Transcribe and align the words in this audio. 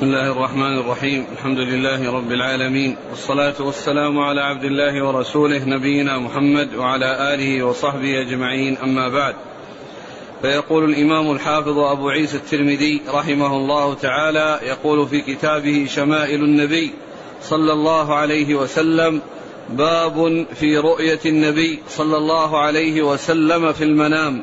بسم 0.00 0.08
الله 0.08 0.32
الرحمن 0.32 0.78
الرحيم. 0.78 1.26
الحمد 1.32 1.58
لله 1.58 2.12
رب 2.12 2.32
العالمين. 2.32 2.96
والصلاة 3.10 3.54
والسلام 3.60 4.18
على 4.18 4.40
عبد 4.40 4.64
الله 4.64 5.04
ورسوله 5.04 5.64
نبينا 5.64 6.18
محمد 6.18 6.74
وعلى 6.74 7.34
آله 7.34 7.62
وصحبه 7.62 8.20
أجمعين. 8.20 8.78
أما 8.82 9.08
بعد 9.08 9.34
فيقول 10.42 10.84
الإمام 10.84 11.30
الحافظ 11.30 11.78
أبو 11.78 12.08
عيسى 12.08 12.36
الترمذي 12.36 13.00
رحمه 13.08 13.56
الله 13.56 13.94
تعالى 13.94 14.60
يقول 14.62 15.08
في 15.08 15.20
كتابه 15.20 15.86
شمائل 15.88 16.44
النبي 16.44 16.90
صلى 17.42 17.72
الله 17.72 18.14
عليه 18.14 18.54
وسلم 18.54 19.20
باب 19.70 20.46
في 20.54 20.78
رؤية 20.78 21.20
النبي 21.26 21.78
صلى 21.88 22.16
الله 22.16 22.58
عليه 22.58 23.02
وسلم 23.02 23.72
في 23.72 23.84
المنام. 23.84 24.42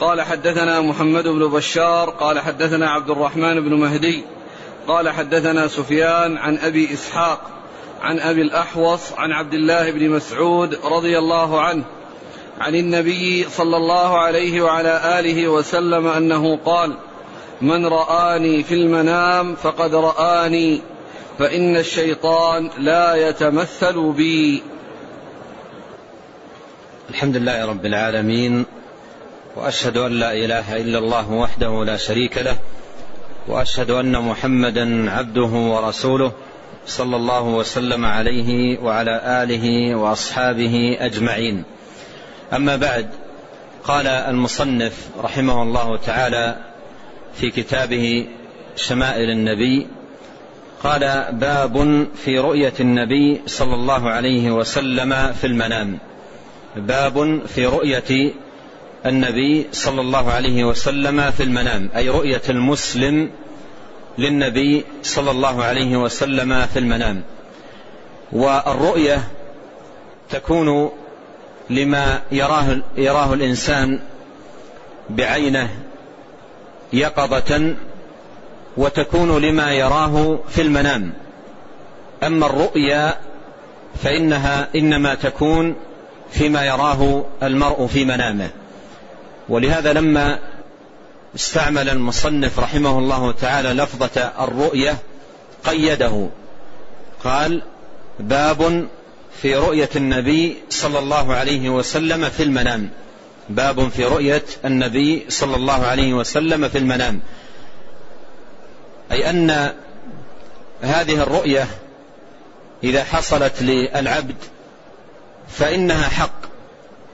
قال 0.00 0.20
حدثنا 0.22 0.80
محمد 0.80 1.28
بن 1.28 1.46
بشار 1.46 2.10
قال 2.10 2.38
حدثنا 2.38 2.90
عبد 2.90 3.10
الرحمن 3.10 3.60
بن 3.60 3.74
مهدي 3.74 4.22
قال 4.88 5.08
حدثنا 5.08 5.68
سفيان 5.68 6.36
عن 6.36 6.58
أبي 6.58 6.92
إسحاق 6.92 7.40
عن 8.00 8.20
أبي 8.20 8.42
الأحوص 8.42 9.12
عن 9.12 9.32
عبد 9.32 9.54
الله 9.54 9.90
بن 9.90 10.10
مسعود 10.10 10.78
رضي 10.84 11.18
الله 11.18 11.60
عنه 11.60 11.84
عن 12.60 12.74
النبي 12.74 13.48
صلى 13.48 13.76
الله 13.76 14.18
عليه 14.18 14.62
وعلى 14.62 15.20
آله 15.20 15.48
وسلم 15.48 16.06
أنه 16.06 16.56
قال 16.64 16.96
من 17.60 17.86
رآني 17.86 18.62
في 18.62 18.74
المنام 18.74 19.54
فقد 19.54 19.94
رآني 19.94 20.80
فإن 21.38 21.76
الشيطان 21.76 22.70
لا 22.78 23.28
يتمثل 23.28 24.12
بي. 24.12 24.62
الحمد 27.10 27.36
لله 27.36 27.66
رب 27.66 27.86
العالمين 27.86 28.66
وأشهد 29.56 29.96
أن 29.96 30.12
لا 30.12 30.32
إله 30.32 30.76
إلا 30.76 30.98
الله 30.98 31.32
وحده 31.32 31.84
لا 31.84 31.96
شريك 31.96 32.38
له 32.38 32.58
وأشهد 33.48 33.90
أن 33.90 34.22
محمدا 34.22 35.10
عبده 35.10 35.42
ورسوله 35.42 36.32
صلى 36.86 37.16
الله 37.16 37.42
وسلم 37.42 38.04
عليه 38.04 38.78
وعلى 38.78 39.42
آله 39.42 39.94
وأصحابه 39.94 40.96
أجمعين. 41.00 41.64
أما 42.52 42.76
بعد 42.76 43.08
قال 43.84 44.06
المصنف 44.06 45.08
رحمه 45.22 45.62
الله 45.62 45.96
تعالى 45.96 46.56
في 47.34 47.50
كتابه 47.50 48.26
شمائل 48.76 49.30
النبي 49.30 49.86
قال 50.84 51.26
باب 51.32 52.06
في 52.24 52.38
رؤية 52.38 52.72
النبي 52.80 53.40
صلى 53.46 53.74
الله 53.74 54.10
عليه 54.10 54.50
وسلم 54.50 55.32
في 55.32 55.46
المنام. 55.46 55.98
باب 56.76 57.46
في 57.46 57.66
رؤية 57.66 58.32
النبي 59.06 59.66
صلى 59.72 60.00
الله 60.00 60.30
عليه 60.30 60.64
وسلم 60.64 61.30
في 61.30 61.42
المنام 61.42 61.90
أي 61.96 62.08
رؤية 62.08 62.42
المسلم 62.48 63.30
للنبي 64.18 64.84
صلى 65.02 65.30
الله 65.30 65.64
عليه 65.64 65.96
وسلم 65.96 66.66
في 66.66 66.78
المنام. 66.78 67.22
والرؤية 68.32 69.20
تكون 70.30 70.90
لما 71.70 72.20
يراه, 72.32 72.78
يراه 72.96 73.34
الإنسان 73.34 74.00
بعينه 75.10 75.68
يقظة 76.92 77.74
وتكون 78.76 79.42
لما 79.42 79.72
يراه 79.72 80.38
في 80.48 80.62
المنام. 80.62 81.12
أما 82.22 82.46
الرؤيا 82.46 83.16
فإنها 84.02 84.68
إنما 84.76 85.14
تكون 85.14 85.74
فيما 86.30 86.64
يراه 86.64 87.24
المرء 87.42 87.86
في 87.86 88.04
منامه. 88.04 88.50
ولهذا 89.48 89.92
لما 89.92 90.38
استعمل 91.34 91.88
المصنف 91.88 92.58
رحمه 92.58 92.98
الله 92.98 93.32
تعالى 93.32 93.68
لفظة 93.68 94.20
الرؤية 94.20 94.98
قيده. 95.64 96.28
قال 97.24 97.62
باب 98.20 98.88
في 99.42 99.56
رؤية 99.56 99.88
النبي 99.96 100.56
صلى 100.70 100.98
الله 100.98 101.34
عليه 101.34 101.68
وسلم 101.70 102.28
في 102.30 102.42
المنام. 102.42 102.90
باب 103.48 103.88
في 103.88 104.04
رؤية 104.04 104.44
النبي 104.64 105.26
صلى 105.28 105.56
الله 105.56 105.86
عليه 105.86 106.14
وسلم 106.14 106.68
في 106.68 106.78
المنام. 106.78 107.20
أي 109.12 109.30
أن 109.30 109.74
هذه 110.82 111.22
الرؤية 111.22 111.66
إذا 112.84 113.04
حصلت 113.04 113.62
للعبد 113.62 114.36
فإنها 115.48 116.08
حق. 116.08 116.40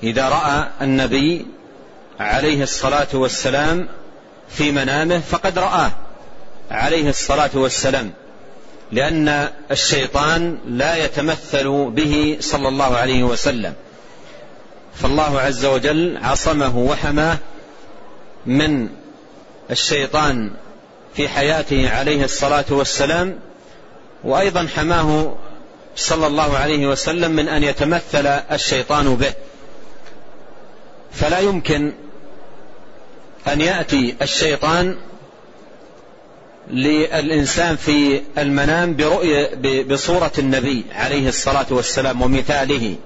إذا 0.02 0.28
رأى 0.28 0.68
النبي 0.82 1.46
عليه 2.20 2.62
الصلاة 2.62 3.08
والسلام 3.14 3.88
في 4.48 4.72
منامه 4.72 5.20
فقد 5.20 5.58
رآه 5.58 5.90
عليه 6.70 7.08
الصلاة 7.08 7.50
والسلام 7.54 8.12
لأن 8.92 9.48
الشيطان 9.70 10.58
لا 10.68 11.04
يتمثل 11.04 11.90
به 11.90 12.36
صلى 12.40 12.68
الله 12.68 12.96
عليه 12.96 13.22
وسلم. 13.22 13.74
فالله 14.94 15.40
عز 15.40 15.64
وجل 15.64 16.18
عصمه 16.22 16.78
وحماه 16.78 17.38
من 18.46 18.88
الشيطان 19.70 20.50
في 21.14 21.28
حياته 21.28 21.90
عليه 21.90 22.24
الصلاة 22.24 22.64
والسلام 22.70 23.38
وأيضا 24.24 24.68
حماه 24.76 25.36
صلى 25.96 26.26
الله 26.26 26.56
عليه 26.56 26.86
وسلم 26.86 27.30
من 27.32 27.48
أن 27.48 27.64
يتمثل 27.64 28.26
الشيطان 28.26 29.16
به. 29.16 29.32
فلا 31.12 31.40
يمكن 31.40 31.92
أن 33.48 33.60
يأتي 33.60 34.14
الشيطان 34.22 34.96
للإنسان 36.70 37.76
في 37.76 38.22
المنام 38.38 38.96
برؤية 38.96 39.50
بصورة 39.82 40.32
النبي 40.38 40.84
عليه 40.92 41.28
الصلاة 41.28 41.66
والسلام 41.70 42.22
ومثاله 42.22 42.96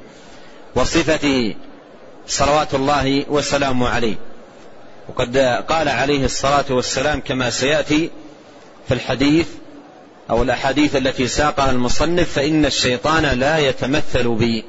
وصفته 0.75 1.55
صلوات 2.27 2.75
الله 2.75 3.25
وسلامه 3.29 3.89
عليه. 3.89 4.15
وقد 5.09 5.37
قال 5.69 5.89
عليه 5.89 6.25
الصلاة 6.25 6.65
والسلام 6.71 7.21
كما 7.21 7.51
سيأتي 7.51 8.11
في 8.89 8.95
الحديث 8.95 9.47
أو 10.31 10.43
الأحاديث 10.43 10.97
التي 10.97 11.27
ساقها 11.29 11.71
المصنف 11.71 12.33
فإن 12.33 12.67
الشيطان 12.67 13.23
لا 13.25 13.59
يتمثل 13.59 14.29
بي. 14.29 14.65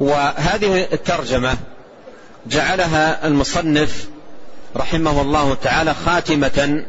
وهذه 0.00 0.86
الترجمة 0.92 1.56
جعلها 2.48 3.26
المصنف 3.26 4.08
رحمه 4.76 5.22
الله 5.22 5.54
تعالى 5.54 5.94
خاتمة 5.94 6.84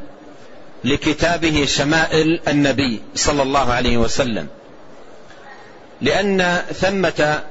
لكتابه 0.84 1.66
شمائل 1.66 2.40
النبي 2.48 3.02
صلى 3.16 3.44
الله 3.44 3.74
عليه 3.74 3.98
وسلم. 3.98 4.48
لأن 6.02 6.62
ثمة 6.74 7.44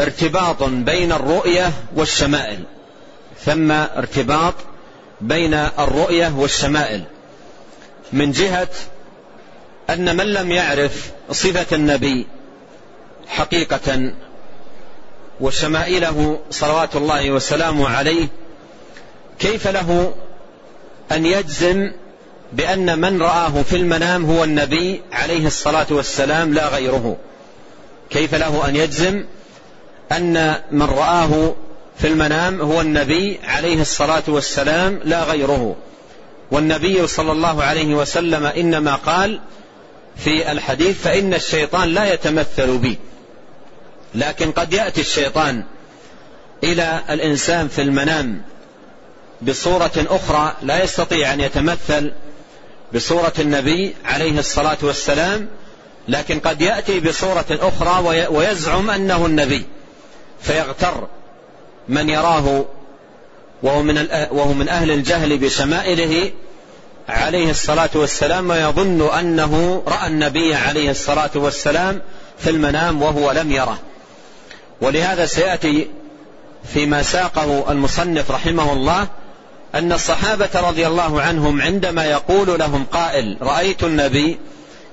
ارتباط 0.00 0.62
بين 0.62 1.12
الرؤية 1.12 1.72
والشمائل. 1.96 2.64
ثم 3.44 3.72
ارتباط 3.72 4.54
بين 5.20 5.54
الرؤية 5.54 6.34
والشمائل. 6.36 7.02
من 8.12 8.32
جهة 8.32 8.68
أن 9.90 10.16
من 10.16 10.26
لم 10.26 10.52
يعرف 10.52 11.10
صفة 11.30 11.76
النبي 11.76 12.26
حقيقة 13.28 14.12
وشمائله 15.40 16.38
صلوات 16.50 16.96
الله 16.96 17.30
وسلامه 17.30 17.88
عليه 17.88 18.28
كيف 19.38 19.68
له 19.68 20.14
أن 21.12 21.26
يجزم 21.26 21.90
بأن 22.52 22.98
من 22.98 23.22
رآه 23.22 23.62
في 23.62 23.76
المنام 23.76 24.24
هو 24.24 24.44
النبي 24.44 25.02
عليه 25.12 25.46
الصلاة 25.46 25.86
والسلام 25.90 26.54
لا 26.54 26.68
غيره؟ 26.68 27.16
كيف 28.10 28.34
له 28.34 28.68
أن 28.68 28.76
يجزم 28.76 29.24
أن 30.12 30.54
من 30.70 30.82
رآه 30.82 31.54
في 31.98 32.06
المنام 32.06 32.60
هو 32.60 32.80
النبي 32.80 33.40
عليه 33.44 33.80
الصلاة 33.80 34.22
والسلام 34.28 35.00
لا 35.04 35.24
غيره؟ 35.24 35.76
والنبي 36.50 37.06
صلى 37.06 37.32
الله 37.32 37.62
عليه 37.62 37.94
وسلم 37.94 38.44
إنما 38.44 38.94
قال 38.94 39.40
في 40.16 40.52
الحديث 40.52 41.02
فإن 41.02 41.34
الشيطان 41.34 41.88
لا 41.88 42.12
يتمثل 42.12 42.78
بي. 42.78 42.98
لكن 44.14 44.52
قد 44.52 44.72
يأتي 44.72 45.00
الشيطان 45.00 45.64
إلى 46.64 47.00
الإنسان 47.10 47.68
في 47.68 47.82
المنام 47.82 48.42
بصورة 49.42 49.90
أخرى 49.96 50.56
لا 50.62 50.84
يستطيع 50.84 51.34
أن 51.34 51.40
يتمثل 51.40 52.12
بصورة 52.94 53.32
النبي 53.38 53.94
عليه 54.04 54.38
الصلاة 54.38 54.78
والسلام 54.82 55.48
لكن 56.08 56.40
قد 56.40 56.60
يأتي 56.60 57.00
بصورة 57.00 57.46
أخرى 57.50 58.26
ويزعم 58.28 58.90
أنه 58.90 59.26
النبي 59.26 59.66
فيغتر 60.40 61.08
من 61.88 62.08
يراه 62.08 62.64
وهو 63.62 63.82
من, 63.82 64.08
وهو 64.30 64.52
من 64.52 64.68
أهل 64.68 64.90
الجهل 64.90 65.38
بشمائله 65.38 66.32
عليه 67.08 67.50
الصلاة 67.50 67.90
والسلام 67.94 68.50
ويظن 68.50 69.08
أنه 69.18 69.82
رأى 69.86 70.06
النبي 70.06 70.54
عليه 70.54 70.90
الصلاة 70.90 71.30
والسلام 71.34 72.02
في 72.38 72.50
المنام 72.50 73.02
وهو 73.02 73.32
لم 73.32 73.52
يره. 73.52 73.78
ولهذا 74.80 75.26
سيأتي 75.26 75.90
فيما 76.74 77.02
ساقه 77.02 77.72
المصنف 77.72 78.30
رحمه 78.30 78.72
الله 78.72 79.08
أن 79.74 79.92
الصحابة 79.92 80.48
رضي 80.54 80.86
الله 80.86 81.22
عنهم 81.22 81.62
عندما 81.62 82.04
يقول 82.04 82.58
لهم 82.58 82.84
قائل 82.84 83.36
رأيت 83.40 83.84
النبي 83.84 84.38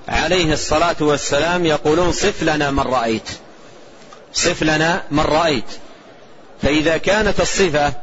عليه 0.07 0.53
الصلاة 0.53 0.95
والسلام 0.99 1.65
يقولون 1.65 2.11
صف 2.11 2.43
لنا 2.43 2.71
من 2.71 2.79
رأيت 2.79 3.29
صف 4.33 4.63
لنا 4.63 5.03
من 5.11 5.19
رأيت. 5.19 5.65
فإذا 6.61 6.97
كانت 6.97 7.39
الصفة 7.39 7.93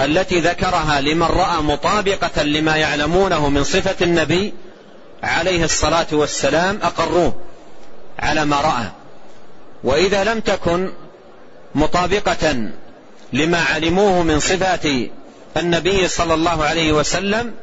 التي 0.00 0.40
ذكرها 0.40 1.00
لمن 1.00 1.26
رأى 1.26 1.62
مطابقة 1.62 2.42
لما 2.42 2.76
يعلمونه 2.76 3.48
من 3.48 3.64
صفة 3.64 4.04
النبي 4.04 4.54
عليه 5.22 5.64
الصلاة 5.64 6.06
والسلام 6.12 6.78
أقروه 6.82 7.34
على 8.18 8.44
ما 8.44 8.60
رأى. 8.60 8.90
وإذا 9.84 10.24
لم 10.24 10.40
تكن 10.40 10.92
مطابقة 11.74 12.70
لما 13.32 13.58
علموه 13.58 14.22
من 14.22 14.40
صفات 14.40 14.86
النبي 15.56 16.08
صلى 16.08 16.34
الله 16.34 16.64
عليه 16.64 16.92
وسلم 16.92 17.54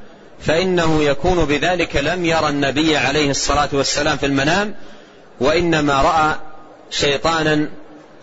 فإنه 0.42 1.04
يكون 1.04 1.46
بذلك 1.46 1.96
لم 1.96 2.26
يرى 2.26 2.50
النبي 2.50 2.98
عليه 2.98 3.30
الصلاة 3.30 3.70
والسلام 3.74 4.18
في 4.18 4.26
المنام 4.26 4.76
وإنما 5.40 6.02
رأى 6.02 6.36
شيطانا 6.90 7.70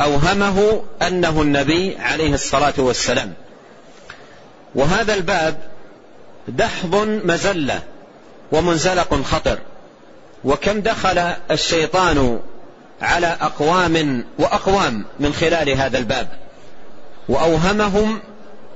أوهمه 0.00 0.82
أنه 1.02 1.42
النبي 1.42 1.96
عليه 1.98 2.34
الصلاة 2.34 2.74
والسلام. 2.78 3.32
وهذا 4.74 5.14
الباب 5.14 5.58
دحض 6.48 6.94
مزلة 7.24 7.82
ومنزلق 8.52 9.22
خطر 9.22 9.58
وكم 10.44 10.80
دخل 10.80 11.18
الشيطان 11.50 12.40
على 13.02 13.36
أقوام 13.40 14.24
وأقوام 14.38 15.04
من 15.20 15.32
خلال 15.32 15.70
هذا 15.70 15.98
الباب. 15.98 16.28
وأوهمهم 17.28 18.20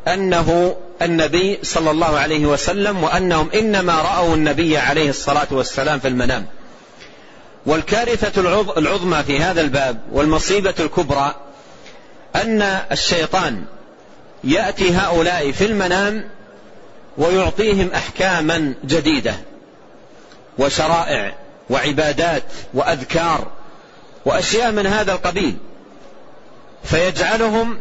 أنه 0.08 0.76
النبي 1.02 1.58
صلى 1.62 1.90
الله 1.90 2.19
عليه 2.19 2.46
وسلم 2.46 3.05
وأنهم 3.05 3.50
إنما 3.55 3.94
رأوا 3.94 4.34
النبي 4.34 4.78
عليه 4.78 5.11
الصلاة 5.11 5.49
والسلام 5.50 5.99
في 5.99 6.08
المنام. 6.08 6.46
والكارثة 7.67 8.40
العظمى 8.78 9.23
في 9.23 9.38
هذا 9.38 9.61
الباب 9.61 10.00
والمصيبة 10.12 10.75
الكبرى 10.81 11.34
أن 12.37 12.62
الشيطان 12.93 13.64
يأتي 14.44 14.96
هؤلاء 14.96 15.52
في 15.52 15.64
المنام 15.64 16.28
ويعطيهم 17.19 17.90
أحكاما 17.94 18.75
جديدة 18.84 19.34
وشرائع 20.58 21.34
وعبادات 21.70 22.43
وأذكار 22.75 23.46
وأشياء 24.26 24.73
من 24.73 24.87
هذا 24.87 25.12
القبيل 25.12 25.56
فيجعلهم 26.84 27.78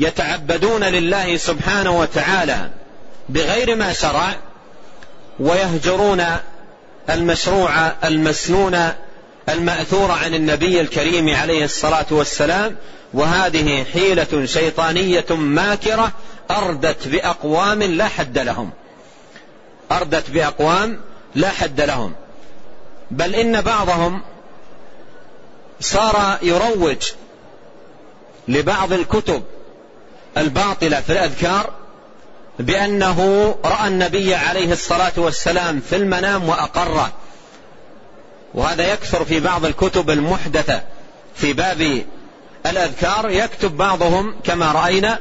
يتعبدون 0.00 0.84
لله 0.84 1.36
سبحانه 1.36 1.98
وتعالى 1.98 2.70
بغير 3.28 3.76
ما 3.76 3.92
شرع 3.92 4.34
ويهجرون 5.40 6.24
المشروع 7.10 7.92
المسنون 8.04 8.78
المأثور 9.48 10.10
عن 10.10 10.34
النبي 10.34 10.80
الكريم 10.80 11.34
عليه 11.34 11.64
الصلاة 11.64 12.06
والسلام 12.10 12.76
وهذه 13.14 13.84
حيلة 13.92 14.46
شيطانية 14.46 15.26
ماكرة 15.30 16.12
أردت 16.50 17.08
بأقوام 17.08 17.82
لا 17.82 18.04
حد 18.04 18.38
لهم. 18.38 18.70
أردت 19.92 20.30
بأقوام 20.30 21.00
لا 21.34 21.48
حد 21.48 21.80
لهم. 21.80 22.12
بل 23.10 23.34
إن 23.34 23.60
بعضهم 23.60 24.22
صار 25.80 26.38
يروج 26.42 27.12
لبعض 28.48 28.92
الكتب 28.92 29.42
الباطلة 30.36 31.00
في 31.00 31.12
الأذكار 31.12 31.70
بأنه 32.58 33.50
رأى 33.64 33.88
النبي 33.88 34.34
عليه 34.34 34.72
الصلاة 34.72 35.12
والسلام 35.16 35.80
في 35.80 35.96
المنام 35.96 36.48
وأقره. 36.48 37.12
وهذا 38.54 38.92
يكثر 38.92 39.24
في 39.24 39.40
بعض 39.40 39.64
الكتب 39.64 40.10
المحدثة 40.10 40.82
في 41.34 41.52
باب 41.52 42.04
الأذكار. 42.66 43.30
يكتب 43.30 43.76
بعضهم 43.76 44.34
كما 44.44 44.72
رأينا 44.72 45.18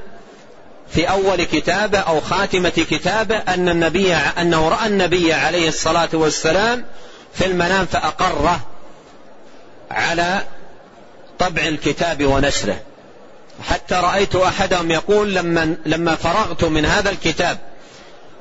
في 0.90 1.10
أول 1.10 1.44
كتابة 1.44 2.00
أو 2.00 2.22
خاتمة 2.22 2.70
كتابة 2.70 3.38
أن 3.38 3.70
النبي 3.70 4.14
أنه 4.14 4.70
رأى 4.70 4.88
النبي 4.88 5.34
عليه 5.34 5.68
الصلاة 5.68 6.10
والسلام 6.14 6.86
في 7.34 7.46
المنام 7.46 7.86
فأقره. 7.86 8.60
على 9.96 10.44
طبع 11.40 11.62
الكتاب 11.62 12.26
ونشره. 12.26 12.80
حتى 13.64 13.96
رأيت 13.96 14.36
أحدهم 14.36 14.92
يقول 14.92 15.36
لما, 15.36 15.76
لما 15.86 16.16
فرغت 16.16 16.64
من 16.64 16.86
هذا 16.86 17.10
الكتاب 17.10 17.58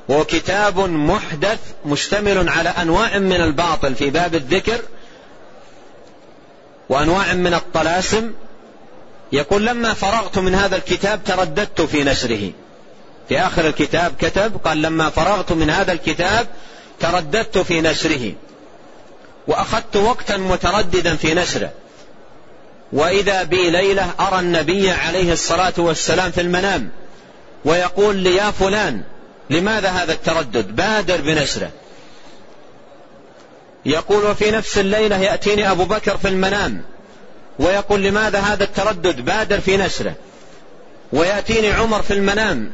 وهو 0.09 0.23
كتاب 0.23 0.79
محدث 0.79 1.59
مشتمل 1.85 2.49
على 2.49 2.69
أنواع 2.69 3.17
من 3.17 3.41
الباطل 3.41 3.95
في 3.95 4.09
باب 4.09 4.35
الذكر 4.35 4.79
وأنواع 6.89 7.33
من 7.33 7.53
الطلاسم 7.53 8.31
يقول 9.31 9.65
لما 9.65 9.93
فرغت 9.93 10.37
من 10.37 10.55
هذا 10.55 10.75
الكتاب 10.75 11.23
ترددت 11.23 11.81
في 11.81 12.03
نشره. 12.03 12.51
في 13.29 13.39
آخر 13.39 13.67
الكتاب 13.67 14.13
كتب 14.19 14.57
قال 14.63 14.81
لما 14.81 15.09
فرغت 15.09 15.51
من 15.51 15.69
هذا 15.69 15.91
الكتاب 15.91 16.47
ترددت 16.99 17.57
في 17.57 17.81
نشره. 17.81 18.33
وأخذت 19.47 19.95
وقتا 19.95 20.37
مترددا 20.37 21.15
في 21.15 21.33
نشره. 21.33 21.71
وإذا 22.93 23.43
بي 23.43 23.69
ليلة 23.69 24.13
أرى 24.19 24.39
النبي 24.39 24.91
عليه 24.91 25.33
الصلاة 25.33 25.73
والسلام 25.77 26.31
في 26.31 26.41
المنام 26.41 26.89
ويقول 27.65 28.15
لي 28.15 28.35
يا 28.35 28.51
فلان 28.51 29.01
لماذا 29.49 29.89
هذا 29.89 30.13
التردد؟ 30.13 30.75
بادر 30.75 31.21
بنشره. 31.21 31.69
يقول 33.85 34.23
وفي 34.25 34.51
نفس 34.51 34.77
الليلة 34.77 35.17
يأتيني 35.17 35.71
أبو 35.71 35.85
بكر 35.85 36.17
في 36.17 36.27
المنام 36.27 36.81
ويقول 37.59 38.03
لماذا 38.03 38.39
هذا 38.39 38.63
التردد؟ 38.63 39.21
بادر 39.21 39.59
في 39.59 39.77
نشره. 39.77 40.13
ويأتيني 41.13 41.71
عمر 41.71 42.01
في 42.01 42.13
المنام 42.13 42.71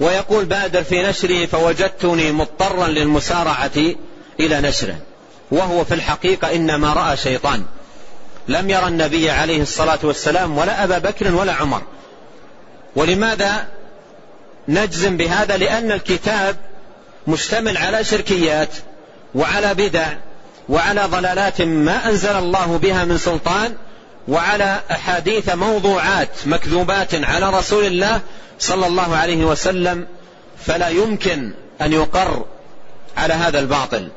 ويقول 0.00 0.44
بادر 0.44 0.82
في 0.82 1.02
نشره 1.02 1.46
فوجدتني 1.46 2.32
مضطرا 2.32 2.88
للمسارعة 2.88 3.70
إلى 4.40 4.60
نشره. 4.60 4.96
وهو 5.50 5.84
في 5.84 5.94
الحقيقة 5.94 6.54
إنما 6.54 6.92
رأى 6.92 7.16
شيطان. 7.16 7.64
لم 8.48 8.70
يرى 8.70 8.86
النبي 8.88 9.30
عليه 9.30 9.62
الصلاة 9.62 9.98
والسلام 10.02 10.58
ولا 10.58 10.84
أبا 10.84 10.98
بكر 10.98 11.34
ولا 11.34 11.52
عمر. 11.52 11.82
ولماذا 12.96 13.66
نجزم 14.68 15.16
بهذا؟ 15.16 15.56
لأن 15.56 15.92
الكتاب 15.92 16.56
مشتمل 17.26 17.76
على 17.76 18.04
شركيات 18.04 18.68
وعلى 19.34 19.74
بدع 19.74 20.06
وعلى 20.68 21.04
ضلالات 21.04 21.62
ما 21.62 22.08
أنزل 22.08 22.36
الله 22.36 22.78
بها 22.78 23.04
من 23.04 23.18
سلطان 23.18 23.74
وعلى 24.28 24.80
أحاديث 24.90 25.54
موضوعات 25.54 26.28
مكذوبات 26.46 27.14
على 27.14 27.50
رسول 27.50 27.84
الله 27.84 28.20
صلى 28.58 28.86
الله 28.86 29.16
عليه 29.16 29.44
وسلم. 29.44 30.06
فلا 30.66 30.88
يمكن 30.88 31.52
أن 31.82 31.92
يقر 31.92 32.44
على 33.16 33.34
هذا 33.34 33.58
الباطل. 33.58 34.08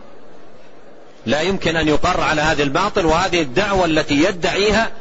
لا 1.26 1.42
يمكن 1.42 1.76
أن 1.76 1.88
يقر 1.88 2.22
على 2.22 2.42
هذا 2.42 2.64
الباطل 2.64 3.06
وهذه 3.06 3.42
الدعوة 3.42 3.86
التي 3.86 4.24
يدعيها. 4.24 4.92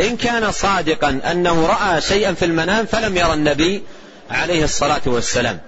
إن 0.00 0.16
كان 0.16 0.52
صادقا 0.52 1.20
أنه 1.30 1.66
رأى 1.66 2.00
شيئا 2.00 2.32
في 2.32 2.44
المنام 2.44 2.86
فلم 2.86 3.16
يرى 3.16 3.32
النبي 3.32 3.82
عليه 4.30 4.64
الصلاة 4.64 5.00
والسلام. 5.06 5.60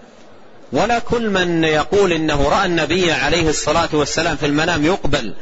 ولا 0.73 0.99
كل 0.99 1.31
من 1.31 1.65
يقول 1.65 2.13
إنه 2.13 2.49
رأى 2.49 2.67
النبي 2.67 3.13
عليه 3.13 3.49
الصلاة 3.49 3.89
والسلام 3.93 4.37
في 4.37 4.47
المنام 4.47 4.85
يقبل 4.85 5.35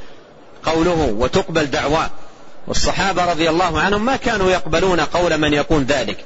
قوله 0.64 1.14
وتقبل 1.18 1.66
دعواه. 1.66 2.10
والصحابة 2.66 3.24
رضي 3.24 3.50
الله 3.50 3.80
عنهم 3.80 4.04
ما 4.04 4.16
كانوا 4.16 4.50
يقبلون 4.50 5.00
قول 5.00 5.38
من 5.38 5.54
يقول 5.54 5.84
ذلك. 5.84 6.24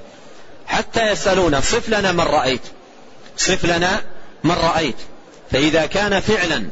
حتى 0.67 1.11
يسألون 1.11 1.61
صف 1.61 1.89
لنا 1.89 2.13
من 2.13 2.21
رأيت. 2.21 2.63
صف 3.37 3.65
لنا 3.65 4.01
من 4.45 4.55
رأيت. 4.55 4.97
فإذا 5.51 5.87
كان 5.87 6.21
فعلا 6.21 6.69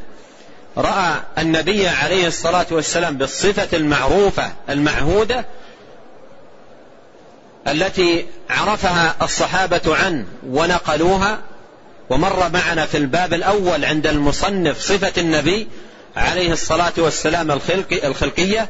رأى 0.77 1.13
النبي 1.37 1.87
عليه 1.87 2.27
الصلاة 2.27 2.65
والسلام 2.71 3.17
بالصفة 3.17 3.77
المعروفة 3.77 4.51
المعهودة 4.69 5.45
التي 7.67 8.25
عرفها 8.49 9.15
الصحابة 9.21 9.95
عنه 9.95 10.25
ونقلوها 10.47 11.39
ومر 12.09 12.49
معنا 12.53 12.85
في 12.85 12.97
الباب 12.97 13.33
الأول 13.33 13.85
عند 13.85 14.07
المصنف 14.07 14.79
صفة 14.79 15.21
النبي 15.21 15.67
عليه 16.15 16.53
الصلاة 16.53 16.93
والسلام 16.97 17.51
الخلق 17.51 17.99
الخلقية 18.03 18.69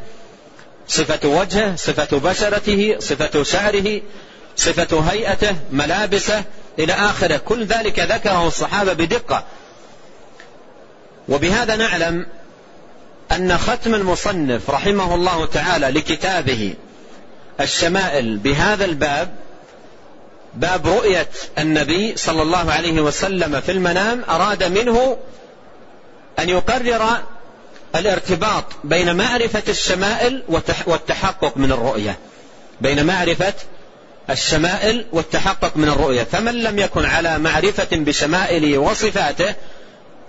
صفة 0.87 1.27
وجهه 1.27 1.75
صفة 1.75 2.17
بشرته 2.17 2.95
صفة 2.99 3.43
شعره 3.43 4.01
صفة 4.55 4.99
هيئته 4.99 5.55
ملابسه 5.71 6.43
إلى 6.79 6.93
آخره. 6.93 7.37
كل 7.37 7.65
ذلك 7.65 7.99
ذكره 7.99 8.47
الصحابة 8.47 8.93
بدقة. 8.93 9.43
وبهذا 11.29 11.75
نعلم 11.75 12.25
أن 13.31 13.57
ختم 13.57 13.95
المصنف 13.95 14.69
رحمه 14.69 15.15
الله 15.15 15.45
تعالى 15.45 15.87
لكتابه 15.87 16.73
الشمائل 17.61 18.37
بهذا 18.37 18.85
الباب 18.85 19.29
باب 20.55 20.87
رؤية 20.87 21.27
النبي 21.57 22.17
صلى 22.17 22.41
الله 22.41 22.71
عليه 22.71 23.01
وسلم 23.01 23.61
في 23.61 23.71
المنام 23.71 24.23
أراد 24.29 24.63
منه 24.63 25.17
أن 26.39 26.49
يقرر 26.49 27.17
الارتباط 27.95 28.65
بين 28.83 29.15
معرفة 29.15 29.63
الشمائل 29.67 30.43
والتحقق 30.87 31.57
من 31.57 31.71
الرؤية. 31.71 32.17
بين 32.81 33.05
معرفة 33.05 33.53
الشمائل 34.29 35.05
والتحقق 35.11 35.77
من 35.77 35.89
الرؤية. 35.89 36.23
فمن 36.23 36.53
لم 36.53 36.79
يكن 36.79 37.05
على 37.05 37.39
معرفة 37.39 37.87
بشمائله 37.91 38.77
وصفاته 38.77 39.55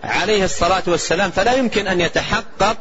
عليه 0.04 0.44
الصلاة 0.44 0.82
والسلام 0.87 1.30
فلا 1.30 1.52
يمكن 1.52 1.87
أن 1.87 2.00
يتحقق 2.00 2.76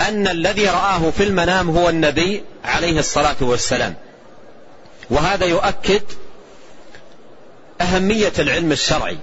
أن 0.00 0.28
الذي 0.28 0.68
رآه 0.68 1.10
في 1.10 1.24
المنام 1.24 1.70
هو 1.70 1.88
النبي 1.88 2.44
عليه 2.64 2.98
الصلاة 2.98 3.36
والسلام. 3.40 3.94
وهذا 5.10 5.46
يؤكد 5.46 6.02
أهمية 7.80 8.32
العلم 8.38 8.72
الشرعي 8.72 9.18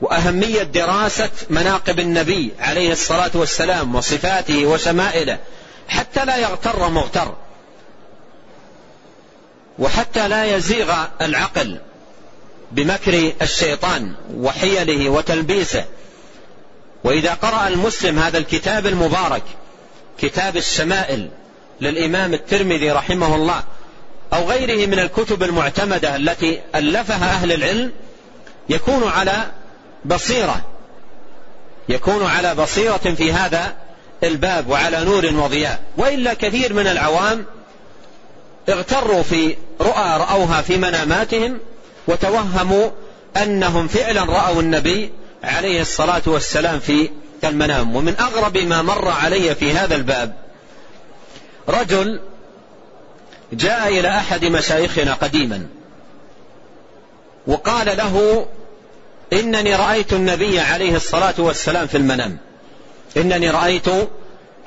وأهمية 0.00 0.62
دراسة 0.62 1.30
مناقب 1.50 2.00
النبي 2.00 2.52
عليه 2.60 2.92
الصلاة 2.92 3.30
والسلام 3.34 3.94
وصفاته 3.94 4.66
وشمائله 4.66 5.38
حتى 5.88 6.24
لا 6.24 6.36
يغتر 6.36 6.88
مغتر 6.88 7.34
وحتى 9.78 10.28
لا 10.28 10.56
يزيغ 10.56 10.94
العقل. 11.20 11.80
بمكر 12.74 13.32
الشيطان 13.42 14.12
وحيله 14.36 15.08
وتلبيسه. 15.08 15.84
وإذا 17.04 17.34
قرأ 17.34 17.68
المسلم 17.68 18.18
هذا 18.18 18.38
الكتاب 18.38 18.86
المبارك 18.86 19.42
كتاب 20.18 20.56
الشمائل 20.56 21.30
للإمام 21.80 22.34
الترمذي 22.34 22.90
رحمه 22.90 23.34
الله 23.34 23.62
أو 24.32 24.50
غيره 24.50 24.86
من 24.86 24.98
الكتب 24.98 25.42
المعتمدة 25.42 26.16
التي 26.16 26.60
ألفها 26.74 27.30
أهل 27.30 27.52
العلم 27.52 27.92
يكون 28.68 29.08
على 29.08 29.50
بصيرة. 30.04 30.64
يكون 31.88 32.26
على 32.26 32.54
بصيرة 32.54 33.14
في 33.16 33.32
هذا 33.32 33.74
الباب 34.22 34.70
وعلى 34.70 35.04
نور 35.04 35.26
وضياء. 35.26 35.82
وإلا 35.96 36.34
كثير 36.34 36.72
من 36.72 36.86
العوام 36.86 37.44
اغتروا 38.68 39.22
في 39.22 39.56
رؤى 39.80 40.18
رأوها 40.18 40.62
في 40.62 40.76
مناماتهم 40.76 41.58
وتوهموا 42.08 42.90
أنهم 43.36 43.88
فعلا 43.88 44.24
رأوا 44.24 44.60
النبي 44.60 45.12
عليه 45.44 45.80
الصلاة 45.80 46.22
والسلام 46.26 46.80
في 46.80 47.10
المنام. 47.44 47.96
ومن 47.96 48.14
أغرب 48.20 48.58
ما 48.58 48.82
مر 48.82 49.08
علي 49.08 49.54
في 49.54 49.72
هذا 49.72 49.96
الباب 49.96 50.34
رجل 51.68 52.20
جاء 53.52 53.88
إلى 53.88 54.08
أحد 54.08 54.44
مشايخنا 54.44 55.14
قديما 55.14 55.66
وقال 57.46 57.86
له 57.86 58.46
إنني 59.32 59.74
رأيت 59.74 60.12
النبي 60.12 60.60
عليه 60.60 60.96
الصلاة 60.96 61.34
والسلام 61.38 61.86
في 61.86 61.96
المنام. 61.96 62.38
إنني 63.16 63.50
رأيت 63.50 63.86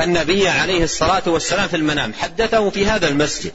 النبي 0.02 0.48
عليه 0.48 0.84
الصلاة 0.84 1.24
والسلام 1.26 1.68
في 1.68 1.76
المنام. 1.76 2.14
حدثه 2.14 2.70
في 2.70 2.86
هذا 2.86 3.08
المسجد. 3.08 3.52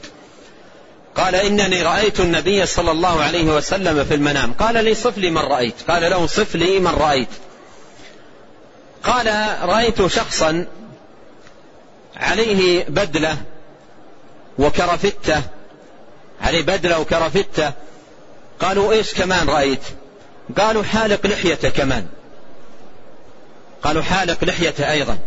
قال 1.15 1.35
إنني 1.35 1.81
رأيت 1.81 2.19
النبي 2.19 2.65
صلى 2.65 2.91
الله 2.91 3.23
عليه 3.23 3.43
وسلم 3.43 4.03
في 4.03 4.13
المنام. 4.13 4.53
قال 4.53 4.83
لي 4.83 4.93
صف 4.93 5.17
لي 5.17 5.29
من 5.29 5.41
رأيت. 5.41 5.75
قال 5.87 6.01
له 6.01 6.27
صف 6.27 6.55
لي 6.55 6.79
من 6.79 6.87
رأيت. 6.87 7.29
قال 9.03 9.57
رأيت 9.61 10.07
شخصا 10.07 10.65
عليه 12.15 12.85
بدلة 12.87 13.37
وكرفتة 14.59 15.41
عليه 16.41 16.61
بدلة 16.61 16.99
وكرفتة. 16.99 17.71
قالوا 18.59 18.91
إيش 18.91 19.13
كمان 19.13 19.49
رأيت؟ 19.49 19.83
قالوا 20.57 20.83
حالق 20.83 21.27
لحيته 21.27 21.69
كمان. 21.69 22.07
قالوا 23.83 24.03
حالق 24.03 24.43
لحيته 24.43 24.91
أيضا. 24.91 25.17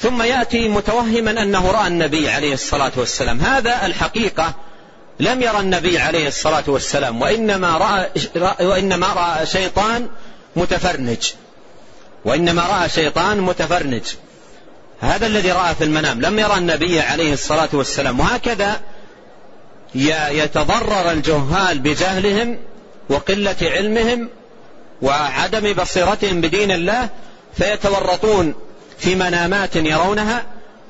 ثم 0.00 0.22
يأتي 0.22 0.68
متوهما 0.68 1.42
أنه 1.42 1.70
رأى 1.70 1.86
النبي 1.86 2.28
عليه 2.28 2.54
الصلاة 2.54 2.92
والسلام. 2.96 3.40
هذا 3.40 3.86
الحقيقة 3.86 4.54
لم 5.20 5.42
يرى 5.42 5.60
النبي 5.60 5.98
عليه 5.98 6.28
الصلاة 6.28 6.64
والسلام 6.66 7.22
وإنما 7.22 7.78
رأى, 7.78 8.10
وإنما 8.66 9.06
رأى 9.06 9.46
شيطان 9.46 10.08
متفرنج. 10.56 11.32
وإنما 12.24 12.62
رأى 12.62 12.88
شيطان 12.88 13.40
متفرنج. 13.40 14.02
هذا 15.00 15.26
الذي 15.26 15.52
رأى 15.52 15.74
في 15.74 15.84
المنام. 15.84 16.20
لم 16.20 16.38
يرى 16.38 16.54
النبي 16.54 17.00
عليه 17.00 17.32
الصلاة 17.32 17.68
والسلام. 17.72 18.20
وهكذا 18.20 18.80
يتضرر 20.30 21.12
الجهال 21.12 21.78
بجهلهم 21.78 22.58
وقلة 23.08 23.56
علمهم 23.62 24.28
وعدم 25.02 25.72
بصيرتهم 25.72 26.40
بدين 26.40 26.70
الله 26.70 27.08
فيتورطون 27.56 28.54
في 28.98 29.14
منامات 29.14 29.76
يرونها. 29.76 30.42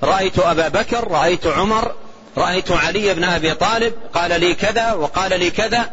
رأيت 0.02 0.38
أبا 0.38 0.68
بكر 0.68 1.10
رأيت 1.10 1.46
عمر 1.46 1.94
رأيت 2.36 2.72
علي 2.72 3.14
بن 3.14 3.25
أبي 3.25 3.54
طالب. 3.54 3.92
قال 4.14 4.40
لي 4.40 4.54
كذا 4.54 4.92
وقال 4.92 5.40
لي 5.40 5.50
كذا. 5.50 5.90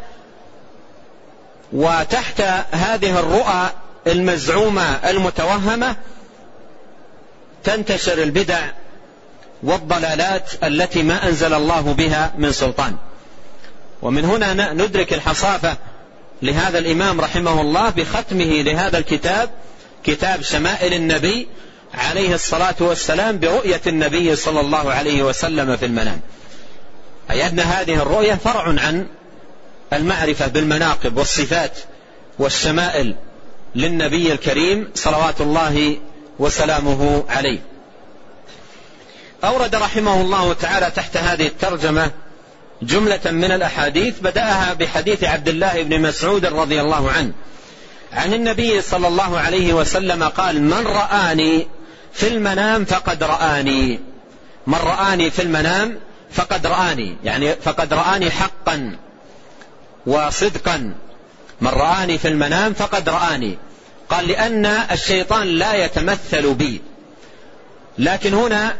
وتحت 1.72 2.40
هذه 2.72 3.18
الرؤى 3.18 3.70
المزعومة 4.06 5.10
المتوهمة 5.10 5.96
تنتشر 7.64 8.22
البدع 8.22 8.60
والضلالات 9.62 10.50
التي 10.64 11.02
ما 11.02 11.28
أنزل 11.28 11.54
الله 11.54 11.80
بها 11.80 12.32
من 12.38 12.52
سلطان. 12.52 12.96
ومن 14.02 14.24
هنا 14.24 14.72
ندرك 14.72 15.12
الحصافة 15.12 15.76
لهذا 16.42 16.78
الإمام 16.78 17.20
رحمه 17.20 17.60
الله 17.60 17.90
بختمه 17.90 18.62
لهذا 18.62 18.98
الكتاب 18.98 19.50
كتاب 20.04 20.42
شمائل 20.42 20.94
النبي 20.94 21.48
عليه 21.94 22.34
الصلاة 22.34 22.74
والسلام 22.80 23.38
برؤية 23.38 23.80
النبي 23.86 24.36
صلى 24.36 24.60
الله 24.60 24.92
عليه 24.92 25.22
وسلم 25.22 25.76
في 25.76 25.86
المنام. 25.86 26.20
أي 27.30 27.46
أن 27.46 27.60
هذه 27.60 27.94
الرؤية 27.94 28.34
فرع 28.34 28.62
عن 28.62 29.06
المعرفة 29.92 30.46
بالمناقب 30.46 31.16
والصفات 31.16 31.78
والشمائل 32.38 33.14
للنبي 33.74 34.32
الكريم 34.32 34.90
صلوات 34.94 35.40
الله 35.40 35.96
وسلامه 36.38 37.24
عليه. 37.28 37.58
أورد 39.44 39.74
رحمه 39.74 40.20
الله 40.20 40.52
تعالى 40.52 40.90
تحت 40.90 41.16
هذه 41.16 41.46
الترجمة 41.46 42.10
جملة 42.82 43.20
من 43.24 43.52
الأحاديث 43.52 44.20
بدأها 44.20 44.72
بحديث 44.72 45.24
عبد 45.24 45.48
الله 45.48 45.82
بن 45.82 46.00
مسعود 46.00 46.46
رضي 46.46 46.80
الله 46.80 47.10
عنه. 47.10 47.32
عن 48.12 48.34
النبي 48.34 48.82
صلى 48.82 49.08
الله 49.08 49.38
عليه 49.38 49.72
وسلم 49.72 50.22
قال 50.22 50.62
من 50.62 50.86
رآني 50.86 51.66
في 52.14 52.28
المنام 52.28 52.84
فقد 52.84 53.22
رآني. 53.22 54.00
من 54.66 54.78
رآني 54.78 55.30
في 55.30 55.42
المنام 55.42 55.98
فقد 56.32 56.66
رآني. 56.66 57.16
يعني 57.24 57.52
فقد 57.52 57.94
رآني 57.94 58.30
حقا 58.30 58.96
وصدقا. 60.06 60.94
من 61.60 61.68
رآني 61.68 62.18
في 62.18 62.28
المنام 62.28 62.74
فقد 62.74 63.08
رآني. 63.08 63.58
قال 64.08 64.28
لأن 64.28 64.66
الشيطان 64.66 65.46
لا 65.46 65.84
يتمثل 65.84 66.54
بي. 66.54 66.82
لكن 67.98 68.34
هنا 68.34 68.76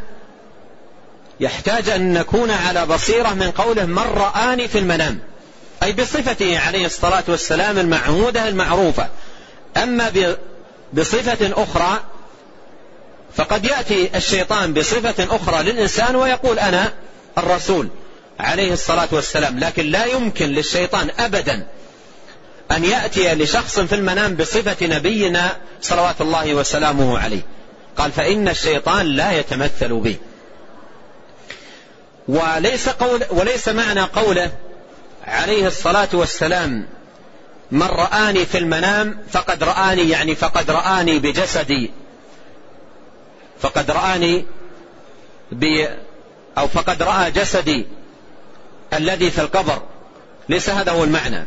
يحتاج 1.39 1.89
أن 1.89 2.13
نكون 2.13 2.51
على 2.51 2.85
بصيرة 2.85 3.33
من 3.33 3.51
قوله 3.51 3.85
من 3.85 3.97
رآني 3.99 4.67
في 4.67 4.79
المنام. 4.79 5.19
أي 5.83 5.93
بصفته 5.93 6.59
عليه 6.59 6.85
الصلاة 6.85 7.23
والسلام 7.27 7.77
المعهودة 7.77 8.47
المعروفة. 8.47 9.07
أما 9.77 10.35
بصفة 10.93 11.63
أخرى 11.63 11.99
فقد 13.37 13.65
يأتي 13.65 14.09
الشيطان 14.15 14.73
بصفة 14.73 15.35
أخرى 15.35 15.63
للإنسان 15.63 16.15
ويقول 16.15 16.59
أنا 16.59 16.93
الرسول 17.37 17.89
عليه 18.39 18.73
الصلاة 18.73 19.07
والسلام 19.11 19.59
لكن 19.59 19.85
لا 19.85 20.05
يمكن 20.05 20.45
للشيطان 20.45 21.09
أبدا 21.19 21.67
أن 22.71 22.85
يأتي 22.85 23.33
لشخص 23.33 23.79
في 23.79 23.95
المنام 23.95 24.35
بصفة 24.35 24.87
نبينا 24.87 25.57
صلوات 25.81 26.21
الله 26.21 26.55
وسلامه 26.55 27.19
عليه. 27.19 27.41
قال 27.97 28.11
فإن 28.11 28.47
الشيطان 28.47 29.05
لا 29.05 29.31
يتمثل 29.31 29.99
به 29.99 30.15
وليس, 32.27 32.89
قول 32.89 33.23
وليس 33.29 33.67
معنى 33.67 34.01
قوله 34.01 34.51
عليه 35.27 35.67
الصلاة 35.67 36.09
والسلام 36.13 36.87
من 37.71 37.87
رآني 37.87 38.45
في 38.45 38.57
المنام 38.57 39.17
فقد 39.31 39.63
رآني 39.63 40.09
يعني 40.09 40.35
فقد 40.35 40.71
رآني 40.71 41.19
بجسدي 41.19 41.91
فقد 43.65 43.91
رآني 43.91 44.45
ب 45.51 45.87
أو 46.57 46.67
فقد 46.67 47.03
رأى 47.03 47.31
جسدي 47.31 47.85
الذي 48.93 49.31
في 49.31 49.41
القبر. 49.41 49.81
ليس 50.49 50.69
هذا 50.69 50.91
هو 50.91 51.03
المعنى. 51.03 51.45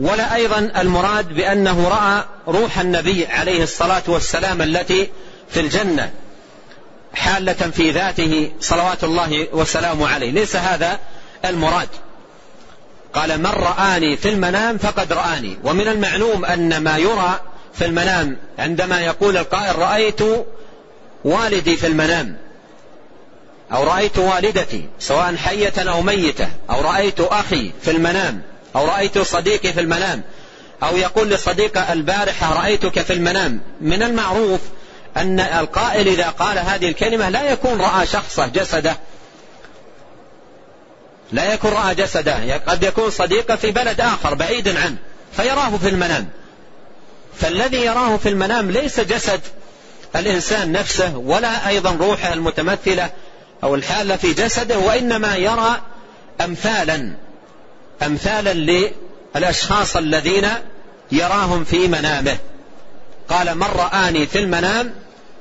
ولا 0.00 0.34
أيضا 0.34 0.58
المراد 0.58 1.28
بأنه 1.28 1.88
رأى 1.88 2.24
روح 2.48 2.78
النبي 2.78 3.26
عليه 3.26 3.62
الصلاة 3.62 4.02
والسلام 4.06 4.62
التي 4.62 5.08
في 5.48 5.60
الجنة 5.60 6.10
حالة 7.14 7.52
في 7.52 7.90
ذاته 7.90 8.52
صلوات 8.60 9.04
الله 9.04 9.46
وسلامه 9.52 10.08
عليه. 10.08 10.30
ليس 10.30 10.56
هذا 10.56 10.98
المراد. 11.44 11.88
قال 13.12 13.38
من 13.38 13.46
رآني 13.46 14.16
في 14.16 14.28
المنام 14.28 14.78
فقد 14.78 15.12
رآني. 15.12 15.58
ومن 15.64 15.88
المعلوم 15.88 16.44
أن 16.44 16.76
ما 16.78 16.96
يرى 16.96 17.40
في 17.74 17.84
المنام 17.84 18.36
عندما 18.58 19.00
يقول 19.00 19.36
القائل 19.36 19.78
رأيت 19.78 20.20
والدي 21.24 21.76
في 21.76 21.86
المنام. 21.86 22.36
أو 23.72 23.84
رأيت 23.84 24.18
والدتي 24.18 24.88
سواء 24.98 25.36
حية 25.36 25.72
أو 25.78 26.02
ميتة. 26.02 26.48
أو 26.70 26.80
رأيت 26.80 27.20
أخي 27.20 27.72
في 27.82 27.90
المنام. 27.90 28.42
أو 28.76 28.86
رأيت 28.86 29.18
صديقي 29.18 29.72
في 29.72 29.80
المنام. 29.80 30.22
أو 30.82 30.96
يقول 30.96 31.30
لصديقه 31.30 31.92
البارحة 31.92 32.62
رأيتك 32.62 33.02
في 33.02 33.12
المنام. 33.12 33.60
من 33.80 34.02
المعروف 34.02 34.60
أن 35.16 35.40
القائل 35.40 36.08
إذا 36.08 36.28
قال 36.28 36.58
هذه 36.58 36.88
الكلمة 36.88 37.28
لا 37.28 37.52
يكون 37.52 37.80
رأى 37.80 38.06
شخصه 38.06 38.46
جسده. 38.46 38.96
لا 41.32 41.54
يكون 41.54 41.70
رأى 41.70 41.94
جسده. 41.94 42.56
قد 42.56 42.82
يكون 42.82 43.10
صديقه 43.10 43.56
في 43.56 43.70
بلد 43.70 44.00
آخر 44.00 44.34
بعيد 44.34 44.68
عنه 44.68 44.96
فيراه 45.36 45.76
في 45.76 45.88
المنام. 45.88 46.28
فالذي 47.36 47.84
يراه 47.84 48.16
في 48.16 48.28
المنام 48.28 48.70
ليس 48.70 49.00
جسد. 49.00 49.40
الإنسان 50.16 50.72
نفسه 50.72 51.16
ولا 51.16 51.68
أيضا 51.68 51.90
روحه 51.90 52.32
المتمثلة 52.32 53.10
أو 53.64 53.74
الحالة 53.74 54.16
في 54.16 54.32
جسده 54.32 54.78
وإنما 54.78 55.36
يرى 55.36 55.80
أمثالا 56.40 57.16
أمثالا 58.02 58.90
للأشخاص 59.34 59.96
الذين 59.96 60.48
يراهم 61.12 61.64
في 61.64 61.88
منامه. 61.88 62.36
قال 63.28 63.54
من 63.54 63.66
رآني 63.66 64.26
في 64.26 64.38
المنام 64.38 64.94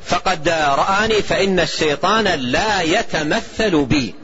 فقد 0.05 0.49
رآني 0.49 1.21
فإن 1.21 1.59
الشيطان 1.59 2.23
لا 2.23 2.81
يتمثل 2.81 3.85
بي. 3.85 4.15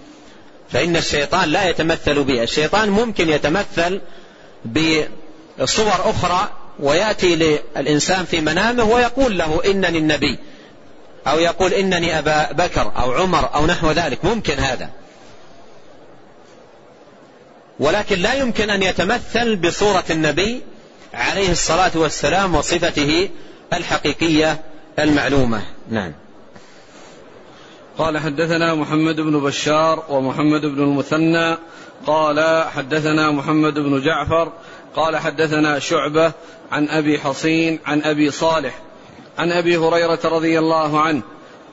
فإن 0.71 0.95
الشيطان 0.95 1.49
لا 1.49 1.69
يتمثل 1.69 2.23
بي. 2.23 2.43
الشيطان 2.43 2.89
ممكن 2.89 3.29
يتمثل 3.29 4.01
بصور 4.65 6.09
أخرى 6.09 6.49
ويأتي 6.79 7.35
للإنسان 7.75 8.25
في 8.25 8.41
منامه 8.41 8.83
ويقول 8.83 9.37
له 9.37 9.61
إنني 9.65 9.97
النبي. 9.97 10.37
أو 11.27 11.39
يقول 11.39 11.73
إنني 11.73 12.19
أبا 12.19 12.51
بكر 12.51 12.91
أو 12.97 13.11
عمر 13.11 13.49
أو 13.55 13.65
نحو 13.65 13.91
ذلك. 13.91 14.25
ممكن 14.25 14.53
هذا. 14.53 14.89
ولكن 17.79 18.19
لا 18.19 18.33
يمكن 18.33 18.69
أن 18.69 18.83
يتمثل 18.83 19.55
بصورة 19.55 20.03
النبي 20.09 20.61
عليه 21.13 21.51
الصلاة 21.51 21.91
والسلام 21.95 22.55
وصفته 22.55 23.29
الحقيقية 23.73 24.61
المعلومة. 24.99 25.61
نعم. 25.89 26.13
قال 27.97 28.17
حدثنا 28.17 28.75
محمد 28.75 29.15
بن 29.15 29.39
بشار 29.39 30.03
ومحمد 30.09 30.61
بن 30.61 30.83
المثنى. 30.83 31.57
قال 32.07 32.65
حدثنا 32.75 33.31
محمد 33.31 33.73
بن 33.73 34.01
جعفر 34.01 34.51
قال 34.95 35.17
حدثنا 35.17 35.79
شعبة 35.79 36.31
عن 36.71 36.89
أبي 36.89 37.19
حصين 37.19 37.79
عن 37.85 38.01
أبي 38.01 38.31
صالح 38.31 38.79
عن 39.37 39.51
أبي 39.51 39.77
هريرة 39.77 40.19
رضي 40.25 40.59
الله 40.59 40.99
عنه 41.01 41.21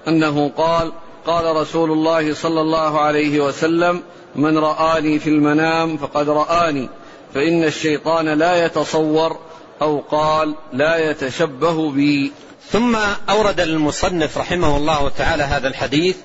أنه 0.08 0.48
قال 0.56 0.92
قال 1.26 1.56
رسول 1.56 1.92
الله 1.92 2.34
صلى 2.34 2.60
الله 2.60 3.00
عليه 3.00 3.40
وسلم 3.40 4.02
من 4.36 4.58
رآني 4.58 5.18
في 5.18 5.30
المنام 5.30 5.96
فقد 5.96 6.28
رآني 6.28 6.88
فإن 7.34 7.64
الشيطان 7.64 8.28
لا 8.28 8.64
يتصور 8.64 9.38
أو 9.82 9.98
قال 10.10 10.54
لا 10.72 11.10
يتشبه 11.10 11.90
بي. 11.90 12.32
ثم 12.70 12.96
أورد 13.30 13.60
المصنف 13.60 14.38
رحمه 14.38 14.76
الله 14.76 15.08
تعالى 15.08 15.42
هذا 15.42 15.68
الحديث 15.68 16.16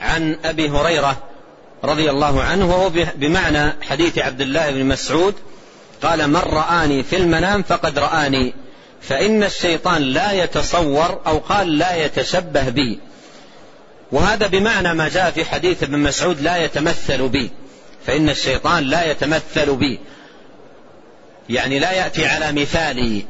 عن 0.00 0.38
أبي 0.44 0.68
هريرة 0.68 1.16
رضي 1.84 2.10
الله 2.10 2.42
عنه 2.42 2.70
وهو 2.70 2.90
بمعنى 3.14 3.72
حديث 3.82 4.18
عبد 4.18 4.40
الله 4.40 4.70
بن 4.70 4.84
مسعود 4.84 5.34
قال 6.02 6.28
من 6.28 6.36
رآني 6.36 7.02
في 7.02 7.16
المنام 7.16 7.62
فقد 7.62 7.98
رآني. 7.98 8.54
فإن 9.00 9.42
الشيطان 9.42 10.02
لا 10.02 10.32
يتصور 10.32 11.20
أو 11.26 11.38
قال 11.38 11.78
لا 11.78 12.04
يتشبه 12.04 12.68
بي. 12.68 12.98
وهذا 14.12 14.46
بمعنى 14.46 14.94
ما 14.94 15.08
جاء 15.08 15.30
في 15.30 15.44
حديث 15.44 15.82
ابن 15.82 15.98
مسعود 15.98 16.40
لا 16.40 16.56
يتمثل 16.56 17.28
بي. 17.28 17.50
فإن 18.06 18.28
الشيطان 18.28 18.84
لا 18.84 19.10
يتمثل 19.10 19.76
بي. 19.76 19.98
يعني 21.48 21.78
لا 21.78 21.92
يأتي 21.92 22.26
على 22.26 22.52
مثالي 22.52 23.26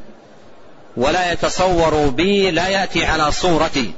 ولا 0.97 1.31
يتصور 1.31 2.09
بي 2.09 2.51
لا 2.51 2.67
يأتي 2.67 3.05
على 3.05 3.31
صورتي 3.31 3.91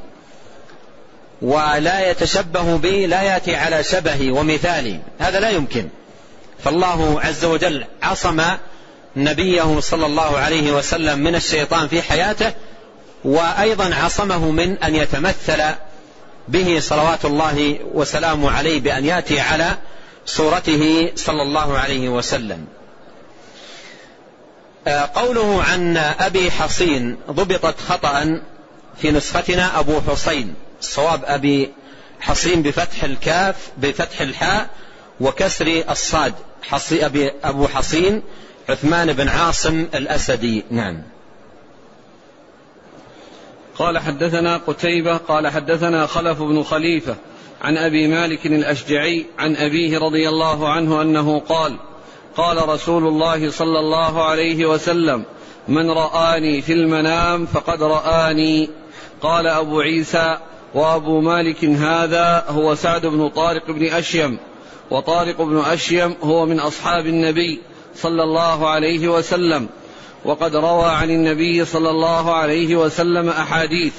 ولا 1.41 2.09
يتشبه 2.09 2.77
بي 2.77 3.07
لا 3.07 3.21
يأتي 3.21 3.55
على 3.55 3.83
شبهي 3.83 4.31
ومثالي. 4.31 4.99
هذا 5.19 5.39
لا 5.39 5.49
يمكن. 5.49 5.89
فالله 6.63 7.21
عز 7.21 7.45
وجل 7.45 7.85
عصم 8.03 8.43
نبيه 9.15 9.79
صلى 9.79 10.05
الله 10.05 10.37
عليه 10.37 10.71
وسلم 10.71 11.19
من 11.19 11.35
الشيطان 11.35 11.87
في 11.87 12.01
حياته 12.01 12.53
وأيضا 13.23 13.95
عصمه 13.95 14.51
من 14.51 14.77
أن 14.77 14.95
يتمثل 14.95 15.61
به 16.47 16.79
صلوات 16.79 17.25
الله 17.25 17.79
وسلامه 17.93 18.51
عليه 18.51 18.79
بأن 18.79 19.05
يأتي 19.05 19.39
على 19.39 19.77
صورته 20.25 21.11
صلى 21.15 21.41
الله 21.41 21.77
عليه 21.77 22.09
وسلم. 22.09 22.65
آه، 24.87 25.09
قوله 25.15 25.63
عن 25.63 25.97
أبي 25.97 26.51
حصين 26.51 27.17
ضبطت 27.31 27.75
خطأ 27.89 28.41
في 29.01 29.11
نسختنا 29.11 29.79
أبو 29.79 30.01
حصين 30.01 30.53
الصواب 30.79 31.21
أبي 31.25 31.71
حصين 32.19 32.61
بفتح 32.61 33.03
الكاف 33.03 33.55
بفتح 33.77 34.21
الحاء 34.21 34.69
وكسر 35.21 35.83
الصاد. 35.89 36.33
حصي 36.61 37.05
أبي 37.05 37.31
أبو 37.43 37.67
حصين 37.67 38.23
عثمان 38.69 39.13
بن 39.13 39.27
عاصم 39.27 39.87
الأسدي. 39.95 40.63
نعم. 40.71 41.01
قال 43.77 43.99
حدثنا 43.99 44.57
قتيبة 44.57 45.17
قال 45.17 45.47
حدثنا 45.47 46.05
خلف 46.05 46.41
بن 46.41 46.63
خليفة 46.63 47.15
عن 47.61 47.77
أبي 47.77 48.07
مالك 48.07 48.45
الأشجعي 48.45 49.25
عن 49.39 49.55
أبيه 49.55 49.99
رضي 49.99 50.29
الله 50.29 50.69
عنه 50.69 51.01
أنه 51.01 51.39
قال 51.39 51.77
قال 52.37 52.69
رسول 52.69 53.07
الله 53.07 53.51
صلى 53.51 53.79
الله 53.79 54.23
عليه 54.23 54.65
وسلم 54.65 55.23
من 55.67 55.91
رآني 55.91 56.61
في 56.61 56.73
المنام 56.73 57.45
فقد 57.45 57.83
رآني 57.83 58.69
قال 59.21 59.47
أبو 59.47 59.81
عيسى 59.81 60.37
وأبو 60.73 61.21
مالك 61.21 61.65
هذا 61.65 62.45
هو 62.47 62.75
سعد 62.75 63.05
بن 63.05 63.29
طارق 63.29 63.71
بن 63.71 63.85
أشيم 63.85 64.37
وطارق 64.91 65.41
بن 65.41 65.57
أشيم 65.57 66.15
هو 66.23 66.45
من 66.45 66.59
أصحاب 66.59 67.05
النبي 67.05 67.61
صلى 67.95 68.23
الله 68.23 68.69
عليه 68.69 69.07
وسلم. 69.07 69.69
وقد 70.25 70.55
روى 70.55 70.85
عن 70.85 71.09
النبي 71.09 71.65
صلى 71.65 71.89
الله 71.89 72.33
عليه 72.33 72.75
وسلم 72.75 73.29
أحاديث. 73.29 73.93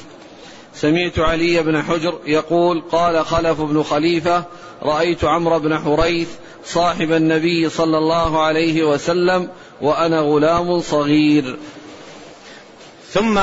سمعت 0.75 1.19
علي 1.19 1.63
بن 1.63 1.83
حجر 1.83 2.19
يقول 2.27 2.83
قال 2.93 3.27
خلف 3.27 3.61
بن 3.61 3.83
خليفة 3.83 4.45
رأيت 4.83 5.25
عمرو 5.25 5.59
بن 5.59 5.79
حريث 5.79 6.29
صاحب 6.65 7.13
النبي 7.13 7.69
صلى 7.69 7.99
الله 7.99 8.43
عليه 8.43 8.83
وسلم 8.83 9.49
وأنا 9.81 10.21
غلام 10.21 10.81
صغير. 10.81 11.57
ثم 13.13 13.39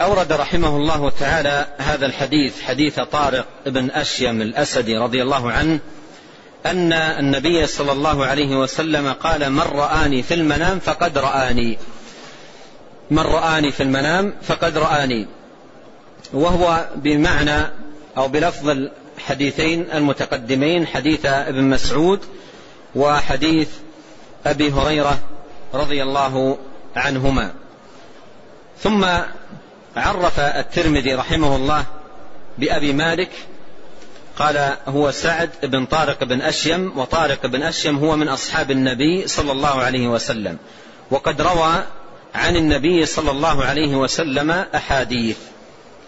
أورد 0.00 0.32
رحمه 0.32 0.76
الله 0.76 1.10
تعالى 1.10 1.66
هذا 1.78 2.06
الحديث 2.06 2.62
حديث 2.62 3.00
طارق 3.00 3.46
بن 3.66 3.90
أشيم 3.90 4.42
الأسدي 4.42 4.96
رضي 4.96 5.22
الله 5.22 5.52
عنه 5.52 5.80
أن 6.70 6.92
النبي 6.92 7.66
صلى 7.66 7.92
الله 7.92 8.26
عليه 8.26 8.56
وسلم 8.56 9.12
قال 9.12 9.50
من 9.52 9.60
رآني 9.60 10.22
في 10.22 10.34
المنام 10.34 10.78
فقد 10.78 11.18
رآني. 11.18 11.78
من 13.10 13.18
رآني 13.18 13.72
في 13.72 13.82
المنام 13.82 14.34
فقد 14.42 14.78
رآني. 14.78 15.26
وهو 16.32 16.88
بمعنى 16.96 17.70
أو 18.16 18.28
بلفظ 18.28 18.68
الحديثين 18.68 19.90
المتقدمين 19.94 20.86
حديث 20.86 21.26
ابن 21.26 21.62
مسعود 21.62 22.20
وحديث 22.94 23.68
أبي 24.46 24.72
هريرة 24.72 25.18
رضي 25.74 26.02
الله 26.02 26.58
عنهما. 26.96 27.52
ثم 28.78 29.06
عرف 29.96 30.40
الترمذي 30.40 31.14
رحمه 31.14 31.56
الله 31.56 31.84
بأبي 32.58 32.92
مالك 32.92 33.30
قال 34.38 34.76
هو 34.88 35.10
سعد 35.10 35.50
بن 35.62 35.86
طارق 35.86 36.24
بن 36.24 36.42
أشيم 36.42 36.98
وطارق 36.98 37.46
بن 37.46 37.62
أشيم 37.62 37.98
هو 37.98 38.16
من 38.16 38.28
أصحاب 38.28 38.70
النبي 38.70 39.26
صلى 39.26 39.52
الله 39.52 39.82
عليه 39.82 40.08
وسلم. 40.08 40.58
وقد 41.10 41.42
روى 41.42 41.84
عن 42.34 42.56
النبي 42.56 43.06
صلى 43.06 43.30
الله 43.30 43.64
عليه 43.64 43.96
وسلم 43.96 44.50
أحاديث. 44.50 45.38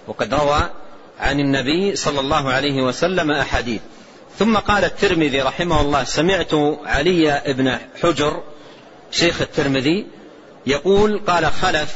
وقد 0.06 0.34
روى 0.34 0.70
عن 1.20 1.40
النبي 1.40 1.96
صلى 1.96 2.20
الله 2.20 2.52
عليه 2.52 2.82
وسلم 2.82 3.30
أحاديث. 3.30 3.80
ثم 4.38 4.56
قال 4.56 4.84
الترمذي 4.84 5.40
رحمه 5.40 5.80
الله 5.80 6.04
سمعت 6.04 6.54
علي 6.86 7.42
بن 7.46 7.78
حجر 8.02 8.42
شيخ 9.10 9.40
الترمذي 9.40 10.06
يقول 10.66 11.20
قال 11.26 11.46
خلف 11.46 11.94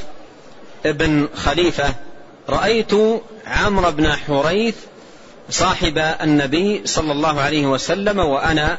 ابن 0.86 1.28
خليفة 1.34 1.94
رأيت 2.48 2.92
عمرو 3.46 3.90
بن 3.90 4.12
حريث 4.12 4.74
صاحب 5.50 5.98
النبي 5.98 6.82
صلى 6.84 7.12
الله 7.12 7.40
عليه 7.40 7.66
وسلم 7.66 8.18
وأنا 8.18 8.78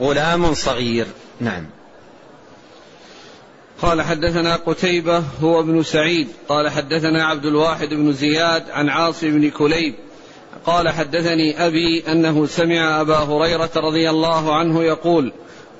غلام 0.00 0.54
صغير. 0.54 1.06
نعم. 1.40 1.66
قال 3.82 4.02
حدثنا 4.02 4.56
قتيبة 4.56 5.22
هو 5.42 5.60
ابن 5.60 5.82
سعيد. 5.82 6.28
قال 6.48 6.68
حدثنا 6.68 7.24
عبد 7.24 7.46
الواحد 7.46 7.88
بن 7.88 8.12
زياد 8.12 8.70
عن 8.70 8.88
عاصم 8.88 9.30
بن 9.30 9.50
كليب. 9.50 9.94
قال 10.66 10.88
حدثني 10.88 11.66
أبي 11.66 12.04
أنه 12.08 12.46
سمع 12.46 13.00
أبا 13.00 13.16
هريرة 13.16 13.70
رضي 13.76 14.10
الله 14.10 14.54
عنه 14.54 14.82
يقول 14.82 15.32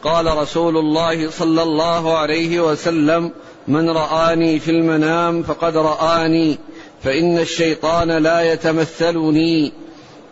قال 0.03 0.37
رسول 0.37 0.77
الله 0.77 1.31
صلى 1.31 1.63
الله 1.63 2.19
عليه 2.19 2.61
وسلم 2.61 3.33
من 3.69 3.91
رآني 3.91 4.59
في 4.59 4.71
المنام 4.71 5.43
فقد 5.43 5.77
رآني 5.77 6.59
فإن 7.03 7.39
الشيطان 7.39 8.11
لا 8.11 8.53
يتمثلني. 8.53 9.73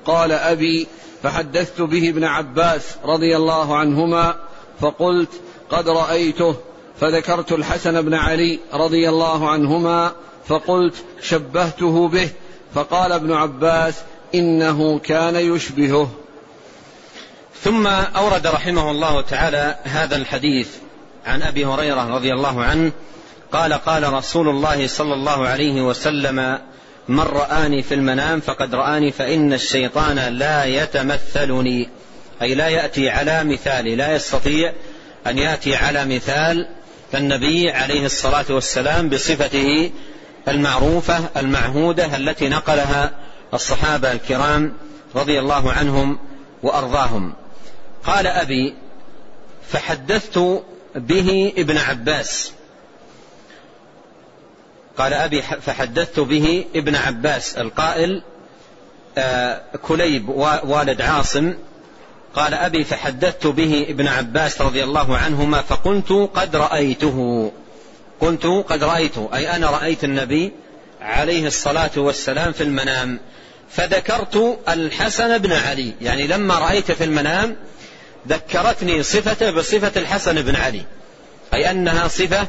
قال 0.07 0.33
أبي 0.33 0.87
فحدثت 1.23 1.81
به 1.81 2.09
ابن 2.09 2.25
عباس 2.25 2.83
رضي 3.05 3.37
الله 3.37 3.77
عنهما 3.77 4.35
فقلت 4.81 5.31
قد 5.71 5.89
رأيته 5.89 6.57
فذكرت 7.01 7.53
الحسن 7.53 8.03
بن 8.03 8.15
علي 8.15 8.59
رضي 8.75 9.09
الله 9.09 9.51
عنهما 9.51 10.13
فقلت 10.49 10.95
شبهته 11.23 12.09
به 12.09 12.29
فقال 12.75 13.13
ابن 13.13 13.33
عباس 13.33 13.95
إنه 14.35 14.99
كان 14.99 15.37
يشبهه. 15.37 16.11
ثم 17.63 17.87
أورد 17.87 18.47
رحمه 18.47 18.91
الله 18.91 19.21
تعالى 19.21 19.77
هذا 19.83 20.17
الحديث 20.17 20.69
عن 21.27 21.43
أبي 21.43 21.65
هريرة 21.65 22.15
رضي 22.15 22.33
الله 22.33 22.65
عنه 22.65 22.93
قال 23.53 23.73
قال 23.73 24.13
رسول 24.13 24.49
الله 24.49 24.87
صلى 24.87 25.15
الله 25.15 25.49
عليه 25.49 25.83
وسلم 25.83 26.59
من 27.11 27.21
رآني 27.21 27.83
في 27.83 27.95
المنام 27.95 28.41
فقد 28.41 28.75
رآني 28.75 29.13
فإن 29.13 29.53
الشيطان 29.53 30.19
لا 30.19 30.65
يتمثلني. 30.65 31.89
أي 32.43 32.55
لا 32.55 32.69
يأتي 32.69 33.11
على 33.11 33.45
مثالي 33.45 33.97
لا 33.97 34.15
يستطيع 34.15 34.73
أن 35.27 35.39
يأتي 35.39 35.77
على 35.77 36.05
مثال 36.05 36.69
النبي 37.15 37.71
عليه 37.71 38.07
الصلاة 38.07 38.45
والسلام 38.51 39.09
بصفته 39.09 39.91
المعروفة 40.49 41.21
المعهودة 41.37 42.17
التي 42.17 42.49
نقلها 42.49 43.11
الصحابة 43.55 44.13
الكرام 44.13 44.73
رضي 45.17 45.39
الله 45.41 45.73
عنهم 45.73 46.19
وأرضاهم. 46.63 47.33
قال 48.05 48.27
أبي 48.27 48.75
فحدثت 49.69 50.63
به 50.95 51.53
ابن 51.59 51.77
عباس. 51.77 52.53
قال 55.01 55.15
أبي 55.15 55.43
فحدثت 55.43 56.21
به 56.21 56.65
ابن 56.75 56.97
عباس 56.97 57.59
القائل 57.59 58.23
آه، 59.19 59.61
كليب 59.83 60.29
والد 60.65 61.03
عاصم. 61.03 61.55
قال 62.35 62.55
أبي 62.55 62.85
فحدثت 62.85 63.47
به 63.47 63.87
ابن 63.89 64.09
عباس 64.09 64.61
رضي 64.61 64.85
الله 64.85 65.17
عنهما 65.17 65.63
فقلت 65.63 66.13
قد 66.35 66.57
رأيته. 66.57 67.51
قلت 68.21 68.47
قد 68.47 68.85
رأيته 68.85 69.31
أي 69.35 69.57
أنا 69.57 69.71
رأيت 69.71 70.05
النبي 70.05 70.53
عليه 71.01 71.47
الصلاة 71.47 71.91
والسلام 71.97 72.53
في 72.53 72.63
المنام. 72.63 73.21
فذكرت 73.71 74.59
الحسن 74.69 75.39
بن 75.39 75.53
علي 75.53 75.93
يعني 76.01 76.27
لما 76.27 76.59
رأيت 76.59 76.93
في 76.93 77.05
المنام 77.05 77.57
ذكرتني 78.29 79.03
صفته 79.03 79.51
بصفة 79.51 80.01
الحسن 80.01 80.43
بن 80.43 80.57
علي 80.57 80.83
أي 81.55 81.71
أنها 81.71 82.09
صفة 82.09 82.49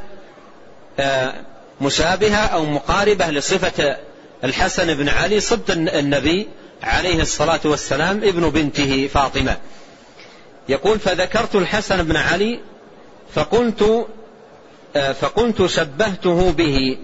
آه، 0.99 1.33
مشابهة 1.81 2.45
أو 2.45 2.65
مقاربة 2.65 3.27
لصفة 3.29 3.97
الحسن 4.43 4.93
بن 4.93 5.09
علي 5.09 5.39
صبت 5.39 5.69
النبي 5.71 6.47
عليه 6.83 7.21
الصلاة 7.21 7.59
والسلام 7.65 8.17
ابن 8.23 8.49
بنته 8.49 9.07
فاطمة. 9.13 9.57
يقول 10.69 10.99
فذكرت 10.99 11.55
الحسن 11.55 12.03
بن 12.03 12.15
علي 12.15 12.59
فقلت 13.33 14.07
آه، 14.95 15.11
فقلت 15.11 15.65
شبهته 15.65 16.51
به. 16.51 16.97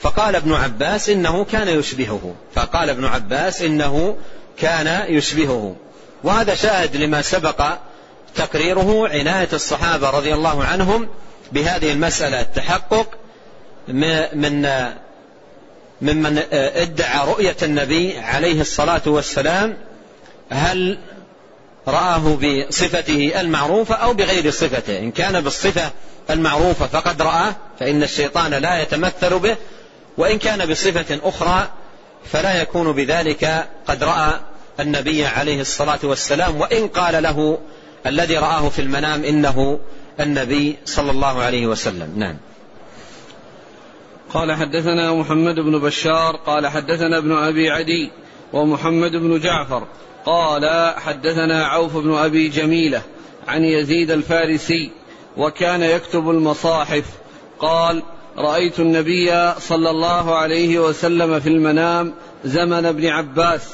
فقال 0.00 0.36
ابن 0.36 0.52
عباس 0.52 1.08
إنه 1.08 1.44
كان 1.44 1.68
يشبهه. 1.68 2.34
فقال 2.54 2.90
ابن 2.90 3.04
عباس 3.04 3.62
إنه 3.62 4.16
كان 4.58 5.12
يشبهه. 5.12 5.76
وهذا 6.24 6.54
شاهد 6.54 6.96
لما 6.96 7.22
سبق 7.22 7.64
تقريره 8.34 9.08
عناية 9.08 9.48
الصحابة 9.52 10.10
رضي 10.10 10.34
الله 10.34 10.64
عنهم 10.64 11.08
بهذه 11.52 11.92
المسألة 11.92 12.40
التحقق 12.40 13.06
من 13.88 14.92
ممن 16.02 16.38
ادعى 16.52 17.28
رؤية 17.28 17.56
النبي 17.62 18.18
عليه 18.18 18.60
الصلاة 18.60 19.02
والسلام 19.06 19.76
هل 20.50 20.98
رآه 21.88 22.36
بصفته 22.36 23.40
المعروفة 23.40 23.94
أو 23.94 24.14
بغير 24.14 24.50
صفته. 24.50 24.98
إن 24.98 25.10
كان 25.10 25.40
بالصفة 25.40 25.90
المعروفة 26.30 26.86
فقد 26.86 27.22
رآه 27.22 27.56
فإن 27.80 28.02
الشيطان 28.02 28.54
لا 28.54 28.82
يتمثل 28.82 29.38
به. 29.38 29.56
وإن 30.18 30.38
كان 30.38 30.66
بصفة 30.70 31.18
أخرى 31.24 31.68
فلا 32.24 32.62
يكون 32.62 32.92
بذلك 32.92 33.66
قد 33.86 34.04
رأى 34.04 34.32
النبي 34.80 35.26
عليه 35.26 35.60
الصلاة 35.60 36.00
والسلام. 36.02 36.60
وإن 36.60 36.88
قال 36.88 37.22
له 37.22 37.58
الذي 38.06 38.36
رآه 38.36 38.68
في 38.68 38.82
المنام 38.82 39.24
إنه 39.24 39.80
النبي 40.20 40.76
صلى 40.84 41.10
الله 41.10 41.42
عليه 41.42 41.66
وسلم. 41.66 42.12
نعم. 42.16 42.36
قال 44.34 44.52
حدثنا 44.52 45.14
محمد 45.14 45.54
بن 45.54 45.78
بشار 45.78 46.36
قال 46.36 46.66
حدثنا 46.66 47.18
ابن 47.18 47.32
أبي 47.32 47.70
عدي 47.70 48.10
ومحمد 48.52 49.12
بن 49.12 49.40
جعفر 49.40 49.86
قال 50.26 50.94
حدثنا 50.96 51.66
عوف 51.66 51.96
بن 51.96 52.14
أبي 52.14 52.48
جميلة 52.48 53.02
عن 53.48 53.64
يزيد 53.64 54.10
الفارسي 54.10 54.90
وكان 55.36 55.82
يكتب 55.82 56.30
المصاحف 56.30 57.04
قال 57.58 58.02
رأيت 58.38 58.80
النبي 58.80 59.52
صلى 59.58 59.90
الله 59.90 60.36
عليه 60.36 60.78
وسلم 60.78 61.40
في 61.40 61.48
المنام 61.48 62.14
زمن 62.44 62.86
ابن 62.86 63.06
عباس 63.06 63.68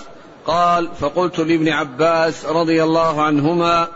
قال 0.46 0.88
فقلت 1.00 1.38
لابن 1.38 1.68
عباس 1.68 2.46
رضي 2.46 2.82
الله 2.82 3.22
عنهما 3.22 3.88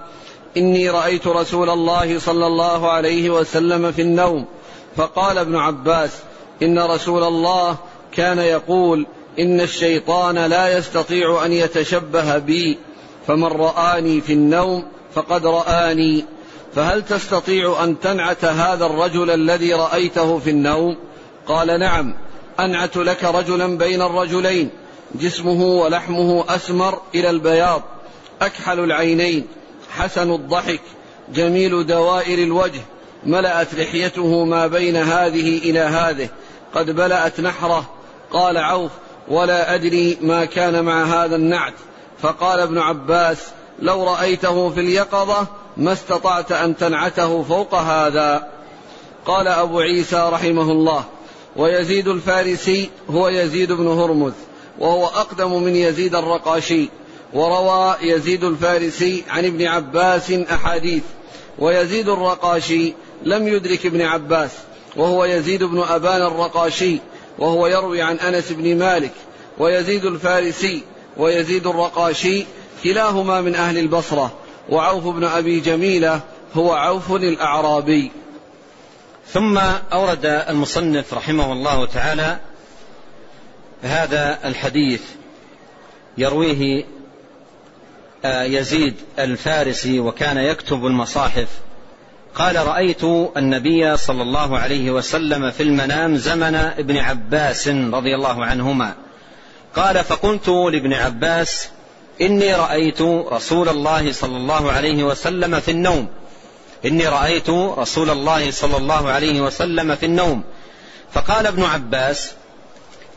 إني 0.57 0.90
رأيت 0.90 1.27
رسول 1.27 1.71
الله 1.71 2.18
صلى 2.18 2.47
الله 2.47 2.90
عليه 2.90 3.31
وسلم 3.31 3.92
في 3.92 4.03
النوم 4.03 4.44
فقال 4.97 5.38
ابن 5.38 5.57
عباس 5.57 6.23
إن 6.62 6.79
رسول 6.79 7.23
الله 7.23 7.77
كان 8.12 8.38
يقول 8.38 9.07
إن 9.38 9.61
الشيطان 9.61 10.38
لا 10.38 10.79
يستطيع 10.79 11.44
أن 11.44 11.53
يتشبه 11.53 12.38
بي 12.38 12.79
فمن 13.27 13.44
رآني 13.44 14.21
في 14.21 14.33
النوم 14.33 14.85
فقد 15.14 15.47
رآني. 15.47 16.25
فهل 16.75 17.05
تستطيع 17.05 17.85
أن 17.85 18.01
تنعت 18.01 18.44
هذا 18.44 18.87
الرجل 18.87 19.31
الذي 19.31 19.75
رأيته 19.75 20.38
في 20.38 20.51
النوم؟ 20.51 20.97
قال 21.47 21.81
نعم 21.81 22.14
أنعت 22.61 22.97
لك 22.97 23.25
رجلا 23.25 23.79
بين 23.79 24.03
الرجلين 24.03 24.71
جسمه 25.14 25.62
ولحمه 25.64 26.44
أسمر 26.49 27.01
إلى 27.14 27.31
البياض 27.31 27.83
أكحل 28.42 28.81
العينين 28.81 29.47
حسن 29.90 30.33
الضحك 30.33 30.81
جميل 31.35 31.87
دوائر 31.87 32.38
الوجه 32.38 32.81
ملأت 33.27 33.75
لحيته 33.75 34.44
ما 34.44 34.66
بين 34.66 34.97
هذه 34.97 35.59
إلى 35.59 35.81
هذه. 35.81 36.29
قد 36.75 36.91
بلأت 36.91 37.41
نحره. 37.41 37.85
قال 38.33 38.57
عوف 38.57 38.91
ولا 39.29 39.75
أدري 39.75 40.19
ما 40.21 40.45
كان 40.45 40.85
مع 40.85 41.05
هذا 41.05 41.37
النعت. 41.37 41.75
فقال 42.23 42.61
ابن 42.61 42.79
عباس 42.79 43.39
لو 43.79 44.05
رأيته 44.05 44.71
في 44.71 44.81
اليقظة 44.81 45.47
ما 45.77 45.93
استطعت 45.93 46.53
أن 46.53 46.77
تنعته 46.77 47.43
فوق 47.43 47.75
هذا. 47.75 48.49
قال 49.27 49.49
أبو 49.49 49.81
عيسى 49.81 50.29
رحمه 50.33 50.73
الله 50.73 51.05
ويزيد 51.57 52.09
الفارسي 52.09 52.91
هو 53.11 53.29
يزيد 53.29 53.73
بن 53.73 53.87
هرمز 53.87 54.33
وهو 54.79 55.07
أقدم 55.07 55.63
من 55.63 55.77
يزيد 55.77 56.15
الرقاشي. 56.15 56.89
وروى 57.35 57.97
يزيد 58.03 58.45
الفارسي 58.45 59.25
عن 59.31 59.45
ابن 59.45 59.67
عباس 59.67 60.31
أحاديث 60.31 61.03
ويزيد 61.59 62.09
الرقاشي 62.09 62.95
لم 63.23 63.49
يدرك 63.49 63.87
ابن 63.87 64.03
عباس. 64.03 64.51
وهو 64.99 65.25
يزيد 65.25 65.65
بن 65.65 65.83
أبان 65.83 66.23
الرقاشي 66.23 66.99
وهو 67.39 67.67
يروي 67.67 68.03
عن 68.03 68.17
أنس 68.17 68.53
بن 68.53 68.79
مالك 68.79 69.13
ويزيد 69.59 70.05
الفارسي 70.05 70.83
ويزيد 71.17 71.67
الرقاشي 71.67 72.45
كلاهما 72.85 73.41
من 73.41 73.55
أهل 73.55 73.79
البصرة 73.79 74.33
وعوف 74.69 75.07
بن 75.07 75.25
أبي 75.25 75.61
جميلة 75.61 76.21
هو 76.55 76.73
عوف 76.73 77.13
الأعرابي. 77.13 78.11
ثم 79.33 79.59
أورد 79.93 80.27
المصنف 80.27 81.15
رحمه 81.15 81.53
الله 81.53 81.87
تعالى 81.87 82.39
هذا 83.83 84.39
الحديث 84.45 85.03
يرويه 86.19 86.85
آه، 88.25 88.43
يزيد 88.43 88.95
الفارسي 89.19 90.01
وكان 90.01 90.37
يكتب 90.37 90.87
المصاحف 90.87 91.49
قال 92.35 92.67
رأيت 92.67 93.05
النبي 93.37 93.97
صلى 93.97 94.23
الله 94.23 94.59
عليه 94.59 94.91
وسلم 94.91 95.51
في 95.51 95.62
المنام 95.62 96.17
زمن 96.17 96.55
ابن 96.55 96.97
عباس 96.97 97.69
رضي 97.69 98.14
الله 98.14 98.45
عنهما. 98.45 98.95
قال 99.77 100.05
فقلت 100.05 100.49
لابن 100.49 100.93
عباس 100.93 101.69
إني 102.21 102.55
رأيت 102.55 103.03
رسول 103.33 103.69
الله 103.69 104.12
صلى 104.12 104.37
الله 104.37 104.73
عليه 104.73 105.05
وسلم 105.05 105.61
في 105.61 105.71
النوم. 105.71 106.09
إني 106.85 107.09
رأيت 107.09 107.51
رسول 107.51 108.11
الله 108.11 108.51
صلى 108.51 108.77
الله 108.77 109.09
عليه 109.09 109.41
وسلم 109.41 109.95
في 109.95 110.07
النوم. 110.07 110.45
فقال 111.12 111.47
ابن 111.47 111.62
عباس 111.62 112.33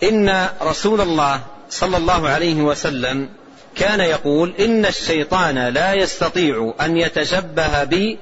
إن 0.03 0.47
رسول 0.61 1.01
الله 1.01 1.41
صلى 1.69 1.97
الله 1.97 2.29
عليه 2.29 2.61
وسلم 2.61 3.29
كان 3.75 3.99
يقول 3.99 4.53
إن 4.59 4.85
الشيطان 4.85 5.59
لا 5.59 5.93
يستطيع 5.93 6.73
أن 6.81 6.97
يتشبه 6.97 7.83
بي 7.83 8.19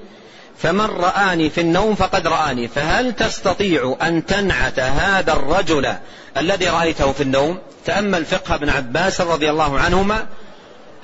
فمن 0.61 0.85
رآني 0.85 1.49
في 1.49 1.61
النوم 1.61 1.95
فقد 1.95 2.27
رآني. 2.27 2.67
فهل 2.67 3.13
تستطيع 3.13 3.97
أن 4.01 4.25
تنعت 4.25 4.79
هذا 4.79 5.33
الرجل 5.33 5.93
الذي 6.37 6.67
رأيته 6.67 7.11
في 7.11 7.23
النوم؟ 7.23 7.59
تأمل 7.85 8.25
فقه 8.25 8.55
ابن 8.55 8.69
عباس 8.69 9.21
رضي 9.21 9.49
الله 9.49 9.79
عنهما 9.79 10.27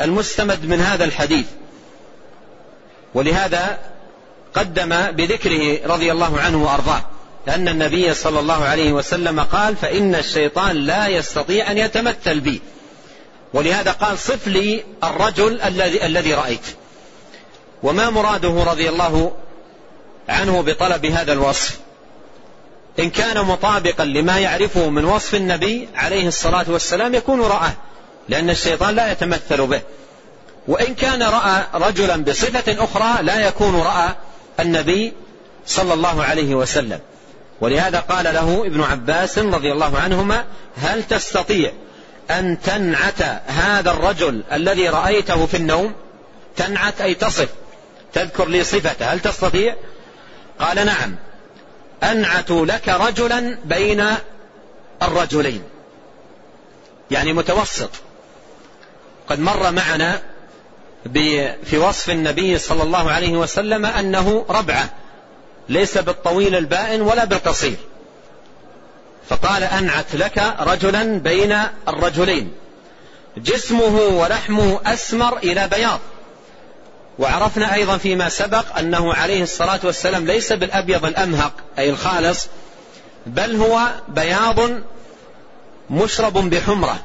المستمد 0.01 0.65
من 0.65 0.81
هذا 0.81 1.03
الحديث. 1.03 1.45
ولهذا 3.13 3.79
قدم 4.53 4.89
بذكره 5.11 5.87
رضي 5.87 6.11
الله 6.11 6.39
عنه 6.39 6.63
وأرضاه. 6.63 7.01
لأن 7.47 7.67
النبي 7.67 8.13
صلى 8.13 8.39
الله 8.39 8.63
عليه 8.63 8.91
وسلم 8.91 9.39
قال 9.39 9.75
فإن 9.75 10.15
الشيطان 10.15 10.75
لا 10.75 11.07
يستطيع 11.07 11.71
أن 11.71 11.77
يتمثل 11.77 12.39
بي. 12.39 12.61
ولهذا 13.53 13.91
قال 13.91 14.19
صف 14.19 14.47
لي 14.47 14.83
الرجل 15.03 15.61
الذي 15.61 16.05
الذي 16.05 16.33
رأيت. 16.33 16.65
وما 17.83 18.09
مراده 18.09 18.63
رضي 18.63 18.89
الله 18.89 19.31
عنه 20.29 20.61
بطلب 20.61 21.05
هذا 21.05 21.33
الوصف. 21.33 21.79
إن 22.99 23.09
كان 23.09 23.45
مطابقا 23.45 24.05
لما 24.05 24.39
يعرفه 24.39 24.89
من 24.89 25.05
وصف 25.05 25.35
النبي 25.35 25.89
عليه 25.95 26.27
الصلاة 26.27 26.65
والسلام 26.67 27.15
يكون 27.15 27.41
رآه 27.41 27.73
لأن 28.29 28.49
الشيطان 28.49 28.95
لا 28.95 29.11
يتمثل 29.11 29.67
به. 29.67 29.81
وإن 30.67 30.95
كان 30.95 31.23
رأى 31.23 31.63
رجلا 31.73 32.23
بصفة 32.23 32.83
أخرى 32.83 33.23
لا 33.23 33.47
يكون 33.47 33.75
رأى 33.75 34.09
النبي 34.59 35.13
صلى 35.65 35.93
الله 35.93 36.23
عليه 36.23 36.55
وسلم. 36.55 36.99
ولهذا 37.61 37.99
قال 37.99 38.23
له 38.25 38.63
ابن 38.65 38.81
عباس 38.81 39.39
رضي 39.39 39.71
الله 39.71 39.99
عنهما 39.99 40.45
هل 40.77 41.03
تستطيع 41.03 41.71
أن 42.31 42.61
تنعت 42.61 43.21
هذا 43.47 43.91
الرجل 43.91 44.43
الذي 44.51 44.89
رأيته 44.89 45.45
في 45.45 45.57
النوم؟ 45.57 45.93
تنعت 46.55 47.01
أي 47.01 47.13
تصف؟ 47.13 47.49
تذكر 48.13 48.47
لي 48.47 48.63
صفته. 48.63 49.05
هل 49.05 49.19
تستطيع؟ 49.19 49.75
قال 50.59 50.85
نعم. 50.85 51.15
أنعت 52.03 52.51
لك 52.51 52.89
رجلا 52.89 53.57
بين 53.65 54.05
الرجلين. 55.03 55.63
يعني 57.11 57.33
متوسط. 57.33 57.89
قد 59.29 59.39
مر 59.39 59.71
معنا 59.71 60.21
في 61.65 61.77
وصف 61.77 62.09
النبي 62.09 62.57
صلى 62.57 62.83
الله 62.83 63.11
عليه 63.11 63.37
وسلم 63.37 63.85
أنه 63.85 64.45
ربعة. 64.49 64.89
ليس 65.69 65.97
بالطويل 65.97 66.55
البائن 66.55 67.01
ولا 67.01 67.25
بالقصير. 67.25 67.77
فقال 69.29 69.63
أنعت 69.63 70.15
لك 70.15 70.55
رجلا 70.59 71.19
بين 71.19 71.57
الرجلين. 71.87 72.51
جسمه 73.37 73.97
ولحمه 73.97 74.79
أسمر 74.85 75.37
إلى 75.37 75.67
بياض. 75.67 75.99
وعرفنا 77.19 77.73
أيضا 77.73 77.97
فيما 77.97 78.29
سبق 78.29 78.77
أنه 78.79 79.13
عليه 79.13 79.43
الصلاة 79.43 79.79
والسلام 79.83 80.25
ليس 80.25 80.53
بالأبيض 80.53 81.05
الأمهق 81.05 81.53
أي 81.79 81.89
الخالص 81.89 82.47
بل 83.25 83.55
هو 83.55 83.79
بياض 84.07 84.59
مشرب 85.89 86.33
بحمرة. 86.33 86.99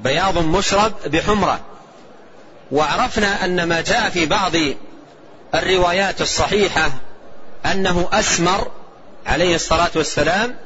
بياض 0.00 0.38
مشرب 0.38 0.92
بحمرة. 1.06 1.60
وعرفنا 2.72 3.44
أن 3.44 3.64
ما 3.64 3.80
جاء 3.80 4.10
في 4.10 4.26
بعض 4.26 4.52
الروايات 5.54 6.20
الصحيحة 6.20 6.90
أنه 7.66 8.08
أسمر 8.12 8.70
عليه 9.26 9.54
الصلاة 9.54 9.90
والسلام 9.94 10.56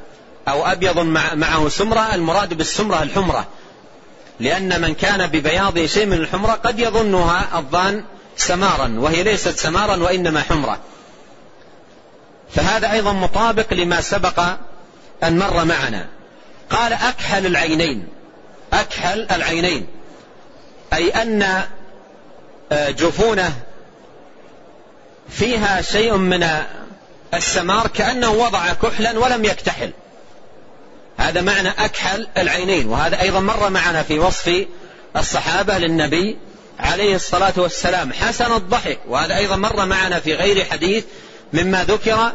أو 0.47 0.65
أبيض 0.65 0.99
معه 1.33 1.69
سمرة 1.69 2.15
المراد 2.15 2.53
بالسمرة 2.53 3.03
الحمرة. 3.03 3.47
لأن 4.39 4.81
من 4.81 4.93
كان 4.93 5.27
ببياض 5.27 5.85
شيء 5.85 6.05
من 6.05 6.13
الحمرة 6.13 6.51
قد 6.51 6.79
يظنها 6.79 7.59
الظان 7.59 8.03
سمارا 8.35 8.95
وهي 8.97 9.23
ليست 9.23 9.59
سمارا 9.59 9.95
وإنما 9.95 10.41
حمرة. 10.41 10.79
فهذا 12.55 12.91
أيضا 12.91 13.13
مطابق 13.13 13.73
لما 13.73 14.01
سبق 14.01 14.39
أن 15.23 15.39
مر 15.39 15.65
معنا. 15.65 16.07
قال 16.69 16.93
أكحل 16.93 17.45
العينين. 17.45 18.07
أكحل 18.73 19.27
العينين. 19.31 19.87
أي 20.93 21.09
أن 21.09 21.63
آه، 22.71 22.89
جفونه 22.89 23.53
فيها 25.29 25.81
شيء 25.81 26.17
من 26.17 26.47
السمار 27.33 27.87
كأنه 27.87 28.31
وضع 28.31 28.73
كحلا 28.73 29.19
ولم 29.19 29.45
يكتحل. 29.45 29.91
هذا 31.19 31.41
معنى 31.41 31.69
أكحل 31.69 32.27
العينين 32.37 32.87
وهذا 32.87 33.21
أيضا 33.21 33.39
مر 33.39 33.69
معنا 33.69 34.03
في 34.03 34.19
وصف 34.19 34.65
الصحابة 35.17 35.77
للنبي 35.77 36.37
عليه 36.79 37.15
الصلاة 37.15 37.53
والسلام 37.57 38.13
حسن 38.13 38.53
الضحك 38.53 38.99
وهذا 39.07 39.37
أيضا 39.37 39.55
مر 39.55 39.85
معنا 39.85 40.19
في 40.19 40.33
غير 40.33 40.65
حديث 40.65 41.03
مما 41.53 41.83
ذكر 41.83 42.31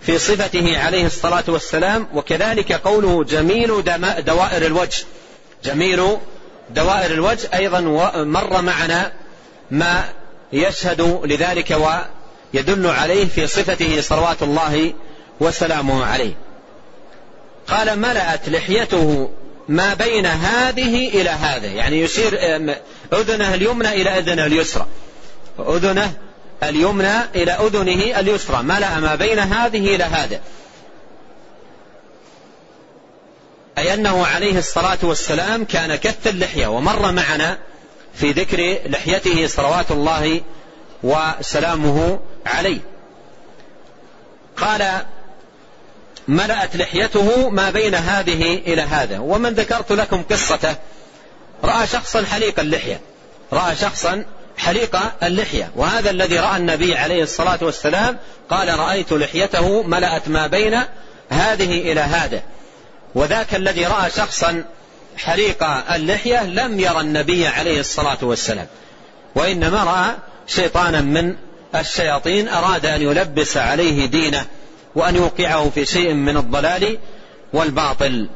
في 0.00 0.18
صفته 0.18 0.78
عليه 0.78 1.06
الصلاة 1.06 1.44
والسلام 1.48 2.08
وكذلك 2.14 2.72
قوله 2.72 3.24
جميل 3.24 3.84
دوائر 4.18 4.66
الوجه 4.66 5.04
جميل 5.64 6.16
دوائر 6.70 7.10
الوجه 7.10 7.48
أيضا 7.54 7.80
مر 8.24 8.62
معنا 8.62 9.12
ما 9.70 10.04
يشهد 10.52 11.20
لذلك 11.24 11.78
ويدل 12.54 12.86
عليه 12.86 13.24
في 13.24 13.46
صفته 13.46 14.00
صلوات 14.00 14.42
الله 14.42 14.94
وسلامه 15.40 16.04
عليه. 16.04 16.34
قال 17.68 17.98
ملأت 17.98 18.48
لحيته 18.48 19.30
ما 19.68 19.94
بين 19.94 20.26
هذه 20.26 21.08
إلى 21.08 21.30
هذا 21.30 21.66
يعني 21.66 22.00
يشير 22.00 22.38
أذنه 23.12 23.54
اليمنى 23.54 23.88
إلى 23.88 24.10
أذنه 24.10 24.46
اليسرى. 24.46 24.86
أذنه 25.58 26.12
اليمنى 26.62 27.20
إلى 27.34 27.52
أذنه 27.52 28.20
اليسرى. 28.20 28.62
ملأ 28.62 29.00
ما 29.00 29.14
بين 29.14 29.38
هذه 29.38 29.94
إلى 29.94 30.04
هذا 30.04 30.40
أي 33.78 33.94
أنه 33.94 34.26
عليه 34.26 34.58
الصلاة 34.58 34.98
والسلام 35.02 35.64
كان 35.64 35.94
كث 35.94 36.26
اللحية 36.26 36.66
ومر 36.66 37.12
معنا 37.12 37.58
في 38.14 38.30
ذكر 38.30 38.78
لحيته 38.86 39.46
صلوات 39.46 39.90
الله 39.90 40.40
وسلامه 41.02 42.20
عليه. 42.46 42.80
قال 44.56 45.04
ملأت 46.28 46.76
لحيته 46.76 47.50
ما 47.50 47.70
بين 47.70 47.94
هذه 47.94 48.54
إلى 48.54 48.82
هذا. 48.82 49.18
ومن 49.18 49.50
ذكرت 49.50 49.92
لكم 49.92 50.22
قصته 50.22 50.74
رأى 51.64 51.86
شخصا 51.86 52.24
حليق 52.24 52.60
اللحية. 52.60 53.00
رأى 53.52 53.76
شخصا 53.76 54.24
حليق 54.56 54.96
اللحية. 55.22 55.70
وهذا 55.76 56.10
الذي 56.10 56.38
رأى 56.38 56.56
النبي 56.56 56.96
عليه 56.96 57.22
الصلاة 57.22 57.58
والسلام 57.62 58.18
قال 58.50 58.78
رأيت 58.78 59.12
لحيته 59.12 59.82
ملأت 59.82 60.28
ما 60.28 60.46
بين 60.46 60.80
هذه 61.30 61.92
إلى 61.92 62.00
هذا. 62.00 62.42
وذاك 63.14 63.54
الذي 63.54 63.84
رأى 63.86 64.10
شخصا 64.10 64.64
حليق 65.16 65.64
اللحية 65.94 66.44
لم 66.44 66.80
يرى 66.80 67.00
النبي 67.00 67.46
عليه 67.46 67.80
الصلاة 67.80 68.18
والسلام. 68.22 68.66
وإنما 69.34 69.84
رأى 69.84 70.14
شيطانا 70.46 71.00
من 71.00 71.36
الشياطين 71.74 72.48
أراد 72.48 72.86
أن 72.86 73.02
يلبس 73.02 73.56
عليه 73.56 74.06
دينه. 74.06 74.46
وأن 74.94 75.16
يوقعه 75.16 75.70
في 75.70 75.86
شيء 75.86 76.12
من 76.14 76.36
الضلال 76.36 76.98
والباطل. 77.52 78.28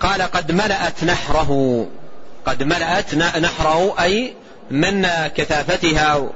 قال 0.00 0.22
قد 0.22 0.52
ملأت 0.52 1.04
نحره. 1.04 1.86
قد 2.46 2.62
ملأت 2.62 3.14
نحره 3.14 4.02
أي 4.02 4.34
من 4.70 5.06
كثافتها 5.36 6.30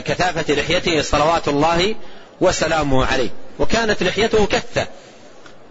كثافة 0.00 0.54
لحيته 0.54 1.02
صلوات 1.02 1.48
الله 1.48 1.94
وسلامه 2.40 3.06
عليه. 3.06 3.30
وكانت 3.58 4.02
لحيته 4.02 4.46
كثة. 4.46 4.86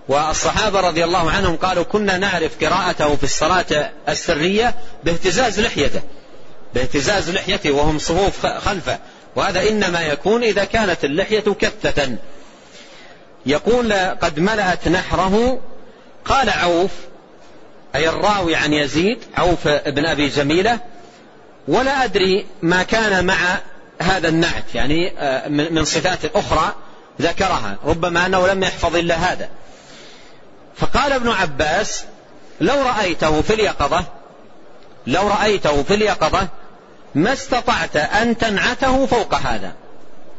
والصحابة 0.08 0.80
رضي 0.80 1.04
الله 1.04 1.32
عنهم 1.32 1.56
قالوا 1.56 1.84
كنا 1.84 2.18
نعرف 2.18 2.64
قراءته 2.64 3.16
في 3.16 3.24
الصلاة 3.24 3.92
السرية 4.10 4.76
باهتزاز 5.04 5.60
لحيته. 5.60 6.02
باهتزاز 6.76 7.30
لحيته 7.30 7.72
وهم 7.72 8.00
صفوف 8.00 8.46
خلفه. 8.46 9.00
وهذا 9.36 9.70
إنما 9.70 10.02
يكون 10.02 10.44
إذا 10.44 10.64
كانت 10.64 11.06
اللحية 11.06 11.44
كثة 11.60 12.16
يقول 13.46 13.94
قد 13.94 14.40
ملأت 14.40 14.88
نحره 14.88 15.60
قال 16.26 16.50
عوف 16.50 16.92
أي 17.96 18.10
الراوي 18.10 18.56
عن 18.56 18.74
يزيد 18.74 19.18
عوف 19.38 19.68
بن 19.68 20.06
أبي 20.06 20.28
جميلة 20.28 20.80
ولا 21.68 22.04
أدري 22.04 22.46
ما 22.62 22.84
كان 22.84 23.26
مع 23.26 23.36
هذا 24.00 24.28
النعت 24.28 24.76
يعني 24.76 25.14
آه، 25.20 25.48
من 25.48 25.86
صفات 25.86 26.36
أخرى 26.36 26.76
ذكرها 27.22 27.78
ربما 27.86 28.26
أنه 28.26 28.48
لم 28.48 28.64
يحفظ 28.64 28.96
إلا 28.96 29.16
هذا. 29.16 29.50
فقال 30.76 31.12
ابن 31.12 31.30
عباس 31.30 32.06
لو 32.62 32.82
رأيته 32.82 33.42
في 33.42 33.54
اليقظة 33.54 34.06
لو 35.08 35.28
رأيته 35.28 35.84
في 35.84 35.94
اليقظة 35.94 36.48
ما 37.16 37.34
استطعت 37.34 37.96
أن 37.96 38.38
تنعته 38.38 39.06
فوق 39.06 39.36
هذا. 39.36 39.74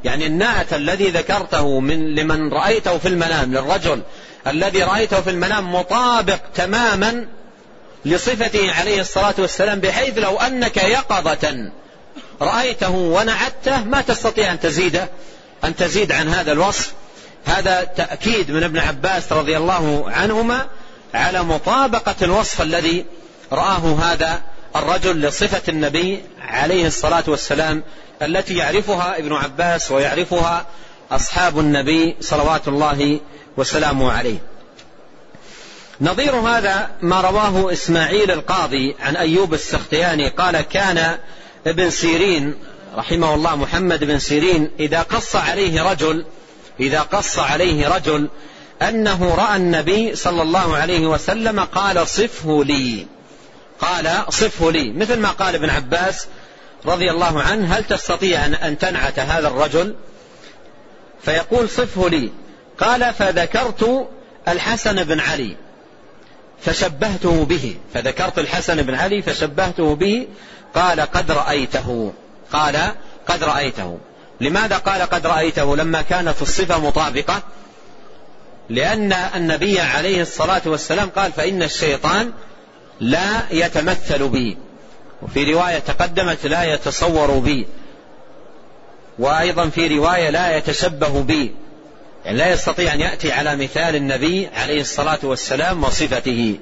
يعني 0.04 0.26
النعت 0.26 0.74
الذي 0.74 1.08
ذكرته 1.08 1.80
من 1.80 2.14
لمن 2.14 2.52
رأيته 2.52 2.98
في 2.98 3.08
المنام 3.08 3.52
للرجل 3.52 4.02
الذي 4.46 4.82
رأيته 4.82 5.20
في 5.20 5.30
المنام 5.30 5.74
مطابق 5.74 6.38
تماما 6.54 7.26
لصفته 8.04 8.72
عليه 8.72 9.00
الصلاة 9.00 9.34
والسلام 9.38 9.80
بحيث 9.80 10.18
لو 10.18 10.36
أنك 10.36 10.76
يقظة 10.76 11.70
رأيته 12.40 12.90
ونعته 12.90 13.84
ما 13.84 14.00
تستطيع 14.00 14.52
أن 14.52 14.60
تزيد 14.60 15.00
أن 15.64 15.76
تزيد 15.76 16.12
عن 16.12 16.28
هذا 16.28 16.52
الوصف. 16.52 16.92
هذا 17.46 17.84
تأكيد 17.84 18.50
من 18.50 18.62
ابن 18.62 18.78
عباس 18.78 19.32
رضي 19.32 19.56
الله 19.56 20.04
عنهما 20.10 20.66
على 21.14 21.42
مطابقة 21.42 22.14
الوصف 22.22 22.62
الذي 22.62 23.04
رآه 23.52 23.98
هذا 24.02 24.42
الرجل 24.76 25.20
لصفة 25.20 25.62
النبي 25.68 26.22
عليه 26.48 26.86
الصلاة 26.86 27.24
والسلام 27.26 27.82
التي 28.22 28.56
يعرفها 28.56 29.18
ابن 29.18 29.32
عباس 29.32 29.90
ويعرفها 29.90 30.66
أصحاب 31.10 31.58
النبي 31.58 32.16
صلوات 32.20 32.68
الله 32.68 33.20
وسلامه 33.56 34.12
عليه. 34.12 34.38
نظير 36.00 36.34
هذا 36.34 36.90
ما 37.02 37.20
رواه 37.20 37.72
إسماعيل 37.72 38.30
القاضي 38.30 38.96
عن 39.00 39.16
أيوب 39.16 39.54
السختياني 39.54 40.28
قال 40.28 40.60
كان 40.60 41.18
ابن 41.66 41.90
سيرين 41.90 42.54
رحمه 42.96 43.34
الله 43.34 43.56
محمد 43.56 44.04
بن 44.04 44.18
سيرين 44.18 44.70
إذا 44.80 45.02
قص 45.02 45.36
عليه 45.36 45.82
رجل 45.82 46.24
إذا 46.80 47.00
قص 47.00 47.38
عليه 47.38 47.88
رجل 47.88 48.28
أنه 48.82 49.34
رأى 49.34 49.56
النبي 49.56 50.16
صلى 50.16 50.42
الله 50.42 50.76
عليه 50.76 51.06
وسلم 51.06 51.60
قال 51.60 52.08
صفه 52.08 52.64
لي 52.64 53.06
قال 53.80 54.24
صفه 54.28 54.70
لي. 54.70 54.92
مثل 54.92 55.20
ما 55.20 55.28
قال 55.28 55.54
ابن 55.54 55.70
عباس 55.70 56.26
رضي 56.86 57.10
الله 57.10 57.42
عنه 57.42 57.74
هل 57.74 57.84
تستطيع 57.84 58.46
أن 58.46 58.78
تنعت 58.78 59.18
هذا 59.18 59.48
الرجل؟ 59.48 59.94
فيقول 61.22 61.68
صفه 61.68 62.08
لي. 62.08 62.30
قال 62.78 63.14
فذكرت 63.14 64.08
الحسن 64.48 65.04
بن 65.04 65.20
علي 65.20 65.56
فشبهته 66.60 67.44
به. 67.44 67.76
فذكرت 67.94 68.38
الحسن 68.38 68.82
بن 68.82 68.94
علي 68.94 69.22
فشبهته 69.22 69.94
به. 69.94 70.28
قال 70.74 71.00
قد 71.00 71.30
رأيته. 71.30 72.12
قال 72.52 72.94
قد 73.28 73.44
رأيته. 73.44 73.98
لماذا 74.40 74.76
قال 74.76 75.02
قد 75.02 75.26
رأيته؟ 75.26 75.76
لما 75.76 76.02
كانت 76.02 76.42
الصفة 76.42 76.78
مطابقة. 76.78 77.42
لأن 78.70 79.12
النبي 79.12 79.80
عليه 79.80 80.22
الصلاة 80.22 80.62
والسلام 80.66 81.08
قال 81.08 81.32
فإن 81.32 81.62
الشيطان 81.62 82.32
لا 83.00 83.42
يتمثل 83.50 84.28
بي. 84.28 84.56
وفي 85.22 85.52
رواية 85.52 85.78
تقدمت 85.78 86.46
لا 86.46 86.74
يتصور 86.74 87.38
بي. 87.38 87.66
وأيضا 89.18 89.68
في 89.68 89.98
رواية 89.98 90.30
لا 90.30 90.56
يتشبه 90.56 91.22
بي. 91.22 91.54
يعني 92.24 92.38
لا 92.38 92.52
يستطيع 92.52 92.94
أن 92.94 93.00
يأتي 93.00 93.32
على 93.32 93.56
مثال 93.56 93.96
النبي 93.96 94.48
عليه 94.56 94.80
الصلاة 94.80 95.18
والسلام 95.22 95.84
وصفته. 95.84 96.58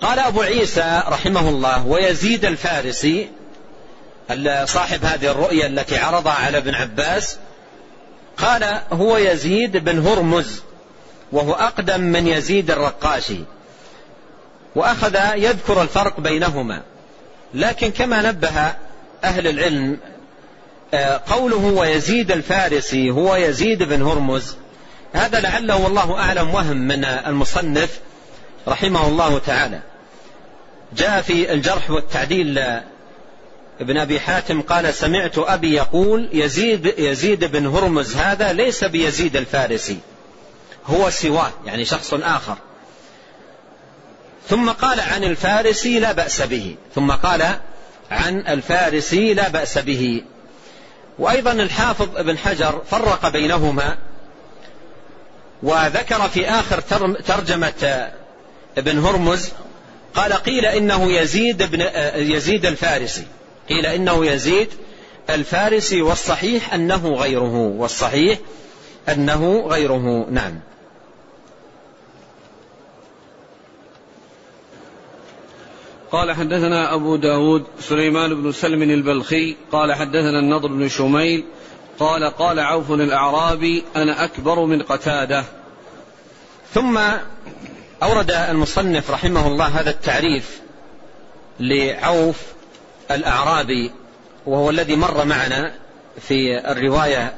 قال 0.00 0.18
أبو 0.18 0.42
عيسى 0.42 1.02
رحمه 1.08 1.48
الله 1.48 1.86
ويزيد 1.86 2.44
الفارسي 2.44 3.28
صاحب 4.64 5.04
هذه 5.04 5.30
الرؤيا 5.30 5.66
التي 5.66 5.96
عرضها 5.96 6.32
على 6.32 6.58
ابن 6.58 6.74
عباس 6.74 7.38
قال 8.36 8.80
هو 8.92 9.16
يزيد 9.16 9.76
بن 9.76 10.06
هرمز. 10.06 10.62
وهو 11.32 11.52
أقدم 11.52 12.00
من 12.00 12.26
يزيد 12.26 12.70
الرقاشي 12.70 13.38
وأخذ 14.74 15.16
يذكر 15.34 15.82
الفرق 15.82 16.20
بينهما. 16.20 16.82
لكن 17.54 17.90
كما 17.90 18.22
نبه 18.22 18.74
أهل 19.24 19.48
العلم 19.48 19.98
آه، 20.94 21.20
قوله 21.26 21.56
ويزيد 21.56 22.32
الفارسي 22.32 23.10
هو 23.10 23.36
يزيد 23.36 23.82
بن 23.82 24.02
هرمز 24.02 24.56
هذا 25.12 25.40
لعله 25.40 25.76
والله 25.76 26.18
أعلم 26.18 26.54
وهم 26.54 26.76
من 26.76 27.04
المصنف 27.04 28.00
رحمه 28.68 29.06
الله 29.08 29.38
تعالى. 29.38 29.80
جاء 30.96 31.22
في 31.22 31.52
الجرح 31.52 31.90
والتعديل 31.90 32.58
ابن 33.80 33.98
أبي 33.98 34.20
حاتم 34.20 34.62
قال 34.62 34.94
سمعت 34.94 35.38
أبي 35.38 35.74
يقول 35.74 36.28
يزيد, 36.32 36.94
يزيد 36.98 37.44
بن 37.44 37.66
هرمز 37.66 38.16
هذا 38.16 38.52
ليس 38.52 38.84
بيزيد 38.84 39.36
الفارسي. 39.36 39.98
هو 40.86 41.10
سواه 41.10 41.50
يعني 41.66 41.84
شخص 41.84 42.14
آخر. 42.14 42.56
ثم 44.48 44.70
قال 44.70 45.00
عن 45.00 45.24
الفارسي 45.24 45.98
لا 45.98 46.12
بأس 46.12 46.42
به. 46.42 46.76
ثم 46.94 47.10
قال 47.10 47.42
عن 48.10 48.38
الفارسي 48.38 49.34
لا 49.34 49.48
بأس 49.48 49.78
به. 49.78 50.22
وأيضا 51.18 51.52
الحافظ 51.52 52.16
ابن 52.16 52.38
حجر 52.38 52.82
فرق 52.90 53.28
بينهما 53.28 53.96
وذكر 55.62 56.28
في 56.28 56.48
آخر 56.48 56.80
ترجمة 57.26 58.10
ابن 58.78 58.98
هرمز 58.98 59.50
قال 60.14 60.32
قيل 60.32 60.66
إنه 60.66 61.12
يزيد, 61.12 61.62
بن 61.62 61.80
يزيد 62.14 62.66
الفارسي. 62.66 63.26
قيل 63.68 63.86
إنه 63.86 64.26
يزيد 64.26 64.68
الفارسي 65.30 66.02
والصحيح 66.02 66.74
أنه 66.74 67.14
غيره 67.14 67.56
والصحيح 67.56 68.38
أنه 69.08 69.64
غيره. 69.66 70.26
نعم. 70.30 70.60
قال 76.12 76.32
حدثنا 76.32 76.94
أبو 76.94 77.16
داود 77.16 77.64
سليمان 77.80 78.42
بن 78.42 78.52
سلم 78.52 78.82
البلخي 78.82 79.56
قال 79.72 79.92
حدثنا 79.94 80.38
النضر 80.38 80.68
بن 80.68 80.88
شميل 80.88 81.44
قال 81.98 82.24
قال 82.24 82.60
عوف 82.60 82.90
الأعرابي 82.92 83.84
أنا 83.96 84.24
أكبر 84.24 84.64
من 84.64 84.82
قتادة. 84.82 85.44
ثم 86.74 87.00
أورد 88.02 88.30
المصنف 88.30 89.10
رحمه 89.10 89.46
الله 89.46 89.66
هذا 89.66 89.90
التعريف 89.90 90.60
لعوف 91.60 92.36
الأعرابي 93.10 93.90
وهو 94.46 94.70
الذي 94.70 94.96
مر 94.96 95.24
معنا 95.24 95.74
في 96.20 96.70
الرواية 96.70 97.34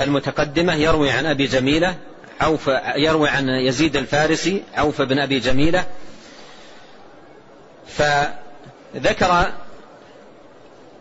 المتقدمة 0.00 0.74
يروي 0.74 1.10
عن 1.10 1.26
أبي 1.26 1.46
جميلة 1.46 1.96
عوف 2.40 2.70
يروي 2.96 3.28
عن 3.28 3.48
يزيد 3.48 3.96
الفارسي 3.96 4.62
عوف 4.74 5.02
بن 5.02 5.18
أبي 5.18 5.38
جميلة 5.38 5.84
فذكر 7.86 9.52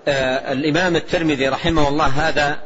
آه، 0.07 0.51
الإمام 0.51 0.95
الترمذي 0.95 1.47
رحمه 1.47 1.87
الله 1.87 2.05
هذا 2.05 2.57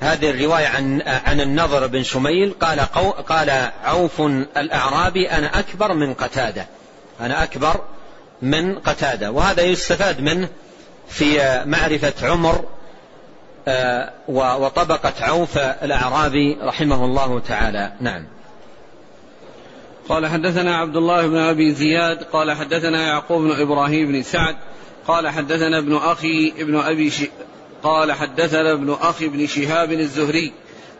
هذه 0.00 0.30
الرواية 0.30 0.66
عن 0.66 1.02
عن 1.26 1.40
النضر 1.40 1.86
بن 1.86 2.02
شميل 2.02 2.54
قال 2.60 2.80
قال 3.28 3.70
عوف 3.84 4.20
الأعرابي 4.56 5.30
أنا 5.30 5.58
أكبر 5.58 5.94
من 5.94 6.14
قتادة. 6.14 6.66
أنا 7.20 7.42
أكبر 7.42 7.80
من 8.42 8.78
قتادة. 8.78 9.30
وهذا 9.30 9.62
يستفاد 9.62 10.20
منه 10.20 10.48
في 11.08 11.62
معرفة 11.66 12.12
عمر 12.22 12.64
آه، 13.68 14.12
وطبقة 14.28 15.12
عوف 15.20 15.58
الأعرابي 15.58 16.58
رحمه 16.62 17.04
الله 17.04 17.40
تعالى. 17.40 17.92
نعم. 18.00 18.26
قال 20.08 20.26
حدثنا 20.26 20.76
عبد 20.76 20.96
الله 20.96 21.26
بن 21.26 21.36
أبي 21.36 21.72
زياد 21.72 22.22
قال 22.22 22.52
حدثنا 22.52 23.06
يعقوب 23.06 23.42
بن 23.42 23.60
إبراهيم 23.60 24.12
بن 24.12 24.22
سعد 24.22 24.56
قال 25.08 25.28
حدثنا 25.28 25.78
ابن 25.78 25.96
أخي 25.96 26.52
ابن 26.58 26.76
أبي 26.76 27.10
ش... 27.10 27.22
قال 27.82 28.12
حدثنا 28.12 28.72
ابن 28.72 28.96
أخي 29.00 29.28
بن 29.28 29.46
شهاب 29.46 29.92
الزهري 29.92 30.52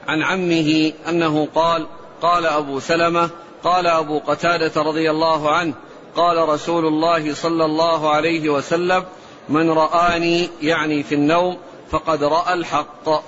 عن 0.08 0.22
عمه 0.22 0.92
أنه 1.08 1.48
قال 1.54 1.86
قال 2.22 2.46
أبو 2.46 2.80
سلمة 2.80 3.30
قال 3.64 3.86
أبو 3.86 4.18
قتادة 4.18 4.82
رضي 4.82 5.10
الله 5.10 5.50
عنه 5.50 5.74
قال 6.16 6.48
رسول 6.48 6.86
الله 6.86 7.34
صلى 7.34 7.64
الله 7.64 8.10
عليه 8.10 8.48
وسلم 8.48 9.04
من 9.48 9.70
رآني 9.70 10.48
يعني 10.62 11.02
في 11.02 11.14
النوم 11.14 11.56
فقد 11.90 12.24
رأى 12.24 12.54
الحق. 12.54 13.22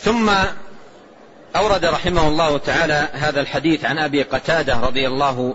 ثم 0.00 0.30
أورد 1.56 1.84
رحمه 1.84 2.28
الله 2.28 2.58
تعالى 2.58 3.08
هذا 3.12 3.40
الحديث 3.40 3.84
عن 3.84 3.98
أبي 3.98 4.22
قتادة 4.22 4.74
رضي 4.80 5.06
الله 5.06 5.54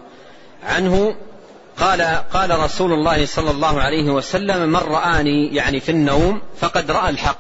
عنه. 0.64 1.16
قال 1.78 2.02
قال 2.34 2.60
رسول 2.60 2.94
الله 2.94 3.26
صلى 3.26 3.52
الله 3.52 3.82
عليه 3.82 4.10
وسلم 4.10 4.70
من 4.70 4.76
رآني 4.76 5.56
يعني 5.56 5.80
في 5.80 5.92
النوم 5.92 6.42
فقد 6.62 6.92
رأى 6.92 7.10
الحق. 7.10 7.38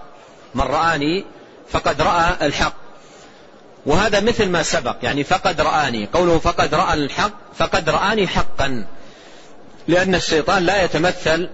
من 0.55 0.61
رآني 0.61 1.25
فقد 1.69 2.01
رأى 2.01 2.35
الحق. 2.41 2.73
وهذا 3.85 4.19
مثل 4.19 4.49
ما 4.49 4.63
سبق 4.63 4.95
يعني 5.03 5.23
فقد 5.23 5.61
رآني 5.61 6.09
قوله 6.13 6.39
فقد 6.39 6.75
رأى 6.75 6.93
الحق 6.93 7.33
فقد 7.55 7.89
رآني 7.89 8.27
حقا 8.27 8.85
لأن 9.87 10.15
الشيطان 10.15 10.63
لا 10.63 10.83
يتمثل 10.83 11.49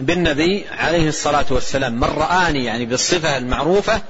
بالنبي 0.00 0.64
عليه 0.78 1.08
الصلاة 1.08 1.46
والسلام. 1.50 1.92
من 2.00 2.04
رآني 2.04 2.64
يعني 2.64 2.86
بالصفة 2.86 3.36
المعروفة 3.36 4.02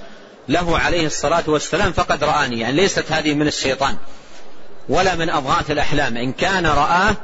له 0.49 0.78
عليه 0.78 1.07
الصلاة 1.07 1.45
والسلام 1.47 1.93
فقد 1.93 2.24
رآني 2.24 2.61
يعني 2.61 2.76
ليست 2.76 3.12
هذه 3.12 3.34
من 3.34 3.47
الشيطان 3.47 3.97
ولا 4.88 5.14
من 5.14 5.30
أضغاث 5.30 5.70
الأحلام 5.70 6.16
إن 6.16 6.32
كان 6.32 6.66
رآه 6.66 7.14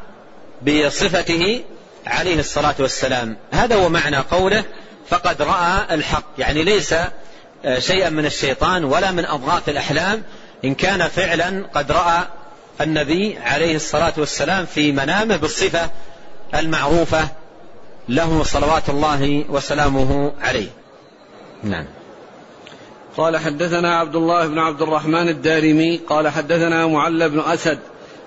بصفته 0.62 1.64
عليه 2.06 2.40
الصلاة 2.40 2.74
والسلام. 2.78 3.36
هذا 3.52 3.76
هو 3.76 3.88
معنى 3.88 4.16
قوله 4.16 4.64
فقد 5.08 5.42
رأى 5.42 5.94
الحق 5.94 6.24
يعني 6.38 6.64
ليس 6.64 6.94
آه، 7.64 7.78
شيئا 7.78 8.10
من 8.10 8.26
الشيطان 8.26 8.84
ولا 8.84 9.10
من 9.10 9.24
أضغاث 9.24 9.68
الأحلام 9.68 10.22
إن 10.64 10.74
كان 10.74 11.08
فعلا 11.08 11.64
قد 11.74 11.92
رأى 11.92 12.22
النبي 12.80 13.38
عليه 13.38 13.76
الصلاة 13.76 14.12
والسلام 14.16 14.66
في 14.66 14.92
منامه 14.92 15.36
بالصفة 15.36 15.90
المعروفة 16.54 17.28
له 18.08 18.42
صلوات 18.42 18.88
الله 18.88 19.44
وسلامه 19.48 20.32
عليه. 20.40 20.68
نعم. 21.62 21.86
قال 23.18 23.36
حدثنا 23.36 23.98
عبد 23.98 24.16
الله 24.16 24.46
بن 24.46 24.58
عبد 24.58 24.82
الرحمن 24.82 25.28
الدارمي 25.28 25.96
قال 25.96 26.28
حدثنا 26.28 26.86
معل 26.86 27.28
بن 27.28 27.40
أسد 27.40 27.78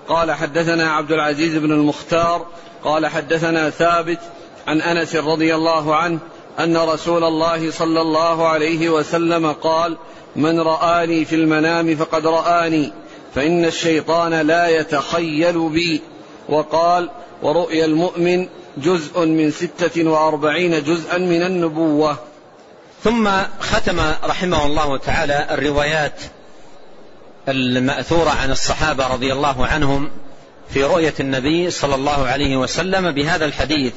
قال 0.08 0.32
حدثنا 0.32 0.92
عبد 0.92 1.12
العزيز 1.12 1.56
بن 1.56 1.72
المختار 1.72 2.46
قال 2.84 3.06
حدثنا 3.06 3.70
ثابت 3.70 4.18
عن 4.66 4.80
أنس 4.80 5.16
رضي 5.16 5.54
الله 5.54 5.96
عنه 5.96 6.18
أن 6.58 6.76
رسول 6.76 7.24
الله 7.24 7.70
صلى 7.70 8.00
الله 8.00 8.48
عليه 8.48 8.90
وسلم 8.90 9.52
قال 9.52 9.96
من 10.36 10.60
رآني 10.60 11.24
في 11.24 11.34
المنام 11.34 11.96
فقد 11.96 12.26
رآني 12.26 12.92
فإن 13.34 13.64
الشيطان 13.64 14.34
لا 14.34 14.68
يتخيل 14.68 15.68
بي 15.68 16.00
وقال 16.48 17.10
ورؤيا 17.42 17.84
المؤمن 17.84 18.46
جزء 18.76 19.26
من 19.26 19.50
ستة 19.50 20.10
وأربعين 20.10 20.82
جزءا 20.82 21.18
من 21.18 21.42
النبوة 21.42 22.31
ثم 23.04 23.30
ختم 23.60 24.00
رحمه 24.24 24.66
الله 24.66 24.96
تعالى 24.96 25.46
الروايات 25.50 26.20
المأثورة 27.48 28.30
عن 28.30 28.50
الصحابة 28.50 29.06
رضي 29.06 29.32
الله 29.32 29.66
عنهم 29.66 30.10
في 30.70 30.84
رؤية 30.84 31.14
النبي 31.20 31.70
صلى 31.70 31.94
الله 31.94 32.26
عليه 32.26 32.56
وسلم 32.56 33.10
بهذا 33.10 33.44
الحديث 33.44 33.92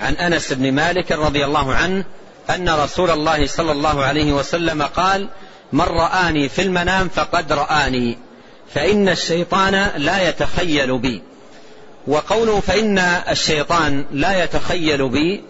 عن 0.00 0.14
أنس 0.14 0.52
بن 0.52 0.72
مالك 0.72 1.12
رضي 1.12 1.44
الله 1.44 1.74
عنه 1.74 2.04
أن 2.50 2.68
رسول 2.68 3.10
الله 3.10 3.46
صلى 3.46 3.72
الله 3.72 4.04
عليه 4.04 4.32
وسلم 4.32 4.82
قال 4.82 5.28
من 5.72 5.84
رآني 5.84 6.48
في 6.48 6.62
المنام 6.62 7.08
فقد 7.08 7.52
رآني 7.52 8.18
فإن 8.74 9.08
الشيطان 9.08 9.90
لا 9.96 10.28
يتخيل 10.28 10.98
بي 10.98 11.22
وقوله 12.06 12.60
فإن 12.60 12.98
الشيطان 13.28 14.04
لا 14.12 14.44
يتخيل 14.44 15.08
بي 15.08 15.42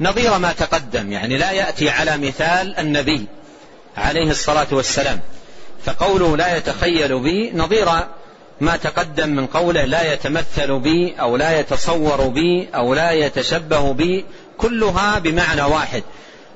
نظير 0.00 0.38
ما 0.38 0.52
تقدم 0.52 1.12
يعني 1.12 1.38
لا 1.38 1.50
يأتي 1.50 1.90
على 1.90 2.16
مثال 2.18 2.78
النبي 2.78 3.26
عليه 3.96 4.30
الصلاة 4.30 4.66
والسلام. 4.72 5.20
فقوله 5.84 6.36
لا 6.36 6.56
يتخيل 6.56 7.20
بي 7.20 7.52
نظير 7.54 7.88
ما 8.60 8.76
تقدم 8.76 9.28
من 9.28 9.46
قوله 9.46 9.84
لا 9.84 10.12
يتمثل 10.12 10.78
بي 10.78 11.14
أو 11.20 11.36
لا 11.36 11.60
يتصور 11.60 12.28
بي 12.28 12.68
أو 12.74 12.94
لا 12.94 13.10
يتشبه 13.10 13.92
بي 13.92 14.24
كلها 14.58 15.18
بمعنى 15.18 15.62
واحد. 15.62 16.02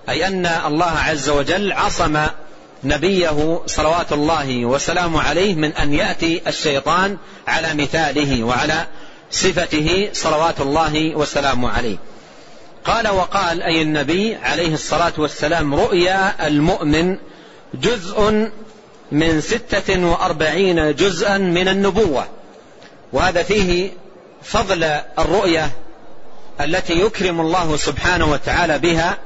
أي 0.09 0.27
أن 0.27 0.47
الله 0.47 0.99
عز 0.99 1.29
وجل 1.29 1.73
عصم 1.73 2.27
نبيه 2.85 3.63
صلوات 3.67 4.13
الله 4.13 4.65
وسلامه 4.65 5.23
عليه 5.23 5.55
من 5.55 5.73
أن 5.73 5.95
يأتي 5.95 6.43
الشيطان 6.47 7.17
على 7.49 7.75
مثاله 7.75 8.45
وعلى 8.45 8.87
صفته 9.31 10.09
صلوات 10.13 10.61
الله 10.61 11.17
وسلامه 11.17 11.71
عليه. 11.71 11.97
قال 12.85 13.09
وقال 13.09 13.63
أي 13.63 13.83
النبي 13.83 14.37
عليه 14.37 14.75
الصلاة 14.75 15.13
والسلام 15.19 15.75
رؤيا 15.75 16.47
المؤمن 16.47 17.19
جزء 17.75 18.51
من 19.13 19.41
ستة 19.41 20.07
وأربعين 20.07 20.95
جزءا 20.95 21.39
من 21.39 21.69
النبوة. 21.69 22.27
وهذا 23.13 23.43
فيه 23.43 23.93
فضل 24.43 24.85
الرؤية 25.19 25.71
التي 26.61 27.01
يكرم 27.01 27.41
الله 27.41 27.77
سبحانه 27.77 28.33
وتعالى 28.33 28.79
بها 28.79 29.19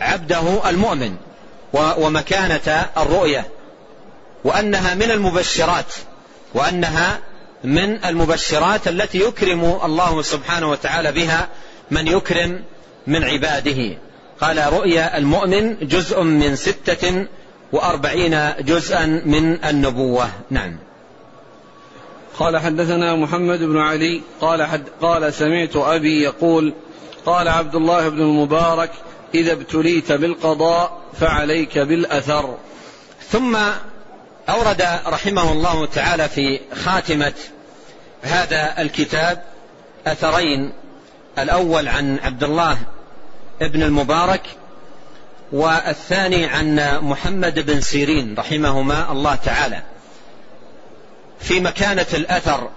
عبده 0.00 0.68
المؤمن 0.68 1.16
ومكانة 1.72 2.86
الرؤية 2.96 3.48
وأنها 4.44 4.94
من 4.94 5.10
المبشرات 5.10 5.94
وأنها 6.54 7.18
من 7.64 8.04
المبشرات 8.04 8.88
التي 8.88 9.18
يكرم 9.20 9.80
الله 9.84 10.22
سبحانه 10.22 10.70
وتعالى 10.70 11.12
بها 11.12 11.48
من 11.90 12.06
يكرم 12.06 12.64
من 13.06 13.24
عباده. 13.24 13.98
قال 14.40 14.72
رؤيا 14.72 15.18
المؤمن 15.18 15.76
جزء 15.88 16.22
من 16.22 16.56
ستة 16.56 17.26
وأربعين 17.72 18.52
جزءا 18.60 19.06
من 19.06 19.64
النبوة. 19.64 20.28
نعم. 20.50 20.76
قال 22.38 22.58
حدثنا 22.58 23.16
محمد 23.16 23.58
بن 23.58 23.78
علي. 23.78 24.20
قال, 24.40 24.62
حد 24.62 24.82
قال 25.00 25.34
سمعت 25.34 25.76
أبي 25.76 26.22
يقول 26.22 26.74
قال 27.26 27.48
عبد 27.48 27.74
الله 27.74 28.08
بن 28.08 28.20
المبارك 28.20 28.90
إذا 29.34 29.52
ابتليت 29.52 30.12
بالقضاء 30.12 30.98
فعليك 31.20 31.78
بالأثر. 31.78 32.56
ثم 33.30 33.56
أورد 34.48 34.82
رحمه 35.06 35.52
الله 35.52 35.86
تعالى 35.86 36.28
في 36.28 36.60
خاتمة 36.84 37.32
هذا 38.22 38.74
الكتاب 38.78 39.42
أثرين 40.06 40.72
الأول 41.38 41.88
عن 41.88 42.18
عبد 42.18 42.44
الله 42.44 42.78
ابن 43.62 43.82
المبارك 43.82 44.42
والثاني 45.52 46.46
عن 46.46 46.98
محمد 47.02 47.58
بن 47.58 47.80
سيرين 47.80 48.34
رحمهما 48.38 49.12
الله 49.12 49.34
تعالى. 49.34 49.82
في 51.40 51.60
مكانة 51.60 52.06
الأثر 52.14 52.70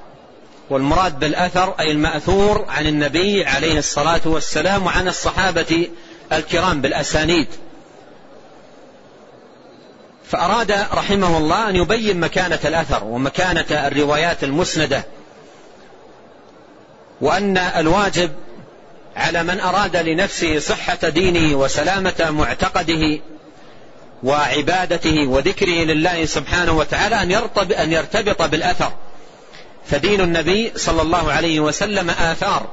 والمراد 0.69 1.19
بالأثر 1.19 1.75
أي 1.79 1.91
المأثور 1.91 2.65
عن 2.69 2.87
النبي 2.87 3.45
عليه 3.45 3.79
الصلاة 3.79 4.21
والسلام 4.25 4.85
وعن 4.85 5.07
الصحابة 5.07 5.89
الكرام 6.31 6.81
بالأسانيد. 6.81 7.47
فأراد 10.27 10.71
رحمه 10.71 11.37
الله 11.37 11.69
أن 11.69 11.75
يبين 11.75 12.19
مكانة 12.19 12.59
الأثر 12.65 13.03
ومكانة 13.03 13.87
الروايات 13.87 14.43
المسندة 14.43 15.03
وأن 17.21 17.57
الواجب 17.57 18.31
على 19.15 19.43
من 19.43 19.59
أراد 19.59 19.97
لنفسه 19.97 20.59
صحة 20.59 21.09
دينه 21.09 21.57
وسلامة 21.57 22.29
معتقده 22.29 23.19
وعبادته 24.23 25.27
وذكره 25.27 25.83
لله 25.83 26.25
سبحانه 26.25 26.71
وتعالى 26.71 27.21
أن 27.21 27.31
أن 27.71 27.91
يرتبط 27.91 28.41
بالأثر. 28.41 28.93
فدين 29.87 30.21
النبي 30.21 30.71
صلى 30.75 31.01
الله 31.01 31.31
عليه 31.31 31.59
وسلم 31.59 32.09
آثار 32.09 32.67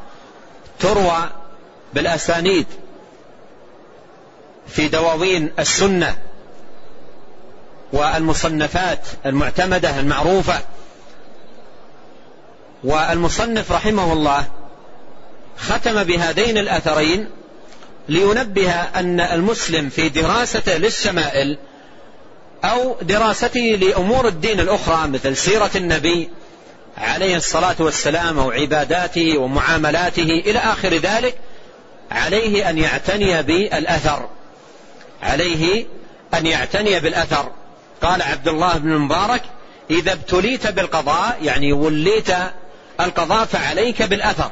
تروى 0.80 1.30
بالأسانيد 1.94 2.66
في 4.68 4.88
دواوين 4.88 5.52
السنة 5.58 6.18
والمصنفات 7.92 9.06
المعتمدة 9.26 10.00
المعروفة. 10.00 10.60
والمصنف 12.84 13.72
رحمه 13.72 14.12
الله 14.12 14.44
ختم 15.58 16.02
بهذين 16.04 16.58
الأثرين 16.58 17.28
لينبه 18.08 18.72
أن 18.72 19.20
المسلم 19.20 19.88
في 19.88 20.08
دراسته 20.08 20.76
للشمائل 20.76 21.58
أو 22.64 22.96
دراسته 23.02 23.60
لأمور 23.60 24.28
الدين 24.28 24.60
الأخرى 24.60 25.08
مثل 25.08 25.36
سيرة 25.36 25.70
النبي 25.76 26.30
عليه 26.98 27.36
الصلاة 27.36 27.76
والسلام 27.78 28.38
أو 28.38 28.50
عباداته 28.50 29.38
ومعاملاته 29.38 30.42
إلى 30.46 30.58
آخر 30.58 30.94
ذلك 30.94 31.34
عليه 32.10 32.70
أن 32.70 32.78
يعتني 32.78 33.42
بالأثر. 33.42 34.28
عليه 35.22 35.86
أن 36.34 36.46
يعتني 36.46 37.00
بالأثر. 37.00 37.50
قال 38.02 38.22
عبد 38.22 38.48
الله 38.48 38.78
بن 38.78 38.92
المبارك 38.92 39.42
إذا 39.90 40.12
ابتليت 40.12 40.66
بالقضاء 40.66 41.38
يعني 41.42 41.72
وليت 41.72 42.30
القضاء 43.00 43.44
فعليك 43.44 44.02
بالأثر. 44.02 44.50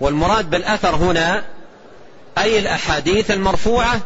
والمراد 0.00 0.50
بالأثر 0.50 0.96
هنا 0.96 1.44
أي 2.38 2.58
الأحاديث 2.58 3.30
المرفوعة 3.30 4.00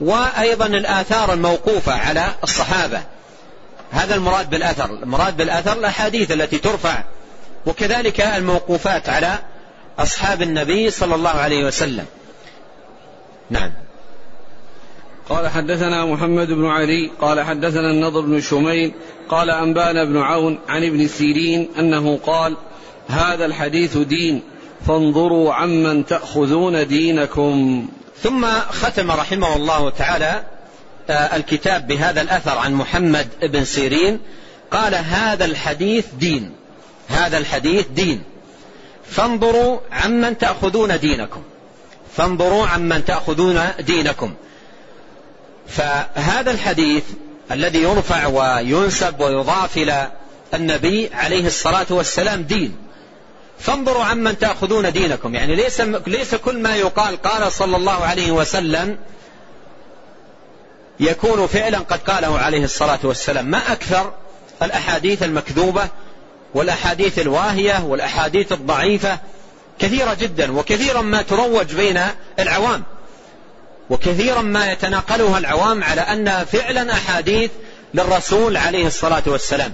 وأيضا 0.00 0.66
الآثار 0.66 1.32
الموقوفة 1.32 1.92
على 1.92 2.24
الصحابة. 2.44 3.02
هذا 3.90 4.14
المراد 4.14 4.50
بالأثر. 4.50 4.84
المراد 4.84 5.36
بالأثر 5.36 5.72
الأحاديث 5.72 6.32
التي 6.32 6.58
ترفع 6.58 7.02
وكذلك 7.66 8.20
الموقوفات 8.20 9.08
على 9.08 9.38
أصحاب 9.98 10.42
النبي 10.42 10.90
صلى 10.90 11.14
الله 11.14 11.30
عليه 11.30 11.64
وسلم. 11.64 12.06
نعم. 13.50 13.72
قال 15.28 15.48
حدثنا 15.48 16.04
محمد 16.04 16.48
بن 16.48 16.66
علي 16.66 17.10
قال 17.20 17.40
حدثنا 17.40 17.90
النضر 17.90 18.20
بن 18.20 18.40
شميل 18.40 18.92
قال 19.28 19.50
أنبانا 19.50 20.04
بن 20.04 20.16
عون 20.16 20.58
عن 20.68 20.84
ابن 20.84 21.08
سيرين 21.08 21.68
أنه 21.78 22.18
قال 22.26 22.56
هذا 23.08 23.44
الحديث 23.44 23.96
دين 23.96 24.42
فانظروا 24.86 25.54
عمن 25.54 26.06
تأخذون 26.06 26.86
دينكم. 26.86 27.88
ثم 28.22 28.46
ختم 28.70 29.10
رحمه 29.10 29.56
الله 29.56 29.90
تعالى 29.90 30.42
آه، 31.10 31.36
الكتاب 31.36 31.86
بهذا 31.86 32.20
الأثر 32.20 32.58
عن 32.58 32.74
محمد 32.74 33.28
بن 33.42 33.64
سيرين. 33.64 34.20
قال 34.70 34.94
هذا 34.94 35.44
الحديث 35.44 36.06
دين 36.18 36.52
هذا 37.08 37.38
الحديث 37.38 37.86
دين. 37.86 38.22
فانظروا 39.10 39.78
عمن 39.92 40.38
تأخذون 40.38 40.98
دينكم 40.98 41.42
فانظروا 42.16 42.66
عمن 42.66 43.04
تأخذون 43.04 43.60
دينكم. 43.80 44.34
فهذا 45.68 46.50
الحديث 46.50 47.04
الذي 47.50 47.82
يرفع 47.82 48.26
وينسب 48.26 49.20
ويضاف 49.20 49.76
إلى 49.76 50.10
النبي 50.54 51.10
عليه 51.14 51.46
الصلاة 51.46 51.86
والسلام 51.90 52.42
دين. 52.42 52.87
فانظروا 53.60 54.04
عمن 54.04 54.38
تأخذون 54.38 54.92
دينكم. 54.92 55.34
يعني 55.34 55.56
ليس, 55.56 55.80
ليس 56.06 56.34
كل 56.34 56.58
ما 56.58 56.76
يقال 56.76 57.22
قال 57.22 57.52
صلى 57.52 57.76
الله 57.76 58.04
عليه 58.04 58.30
وسلم 58.30 58.98
يكون 61.00 61.46
فعلا 61.46 61.78
قد 61.78 61.98
قاله 61.98 62.38
عليه 62.38 62.64
الصلاة 62.64 62.98
والسلام. 63.02 63.46
ما 63.46 63.72
أكثر؟ 63.72 64.12
الأحاديث 64.62 65.22
المكذوبة 65.22 65.88
والأحاديث 66.54 67.18
الواهية 67.18 67.84
والأحاديث 67.84 68.52
الضعيفة 68.52 69.18
كثيرة 69.78 70.14
جدا 70.14 70.52
وكثيرا 70.52 71.02
ما 71.02 71.22
تروج 71.22 71.74
بين 71.74 72.00
العوام 72.38 72.82
وكثيرا 73.90 74.42
ما 74.42 74.72
يتناقلها 74.72 75.38
العوام 75.38 75.84
على 75.84 76.00
أنها 76.00 76.44
فعلا 76.44 76.92
أحاديث 76.92 77.50
للرسول 77.94 78.56
عليه 78.56 78.86
الصلاة 78.86 79.22
والسلام. 79.26 79.72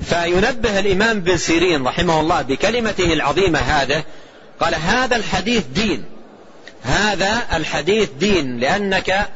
فينبه 0.00 0.78
الإمام 0.78 1.20
بن 1.20 1.36
سيرين 1.36 1.86
رحمه 1.86 2.20
الله 2.20 2.42
بكلمته 2.42 3.12
العظيمة 3.12 3.58
هذا 3.58 4.04
قال 4.60 4.74
هذا 4.74 5.16
الحديث 5.16 5.64
دين. 5.74 6.04
هذا 6.82 7.42
الحديث 7.52 8.08
دين 8.18 8.58
لأنك 8.58 9.28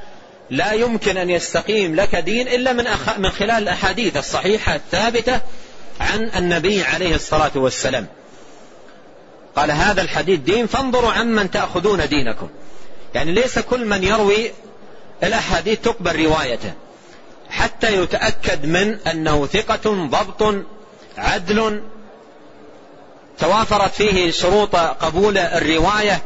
لا 0.50 0.72
يمكن 0.72 1.16
أن 1.16 1.30
يستقيم 1.30 1.94
لك 1.96 2.16
دين 2.16 2.48
إلا 2.48 2.72
من, 2.72 2.86
أخ... 2.86 3.18
من 3.18 3.30
خلال 3.30 3.50
الأحاديث 3.62 4.16
الصحيحة 4.16 4.74
الثابتة 4.74 5.40
عن 6.00 6.30
النبي 6.36 6.82
عليه 6.82 7.14
الصلاة 7.14 7.50
والسلام. 7.54 8.06
قال 9.56 9.70
هذا 9.70 10.02
الحديث 10.02 10.40
دين 10.40 10.66
فانظروا 10.66 11.12
عمن 11.12 11.50
تأخذون 11.50 12.08
دينكم. 12.08 12.48
يعني 13.14 13.32
ليس 13.32 13.58
كل 13.58 13.84
من 13.84 14.04
يروي 14.04 14.50
الأحاديث 15.22 15.80
تقبل 15.80 16.24
روايته. 16.24 16.72
حتى 17.52 17.96
يتأكد 17.96 18.66
من 18.66 18.98
أنه 19.06 19.46
ثقة 19.46 20.06
ضبط 20.06 20.64
عدل. 21.18 21.82
توافرت 23.38 23.94
فيه 23.94 24.30
شروط 24.30 24.76
قبول 24.76 25.38
الرواية. 25.38 26.22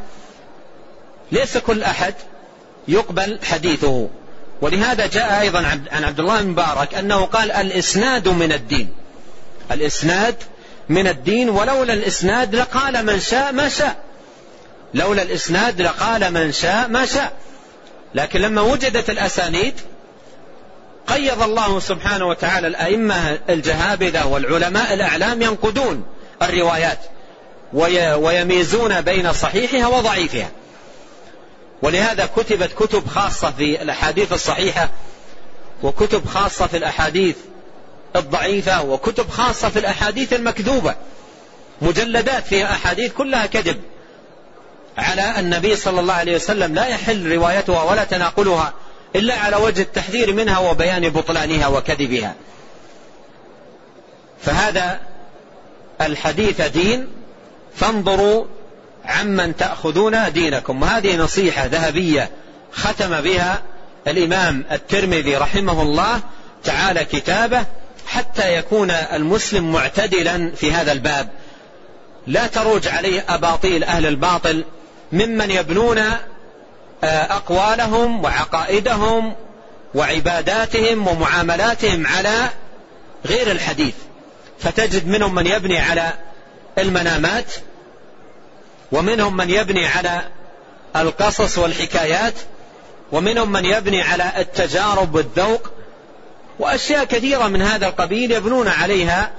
ليس 1.31 1.57
كل 1.57 1.83
أحد 1.83 2.13
يقبل 2.87 3.39
حديثه. 3.43 4.09
ولهذا 4.61 5.07
جاء 5.07 5.41
أيضا 5.41 5.59
عن 5.91 6.03
عبد 6.03 6.19
الله 6.19 6.41
بن 6.41 6.49
مبارك 6.49 6.93
أنه 6.93 7.25
قال 7.25 7.51
الإسناد 7.51 8.27
من 8.27 8.51
الدين. 8.51 8.93
الإسناد 9.71 10.35
من 10.89 11.07
الدين 11.07 11.49
ولولا 11.49 11.93
الإسناد 11.93 12.55
لقال 12.55 13.05
من 13.05 13.19
شاء 13.19 13.51
ما 13.51 13.69
شاء. 13.69 13.95
لولا 14.93 15.21
الإسناد 15.21 15.81
لقال 15.81 16.33
من 16.33 16.51
شاء 16.51 16.87
ما 16.87 17.05
شاء. 17.05 17.33
لكن 18.15 18.41
لما 18.41 18.61
وجدت 18.61 19.09
الأسانيد 19.09 19.73
قيض 21.07 21.41
الله 21.41 21.79
سبحانه 21.79 22.27
وتعالى 22.27 22.67
الأئمة 22.67 23.39
الجهابذة 23.49 24.25
والعلماء 24.25 24.93
الأعلام 24.93 25.41
ينقدون 25.41 26.05
الروايات 26.41 26.99
ويميزون 28.17 29.01
بين 29.01 29.33
صحيحها 29.33 29.87
وضعيفها. 29.87 30.49
ولهذا 31.81 32.29
كتبت 32.35 32.73
كتب 32.73 33.07
خاصة 33.07 33.51
في 33.51 33.81
الأحاديث 33.81 34.33
الصحيحة 34.33 34.89
وكتب 35.83 36.25
خاصة 36.25 36.67
في 36.67 36.77
الأحاديث 36.77 37.35
الضعيفة 38.15 38.83
وكتب 38.83 39.29
خاصة 39.29 39.69
في 39.69 39.79
الأحاديث 39.79 40.33
المكذوبة. 40.33 40.95
مجلدات 41.81 42.47
فيها 42.47 42.71
أحاديث 42.71 43.13
كلها 43.13 43.45
كذب 43.45 43.81
على 44.97 45.39
النبي 45.39 45.75
صلى 45.75 45.99
الله 45.99 46.13
عليه 46.13 46.35
وسلم. 46.35 46.75
لا 46.75 46.85
يحل 46.87 47.31
روايتها 47.31 47.83
ولا 47.83 48.03
تناقلها. 48.03 48.73
إلا 49.15 49.35
على 49.35 49.55
وجه 49.55 49.81
التحذير 49.81 50.33
منها 50.33 50.59
وبيان 50.59 51.09
بطلانها 51.09 51.67
وكذبها. 51.67 52.35
فهذا 54.41 54.99
الحديث 56.01 56.61
دين 56.61 57.07
فانظروا 57.75 58.45
عمن 59.05 59.55
تأخذون 59.55 60.31
دينكم. 60.31 60.81
وهذه 60.81 61.15
نصيحة 61.15 61.65
ذهبية 61.65 62.29
ختم 62.73 63.21
بها 63.21 63.61
الإمام 64.07 64.65
الترمذي 64.71 65.37
رحمه 65.37 65.81
الله 65.81 66.19
تعالى 66.63 67.05
كتابه 67.05 67.65
حتى 68.07 68.57
يكون 68.57 68.91
المسلم 68.91 69.71
معتدلا 69.71 70.51
في 70.55 70.71
هذا 70.71 70.91
الباب. 70.91 71.29
لا 72.27 72.47
تروج 72.47 72.87
عليه 72.87 73.25
أباطيل 73.29 73.83
أهل 73.83 74.05
الباطل 74.05 74.63
ممن 75.11 75.51
يبنون 75.51 76.01
أقوالهم 77.03 78.23
وعقائدهم 78.23 79.35
وعباداتهم 79.95 81.07
ومعاملاتهم 81.07 82.07
على 82.07 82.49
غير 83.25 83.51
الحديث. 83.51 83.93
فتجد 84.59 85.07
منهم 85.07 85.35
من 85.35 85.47
يبني 85.47 85.79
على 85.79 86.13
المنامات 86.77 87.53
ومنهم 88.91 89.37
من 89.37 89.49
يبني 89.49 89.87
على 89.87 90.21
القصص 90.95 91.57
والحكايات 91.57 92.33
ومنهم 93.11 93.51
من 93.51 93.65
يبني 93.65 94.01
على 94.01 94.31
التجارب 94.37 95.15
والذوق 95.15 95.71
وأشياء 96.59 97.03
كثيرة 97.03 97.47
من 97.47 97.61
هذا 97.61 97.87
القبيل 97.87 98.31
يبنون 98.31 98.67
عليها 98.67 99.31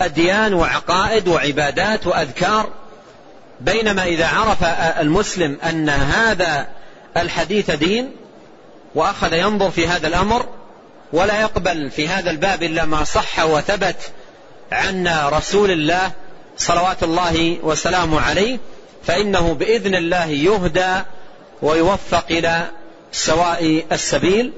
أديان 0.00 0.54
وعقائد 0.54 1.28
وعبادات 1.28 2.06
وأذكار. 2.06 2.68
بينما 3.60 4.04
إذا 4.04 4.26
عرف 4.26 4.64
المسلم 5.00 5.58
أن 5.68 5.88
هذا 5.88 6.66
الحديث 7.16 7.70
دين 7.70 8.10
وأخذ 8.94 9.32
ينظر 9.32 9.70
في 9.70 9.86
هذا 9.86 10.06
الأمر 10.08 10.46
ولا 11.12 11.40
يقبل 11.40 11.90
في 11.90 12.08
هذا 12.08 12.30
الباب 12.30 12.62
إلا 12.62 12.84
ما 12.84 13.04
صح 13.04 13.44
وثبت 13.44 13.96
عن 14.72 15.08
رسول 15.08 15.70
الله 15.70 16.12
صلوات 16.56 17.02
الله 17.02 17.58
وسلامه 17.62 18.20
عليه 18.20 18.58
فإنه 19.04 19.54
بإذن 19.54 19.94
الله 19.94 20.26
يهدى 20.26 20.94
ويوفق 21.62 22.24
إلى 22.30 22.70
سواء 23.12 23.84
السبيل. 23.92 24.52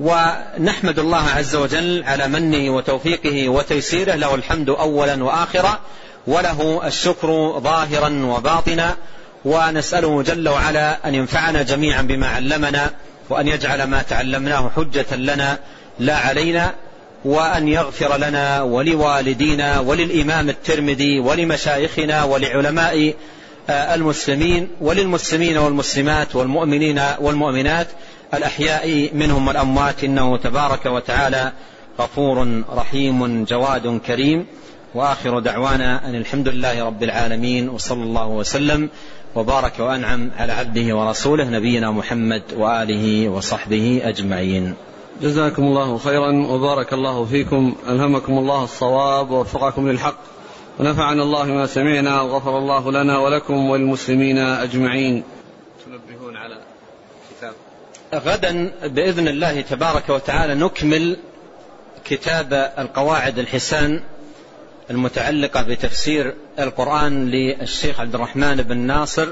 ونحمد 0.00 0.98
الله 0.98 1.28
عز 1.36 1.56
وجل 1.56 2.04
على 2.06 2.28
منه 2.28 2.74
وتوفيقه 2.76 3.48
وتيسيره 3.48 4.14
له 4.14 4.34
الحمد 4.34 4.70
اولا 4.70 5.24
واخرا 5.24 5.78
وله 6.26 6.80
الشكر 6.84 7.58
ظاهرا 7.58 8.26
وباطنا 8.26 8.96
ونسأله 9.48 10.22
جل 10.22 10.48
وعلا 10.48 11.08
أن 11.08 11.14
ينفعنا 11.14 11.62
جميعا 11.62 12.02
بما 12.02 12.26
علمنا 12.26 12.90
وأن 13.30 13.48
يجعل 13.48 13.82
ما 13.82 14.02
تعلمناه 14.02 14.70
حجة 14.76 15.16
لنا 15.16 15.58
لا 15.98 16.16
علينا 16.16 16.74
وأن 17.24 17.68
يغفر 17.68 18.16
لنا 18.16 18.62
ولوالدينا 18.62 19.80
وللإمام 19.80 20.48
الترمذي 20.48 21.20
ولمشايخنا 21.20 22.24
ولعلماء 22.24 23.14
آه، 23.70 23.94
المسلمين 23.94 24.68
وللمسلمين 24.80 25.58
والمسلمات 25.58 26.36
والمؤمنين 26.36 27.02
والمؤمنات 27.20 27.86
الأحياء 28.34 29.10
منهم 29.14 29.48
والأموات 29.48 30.04
إنه 30.04 30.36
تبارك 30.36 30.86
وتعالى 30.86 31.52
غفور 32.00 32.62
رحيم 32.76 33.44
جواد 33.44 34.00
كريم. 34.06 34.46
وآخر 34.98 35.38
دعوانا 35.38 36.08
أن 36.08 36.14
الحمد 36.14 36.48
لله 36.48 36.84
رب 36.84 37.02
العالمين 37.02 37.68
وصلى 37.68 38.02
الله 38.02 38.26
وسلم 38.26 38.88
وبارك 39.34 39.78
وأنعم 39.78 40.30
على 40.38 40.52
عبده 40.52 40.96
ورسوله 40.96 41.44
نبينا 41.44 41.90
محمد 41.90 42.42
وآله 42.56 43.28
وصحبه 43.28 44.00
أجمعين. 44.04 44.74
جزاكم 45.22 45.62
الله 45.62 45.98
خيرا 45.98 46.46
وبارك 46.46 46.92
الله 46.92 47.24
فيكم 47.24 47.74
ألهمكم 47.88 48.38
الله 48.38 48.64
الصواب 48.64 49.30
ووفقكم 49.30 49.88
للحق 49.88 50.18
ونفعنا 50.80 51.22
الله 51.22 51.44
ما 51.44 51.66
سمعنا 51.66 52.20
وغفر 52.20 52.58
الله 52.58 52.92
لنا 52.92 53.18
ولكم 53.18 53.70
وللمسلمين 53.70 54.38
أجمعين. 54.38 55.22
تنبهون 55.86 56.36
على 56.36 56.58
كتاب 57.30 57.52
غدا 58.14 58.72
بإذن 58.84 59.28
الله 59.28 59.60
تبارك 59.60 60.08
وتعالى 60.08 60.54
نكمل 60.54 61.16
كتاب 62.04 62.72
القواعد 62.78 63.38
الحسان 63.38 64.00
المتعلقة 64.90 65.62
بتفسير 65.62 66.34
القرآن 66.58 67.30
للشيخ 67.30 68.00
عبد 68.00 68.14
الرحمن 68.14 68.56
بن 68.56 68.76
ناصر 68.76 69.28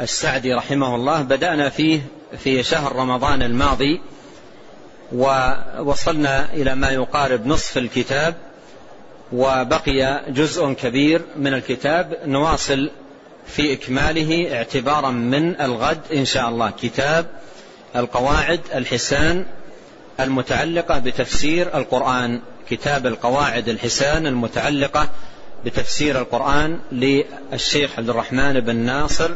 السعدي 0.00 0.54
رحمه 0.54 0.94
الله. 0.94 1.22
بدأنا 1.22 1.68
فيه 1.68 2.00
في 2.38 2.62
شهر 2.62 2.96
رمضان 2.96 3.42
الماضي 3.42 4.00
ووصلنا 5.12 6.52
إلى 6.52 6.74
ما 6.74 6.90
يقارب 6.90 7.46
نصف 7.46 7.78
الكتاب 7.78 8.34
وبقي 9.32 10.22
جزء 10.28 10.72
كبير 10.72 11.22
من 11.36 11.54
الكتاب 11.54 12.18
نواصل 12.26 12.90
في 13.46 13.72
إكماله 13.72 14.56
اعتبارا 14.56 15.10
من 15.10 15.60
الغد 15.60 16.00
إن 16.14 16.24
شاء 16.24 16.48
الله. 16.48 16.70
كتاب 16.70 17.26
القواعد 17.96 18.60
الحسان 18.74 19.44
المتعلقة 20.20 20.98
بتفسير 20.98 21.78
القرآن. 21.78 22.40
كتاب 22.70 23.06
القواعد 23.06 23.68
الحسان 23.68 24.26
المتعلقة 24.26 25.08
بتفسير 25.64 26.18
القرآن 26.18 26.78
للشيخ 26.92 27.98
عبد 27.98 28.10
الرحمن 28.10 28.60
بن 28.60 28.76
ناصر 28.76 29.30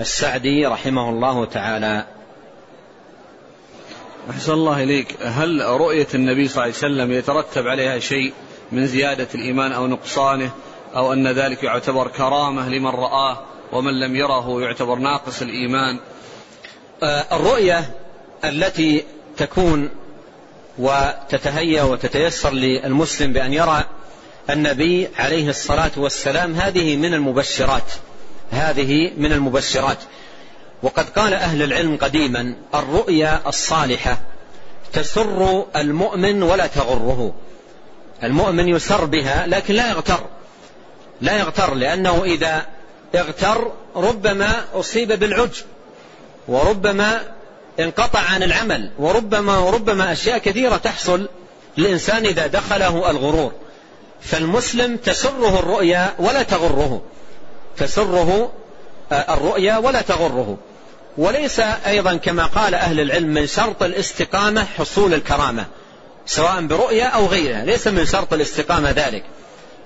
السعدي 0.00 0.66
رحمه 0.66 1.10
الله 1.10 1.44
تعالى. 1.44 2.06
أحسن 4.30 4.52
الله 4.52 4.82
إليك. 4.82 5.16
هل 5.22 5.60
رؤية 5.60 6.06
النبي 6.14 6.48
صلى 6.48 6.64
الله 6.64 6.74
عليه 6.82 6.94
وسلم 6.94 7.12
يترتب 7.12 7.68
عليها 7.68 7.98
شيء 7.98 8.32
من 8.72 8.86
زيادة 8.86 9.28
الإيمان 9.34 9.72
أو 9.72 9.86
نقصانه 9.86 10.50
أو 10.96 11.12
أن 11.12 11.28
ذلك 11.28 11.62
يعتبر 11.64 12.08
كرامة 12.08 12.68
لمن 12.68 12.90
رآه 12.90 13.38
ومن 13.72 14.00
لم 14.00 14.16
يره 14.16 14.62
يعتبر 14.62 14.96
ناقص 14.98 15.42
الإيمان؟ 15.42 15.98
آه، 17.02 17.36
الرؤية 17.36 17.94
التي 18.44 19.04
تكون 19.36 19.90
وتتهيأ 20.80 21.82
وتتيسر 21.82 22.50
للمسلم 22.50 23.32
بأن 23.32 23.52
يرى 23.52 23.84
النبي 24.50 25.08
عليه 25.18 25.48
الصلاة 25.48 25.90
والسلام 25.96 26.54
هذه 26.54 26.96
من 26.96 27.14
المبشرات 27.14 27.92
هذه 28.50 29.12
من 29.16 29.32
المبشرات. 29.32 29.98
وقد 30.82 31.08
قال 31.08 31.34
أهل 31.34 31.62
العلم 31.62 31.96
قديما 31.96 32.54
الرؤيا 32.74 33.40
الصالحة 33.46 34.20
تسر 34.92 35.66
المؤمن 35.76 36.42
ولا 36.42 36.66
تغره. 36.66 37.34
المؤمن 38.22 38.68
يسر 38.68 39.04
بها 39.04 39.46
لكن 39.46 39.74
لا 39.74 39.90
يغتر 39.90 40.20
لا 41.20 41.38
يغتر 41.38 41.74
لأنه 41.74 42.24
إذا 42.24 42.66
اغتر 43.14 43.72
ربما 43.96 44.64
أصيب 44.74 45.12
بالعجب 45.12 45.64
وربما 46.48 47.22
انقطع 47.80 48.20
عن 48.20 48.42
العمل 48.42 48.90
وربما 48.98 49.58
وربما 49.58 50.12
أشياء 50.12 50.38
كثيرة 50.38 50.76
تحصل 50.76 51.28
للإنسان 51.78 52.26
إذا 52.26 52.46
دخله 52.46 53.10
الغرور. 53.10 53.52
فالمسلم 54.20 54.96
تسره 54.96 55.58
الرؤيا 55.58 56.14
ولا 56.18 56.42
تغره. 56.42 57.02
تسره 57.76 58.52
آه، 59.12 59.34
الرؤيا 59.34 59.76
ولا 59.76 60.00
تغره. 60.00 60.58
وليس 61.18 61.60
أيضا 61.60 62.16
كما 62.16 62.46
قال 62.46 62.74
أهل 62.74 63.00
العلم 63.00 63.28
من 63.28 63.46
شرط 63.46 63.82
الاستقامة 63.82 64.64
حصول 64.64 65.14
الكرامة 65.14 65.66
سواء 66.26 66.60
برؤيا 66.60 67.04
أو 67.04 67.26
غيرها 67.26 67.64
ليس 67.64 67.86
من 67.86 68.06
شرط 68.06 68.32
الاستقامة 68.32 68.90
ذلك. 68.90 69.24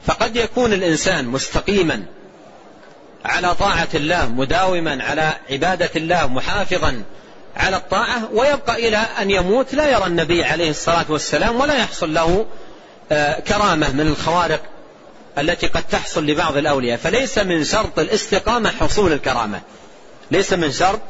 فقد 0.07 0.37
يكون 0.37 0.73
الإنسان 0.73 1.25
مستقيما 1.25 2.03
على 3.25 3.55
طاعة 3.55 3.89
الله 3.95 4.29
مداوما 4.29 5.05
على 5.05 5.33
عبادة 5.51 5.91
الله 5.97 6.27
محافظا 6.27 7.03
على 7.57 7.77
الطاعة 7.77 8.29
ويبقى 8.33 8.89
إلى 8.89 8.97
أن 8.97 9.31
يموت 9.31 9.75
لا 9.75 9.91
يرى 9.91 10.07
النبي 10.07 10.45
عليه 10.45 10.71
الصلاة 10.71 11.05
والسلام 11.09 11.61
ولا 11.61 11.75
يحصل 11.75 12.15
له 12.15 12.47
آه، 13.13 13.41
كرامة 13.41 13.93
من 13.93 14.07
الخوارق 14.07 14.63
التي 15.39 15.67
قد 15.67 15.83
تحصل 15.83 16.27
لبعض 16.27 16.57
الأولياء. 16.57 16.99
فليس 16.99 17.39
من 17.39 17.65
شرط 17.65 17.99
الاستقامة 17.99 18.71
حصول 18.71 19.13
الكرامة. 19.13 19.61
ليس 20.31 20.53
من 20.53 20.73
شرط 20.73 21.01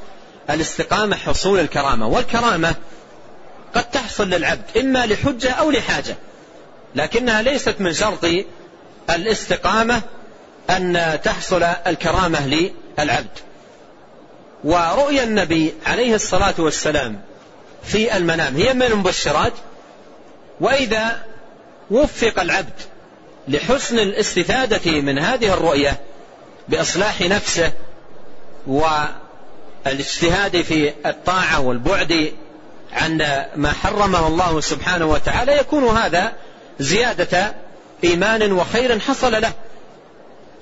الاستقامة 0.51 1.17
حصول 1.17 1.61
الكرامة. 1.61 2.07
والكرامة 2.07 2.75
قد 3.75 3.91
تحصل 3.91 4.31
للعبد 4.31 4.79
إما 4.79 5.07
لحجة 5.07 5.51
أو 5.51 5.71
لحاجة. 5.71 6.17
لكنها 6.95 7.43
ليست 7.43 7.75
من 7.79 7.93
شرط 7.93 8.27
الاستقامة 9.11 10.03
أن 10.71 11.19
تحصل 11.25 11.63
الكرامة 11.63 12.47
للعبد. 12.99 13.39
ورؤيا 14.65 15.25
النبي 15.25 15.75
عليه 15.87 16.15
الصلاة 16.15 16.55
والسلام 16.59 17.21
في 17.83 18.17
المنام. 18.17 18.57
هي 18.57 18.75
من 18.75 18.83
المبشرات. 18.83 19.53
وإذا 20.61 21.23
وفق 21.91 22.41
العبد 22.41 22.81
لحسن 23.49 23.99
الاستفادة 23.99 25.01
من 25.01 25.19
هذه 25.19 25.55
الرؤية 25.55 26.01
بإصلاح 26.69 27.21
نفسه 27.21 27.73
والاجتهاد 28.67 30.63
في 30.63 30.93
الطاعة 31.07 31.61
والبعد 31.61 32.33
عن 32.93 33.45
ما 33.57 33.73
حرمه 33.73 34.27
الله 34.27 34.61
سبحانه 34.61 35.07
وتعالى 35.07 35.59
يكون 35.59 35.97
هذا 35.97 36.33
زيادة 36.79 37.55
إيمان 38.05 38.53
وخير 38.53 38.99
حصل 38.99 39.33
له. 39.43 39.53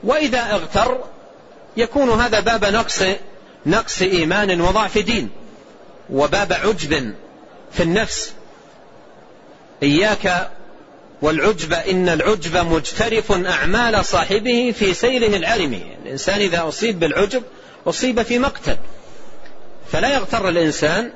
وإذا 0.04 0.40
اغتر 0.40 0.98
يكون 1.76 2.20
هذا 2.20 2.40
باب 2.40 2.64
نقص 2.64 3.02
نقص 3.66 4.02
إيمان 4.02 4.60
وضعف 4.60 4.98
دين. 4.98 5.30
وباب 6.10 6.52
عجب 6.52 7.14
في 7.72 7.82
النفس. 7.82 8.32
إياك 9.82 10.50
والعجب 11.22 11.72
إن 11.72 12.08
العجب 12.08 12.56
مجترف 12.56 13.32
أعمال 13.32 14.04
صاحبه 14.04 14.74
في 14.78 14.94
سيره 14.94 15.36
العلم. 15.36 15.82
الإنسان 16.04 16.40
إذا 16.40 16.68
أصيب 16.68 17.00
بالعجب 17.00 17.42
أصيب 17.86 18.22
في 18.22 18.38
مقتل. 18.38 18.76
فلا 19.92 20.14
يغتر 20.14 20.48
الإنسان 20.48 21.10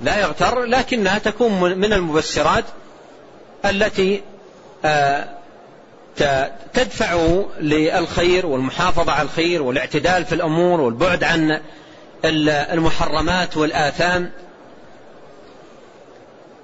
لا 0.00 0.20
يغتر 0.20 0.64
لكنها 0.64 1.18
تكون 1.18 1.78
من 1.78 1.92
المبشرات 1.92 2.64
التي 3.64 4.22
آه، 4.84 5.28
تدفع 6.74 7.42
للخير 7.60 8.46
والمحافظة 8.46 9.12
على 9.12 9.22
الخير 9.22 9.62
والاعتدال 9.62 10.24
في 10.24 10.34
الأمور 10.34 10.80
والبعد 10.80 11.24
عن 11.24 11.60
المحرمات 12.24 13.56
والآثام. 13.56 14.30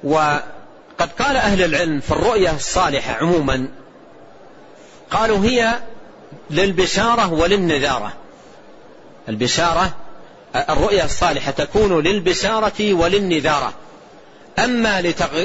وقد 0.05 1.11
قال 1.19 1.37
أهل 1.37 1.65
العلم 1.65 2.01
في 2.01 2.11
الرؤية 2.11 2.55
الصالحة 2.55 3.13
عموما 3.13 3.69
قالوا 5.11 5.45
هي 5.45 5.75
للبشارة 6.51 7.33
وللنذارة. 7.33 8.13
البشارة 9.29 9.95
الرؤية 10.69 11.05
الصالحة 11.05 11.51
تكون 11.51 12.03
للبشارة 12.03 12.95
وللنذارة. 12.95 13.73
أما 14.59 15.01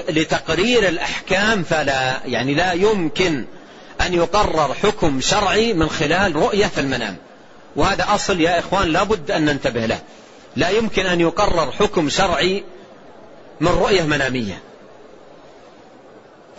لتقرير 0.10 0.88
الأحكام 0.88 1.64
فلا 1.64 2.20
يعني 2.26 2.54
لا 2.54 2.74
يمكن 2.74 3.46
أن 4.06 4.14
يقرر 4.14 4.74
حكم 4.74 5.22
شرعي 5.22 5.74
من 5.74 5.90
خلال 5.90 6.36
رؤية 6.36 6.66
في 6.66 6.82
المنام. 6.82 7.18
وهذا 7.76 8.06
أصل 8.10 8.42
يا 8.42 8.60
إخوان 8.60 8.88
لابد 8.88 9.32
أن 9.32 9.46
ننتبه 9.46 9.86
له. 9.86 10.00
لا 10.56 10.70
يمكن 10.70 11.06
أن 11.06 11.22
يقرر 11.22 11.72
حكم 11.72 12.10
شرعي 12.10 12.64
من 13.62 13.68
رؤية 13.68 14.04
منامية. 14.04 14.62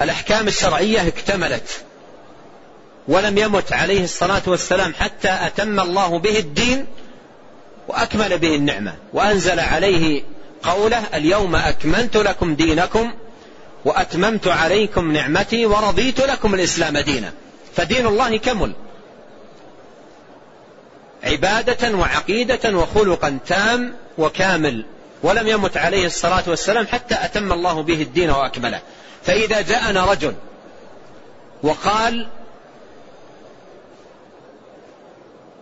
الأحكام 0.02 0.48
الشرعية 0.48 1.06
اكتملت 1.08 1.84
ولم 3.08 3.38
يمت 3.38 3.72
عليه 3.72 4.04
الصلاة 4.04 4.42
والسلام 4.46 4.94
حتى 4.94 5.28
أتم 5.28 5.80
الله 5.80 6.18
به 6.18 6.38
الدين 6.38 6.86
وأكمل 7.88 8.38
به 8.38 8.54
النعمة. 8.54 8.94
وأنزل 9.12 9.60
عليه 9.60 10.22
قوله 10.62 11.04
اليوم 11.14 11.56
أكملت 11.56 12.16
لكم 12.16 12.54
دينكم 12.54 13.12
وأتممت 13.84 14.48
عليكم 14.48 15.12
نعمتي 15.12 15.66
ورضيت 15.66 16.20
لكم 16.20 16.54
الإسلام 16.54 16.98
دينا. 16.98 17.32
فدين 17.76 18.06
الله 18.06 18.36
كمل. 18.36 18.72
عبادة 21.24 21.96
وعقيدة 21.96 22.76
وخلقا 22.78 23.38
تام 23.46 23.94
وكامل. 24.18 24.84
ولم 25.22 25.48
يمت 25.48 25.76
عليه 25.76 26.06
الصلاة 26.06 26.42
والسلام 26.46 26.86
حتى 26.86 27.14
أتم 27.14 27.52
الله 27.52 27.82
به 27.82 28.02
الدين 28.02 28.30
وأكمله. 28.30 28.80
فإذا 29.22 29.60
جاءنا 29.60 30.04
رجل 30.04 30.34
وقال 31.62 32.28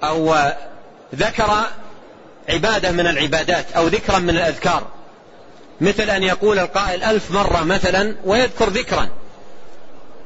أو 0.05 0.35
ذكر 1.14 1.51
عبادة 2.49 2.93
من 2.93 3.07
العبادات 3.07 3.73
أو 3.77 3.87
ذكرا 3.87 4.18
من 4.18 4.31
الأذكار 4.31 4.87
مثل 5.81 6.11
أن 6.11 6.22
يقول 6.22 6.59
القائل 6.59 7.03
ألف 7.03 7.31
مرة 7.31 7.64
مثلا 7.64 8.16
ويذكر 8.24 8.68
ذكرا. 8.68 9.09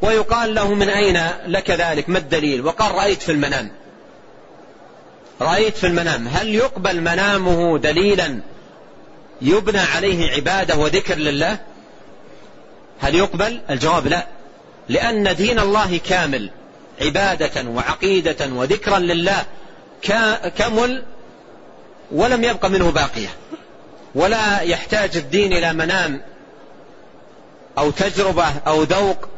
ويقال 0.02 0.54
له 0.54 0.74
من 0.74 0.88
أين 0.88 1.20
لك 1.46 1.70
ذلك؟ 1.70 2.08
ما 2.08 2.18
الدليل؟ 2.18 2.66
وقال 2.66 2.94
رأيت 2.94 3.22
في 3.22 3.32
المنام. 3.32 3.70
رأيت 5.40 5.76
في 5.76 5.86
المنام. 5.86 6.28
هل 6.28 6.54
يقبل 6.54 7.00
منامه 7.00 7.78
دليلا 7.78 8.40
يبنى 9.42 9.80
عليه 9.80 10.32
عبادة 10.32 10.76
وذكر 10.76 11.14
لله؟ 11.14 11.58
هل 13.00 13.14
يقبل؟ 13.14 13.60
الجواب 13.70 14.06
لا. 14.06 14.26
لأن 14.88 15.36
دين 15.36 15.58
الله 15.58 15.96
كامل 15.96 16.50
عبادة 17.00 17.68
وعقيدة 17.68 18.46
وذكرا 18.52 18.98
لله 18.98 19.44
كمل 20.58 21.04
ولم 22.12 22.44
يبق 22.44 22.66
منه 22.66 22.90
باقية. 22.90 23.28
ولا 24.14 24.60
يحتاج 24.60 25.16
الدين 25.16 25.52
إلى 25.52 25.72
منام 25.72 26.20
أو 27.78 27.90
تجربة 27.90 28.46
أو 28.66 28.82
ذوق 28.82 29.28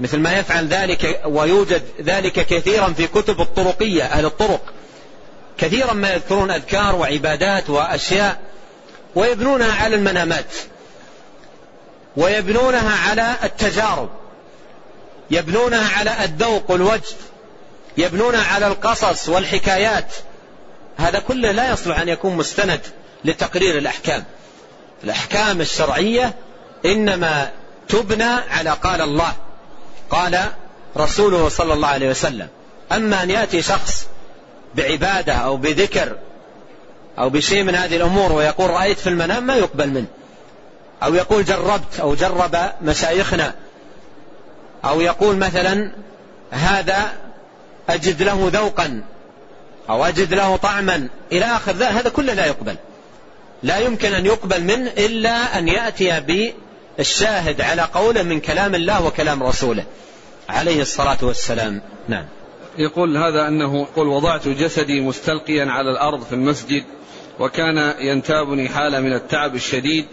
مثل 0.00 0.18
ما 0.18 0.38
يفعل 0.38 0.66
ذلك 0.68 1.20
ويوجد 1.26 1.82
ذلك 2.00 2.32
كثيرا 2.32 2.92
في 2.92 3.06
كتب 3.06 3.40
الطرقية 3.40 4.04
أهل 4.04 4.24
الطرق. 4.24 4.60
كثيرا 5.58 5.92
ما 5.92 6.12
يذكرون 6.12 6.50
أذكار 6.50 6.94
وعبادات 6.94 7.70
وأشياء 7.70 8.40
ويبنونها 9.14 9.82
على 9.82 9.96
المنامات. 9.96 10.54
ويبنونها 12.16 13.10
على 13.10 13.34
التجارب. 13.44 14.10
يبنونها 15.30 15.98
على 15.98 16.24
الذوق 16.24 16.70
والوجد. 16.70 17.02
يبنونها 17.96 18.54
على 18.54 18.66
القصص 18.66 19.28
والحكايات. 19.28 20.14
هذا 20.96 21.18
كله 21.18 21.50
لا 21.50 21.72
يصلح 21.72 22.00
أن 22.00 22.08
يكون 22.08 22.36
مستند. 22.36 22.80
لتقرير 23.24 23.78
الأحكام. 23.78 24.24
الأحكام 25.04 25.60
الشرعية 25.60 26.34
إنما 26.84 27.50
تبنى 27.88 28.24
على 28.24 28.70
قال 28.70 29.00
الله 29.00 29.32
قال 30.10 30.40
رسوله 30.96 31.48
صلى 31.48 31.72
الله 31.72 31.88
عليه 31.88 32.10
وسلم 32.10 32.48
أما 32.92 33.22
أن 33.22 33.30
يأتي 33.30 33.62
شخص 33.62 34.06
بعبادة 34.74 35.32
أو 35.32 35.56
بذكر 35.56 36.16
أو 37.18 37.30
بشيء 37.30 37.62
من 37.62 37.74
هذه 37.74 37.96
الأمور 37.96 38.32
ويقول 38.32 38.70
رأيت 38.70 38.98
في 38.98 39.08
المنام 39.08 39.46
ما 39.46 39.56
يقبل 39.56 39.88
منه 39.88 40.06
أو 41.02 41.14
يقول 41.14 41.44
جربت 41.44 42.00
أو 42.00 42.14
جرب 42.14 42.56
مشايخنا 42.82 43.54
أو 44.84 45.00
يقول 45.00 45.36
مثلا 45.36 45.92
هذا 46.50 47.12
أجد 47.88 48.22
له 48.22 48.50
ذوقا 48.52 49.02
أو 49.90 50.04
أجد 50.04 50.34
له 50.34 50.56
طعما 50.56 51.08
إلى 51.32 51.44
آخر 51.44 51.72
هذا 51.72 52.08
كله 52.08 52.34
لا 52.34 52.46
يقبل. 52.46 52.76
لا 53.64 53.78
يمكن 53.78 54.12
أن 54.12 54.26
يقبل 54.26 54.64
منه 54.64 54.90
إلا 54.98 55.58
أن 55.58 55.68
يأتي 55.68 56.20
بالشاهد 56.98 57.60
على 57.60 57.82
قوله 57.82 58.22
من 58.22 58.40
كلام 58.40 58.74
الله 58.74 59.06
وكلام 59.06 59.42
رسوله. 59.42 59.84
عليه 60.48 60.82
الصلاة 60.82 61.18
والسلام. 61.22 61.82
نعم. 62.08 62.24
يقول 62.78 63.16
هذا 63.16 63.48
أنه 63.48 63.80
يقول 63.82 64.08
وضعت 64.08 64.48
جسدي 64.48 65.00
مستلقيا 65.00 65.66
على 65.66 65.90
الأرض 65.90 66.22
في 66.22 66.32
المسجد 66.32 66.84
وكان 67.40 67.94
ينتابني 67.98 68.68
حالة 68.68 69.00
من 69.00 69.12
التعب 69.12 69.54
الشديد 69.54 70.06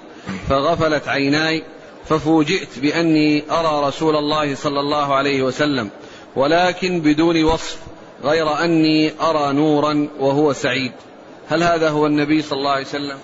فغفلت 0.50 1.08
عيناي 1.08 1.64
ففوجئت 2.10 2.80
بأني 2.80 3.44
أرى 3.52 3.88
رسول 3.88 4.16
الله 4.16 4.56
صلى 4.56 4.80
الله 4.80 5.16
عليه 5.16 5.42
وسلم 5.42 5.90
ولكن 6.36 7.02
بدون 7.02 7.44
وصف 7.44 7.78
غير 8.24 8.64
أني 8.64 9.14
أرى 9.22 9.54
نورا 9.54 10.08
وهو 10.20 10.54
سعيد. 10.54 10.92
هل 11.50 11.64
هذا 11.64 11.90
هو 11.90 12.06
النبي 12.06 12.42
صلى 12.42 12.60
الله 12.60 12.72
عليه 12.72 12.86
وسلم؟ 12.86 13.18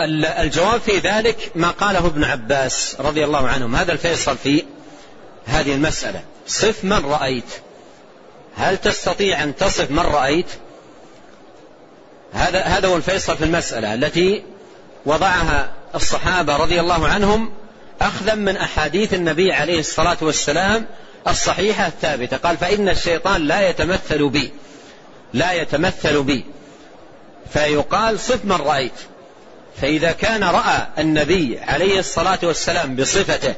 الجواب 0.00 0.80
في 0.80 0.98
ذلك 0.98 1.52
ما 1.54 1.70
قاله 1.70 2.06
ابن 2.06 2.24
عباس 2.24 2.96
رضي 3.00 3.24
الله 3.24 3.48
عنهم. 3.48 3.76
هذا 3.76 3.92
الفيصل 3.92 4.36
في 4.36 4.64
هذه 5.46 5.74
المسألة. 5.74 6.22
صف 6.46 6.84
من 6.84 7.04
رأيت. 7.04 7.44
هل 8.56 8.76
تستطيع 8.76 9.42
أن 9.42 9.56
تصف 9.56 9.90
من 9.90 9.98
رأيت؟ 9.98 10.46
هذا 12.32 12.60
هذا 12.62 12.88
هو 12.88 12.96
الفيصل 12.96 13.36
في 13.36 13.44
المسألة 13.44 13.94
التي 13.94 14.42
وضعها 15.06 15.72
الصحابة 15.94 16.56
رضي 16.56 16.80
الله 16.80 17.08
عنهم 17.08 17.52
أخذا 18.00 18.34
من 18.34 18.56
أحاديث 18.56 19.14
النبي 19.14 19.52
عليه 19.52 19.78
الصلاة 19.78 20.16
والسلام 20.20 20.86
الصحيحة 21.28 21.86
الثابتة. 21.86 22.36
قال 22.36 22.56
فإن 22.56 22.88
الشيطان 22.88 23.46
لا 23.46 23.68
يتمثل 23.68 24.28
بي. 24.28 24.52
لا 25.32 25.52
يتمثل 25.52 26.22
بي. 26.22 26.44
فيقال 27.52 28.20
صف 28.20 28.44
من 28.44 28.56
رأيت. 28.56 28.92
فإذا 29.80 30.12
كان 30.12 30.44
رأى 30.44 30.86
النبي 30.98 31.58
عليه 31.58 31.98
الصلاة 31.98 32.38
والسلام 32.42 32.96
بصفته 32.96 33.54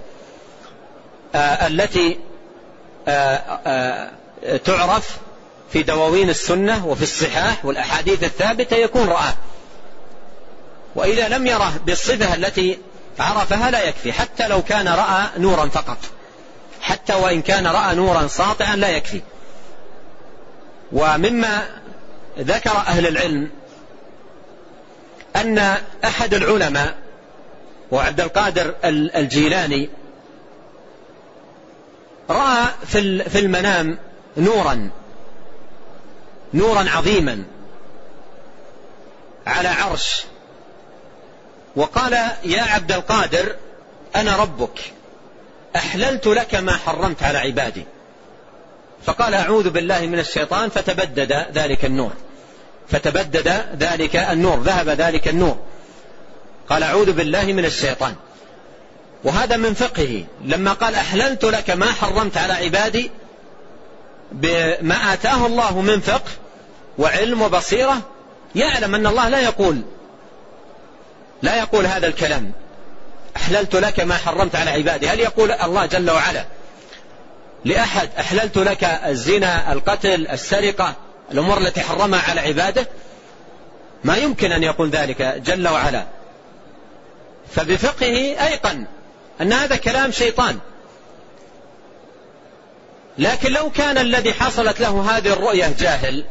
آه 1.35 1.67
التي 1.67 2.19
آه 3.09 3.61
آه 3.67 4.11
تعرف 4.65 5.19
في 5.73 5.83
دواوين 5.83 6.31
السنة 6.31 6.87
وفي 6.87 7.03
الصحاح 7.03 7.65
والأحاديث 7.65 8.25
الثابتة 8.25 8.77
يكون 8.77 9.09
رآه. 9.09 9.35
وإذا 10.95 11.29
لم 11.29 11.47
يره 11.47 11.73
بالصفة 11.87 12.35
التي 12.35 12.79
عرفها 13.19 13.71
لا 13.71 13.89
يكفي 13.89 14.13
حتى 14.13 14.49
لو 14.49 14.63
كان 14.63 14.89
رأى 14.89 15.27
نورا 15.39 15.67
فقط. 15.69 15.99
حتى 16.81 17.15
وإن 17.15 17.43
كان 17.43 17.67
رأى 17.67 17.95
نورا 17.95 18.27
ساطعا 18.27 18.77
لا 18.77 18.89
يكفي. 18.89 19.21
ومما 20.93 21.69
ذكر 22.39 22.71
أهل 22.71 23.07
العلم 23.07 23.51
أن 25.37 25.77
أحد 26.05 26.35
العلماء 26.35 26.95
وعبد 27.91 28.21
القادر 28.21 28.75
الجيلاني 28.85 29.89
رأى 32.31 32.67
في 33.29 33.39
المنام 33.39 33.99
نورا 34.37 34.91
نورا 36.55 36.91
عظيما 36.91 37.45
على 39.47 39.69
عرش 39.69 40.25
وقال 41.77 42.13
يا 42.45 42.63
عبد 42.63 42.93
القادر 42.93 43.57
أنا 44.17 44.37
ربك 44.37 44.93
أحللت 45.77 46.27
لك 46.27 46.55
ما 46.55 46.73
حرمت 46.73 47.23
على 47.23 47.39
عبادي. 47.39 47.85
فقال 49.07 49.35
أعوذ 49.35 49.71
بالله 49.71 50.01
من 50.01 50.19
الشيطان 50.19 50.69
فتبدد 50.69 51.47
ذلك 51.53 51.85
النور. 51.85 52.13
فتبدد 52.89 53.65
ذلك 53.79 54.17
النور 54.17 54.61
ذهب 54.61 54.89
ذلك 54.89 55.29
النور. 55.29 55.59
قال 56.69 56.83
أعوذ 56.83 57.13
بالله 57.13 57.45
من 57.45 57.65
الشيطان. 57.65 58.15
وهذا 59.25 59.57
من 59.57 59.75
فقهه. 59.75 60.25
لما 60.45 60.73
قال 60.73 60.95
أحللت 60.95 61.45
لك 61.45 61.71
ما 61.71 61.93
حرمت 61.93 62.37
على 62.37 62.53
عبادي 62.53 63.11
بما 64.33 65.13
آتاه 65.13 65.47
الله 65.47 65.81
من 65.81 66.01
فقه 66.01 66.31
وعلم 66.99 67.43
وبصيرة 67.43 68.03
يعلم 68.55 68.95
أن 68.95 69.07
الله 69.07 69.29
لا 69.29 69.41
يقول 69.41 69.83
لا 71.43 71.57
يقول 71.57 71.87
هذا 71.87 72.07
الكلام. 72.07 72.53
أحللت 73.37 73.77
لك 73.77 74.01
ما 74.01 74.17
حرمت 74.17 74.57
على 74.57 74.71
عبادي. 74.71 75.09
هل 75.09 75.21
يقول 75.21 75.53
الله 75.53 75.87
جل 75.87 76.11
وعلا 76.11 76.45
لأحد 77.65 78.09
أحللت 78.19 78.57
لك 78.57 78.85
الزنا 78.85 79.73
القتل 79.73 80.27
السرقة؟ 80.27 80.95
الأمور 81.33 81.59
التي 81.59 81.81
حرمها 81.81 82.31
على 82.31 82.41
عباده 82.41 82.87
ما 84.05 84.17
يمكن 84.17 84.53
أن 84.53 84.63
يقول 84.63 84.91
ذلك 84.91 85.23
جل 85.23 85.69
وعلا. 85.69 86.07
فبفقهه 87.55 88.47
أيقن 88.47 88.85
أن 89.41 89.53
هذا 89.53 89.77
كلام 89.77 90.11
شيطان. 90.11 90.59
لكن 93.19 93.53
لو 93.53 93.71
كان 93.71 93.99
الذي 93.99 94.33
حصلت 94.33 94.81
له 94.81 95.17
هذه 95.17 95.33
الرؤية 95.33 95.75
جاهل 95.79 96.25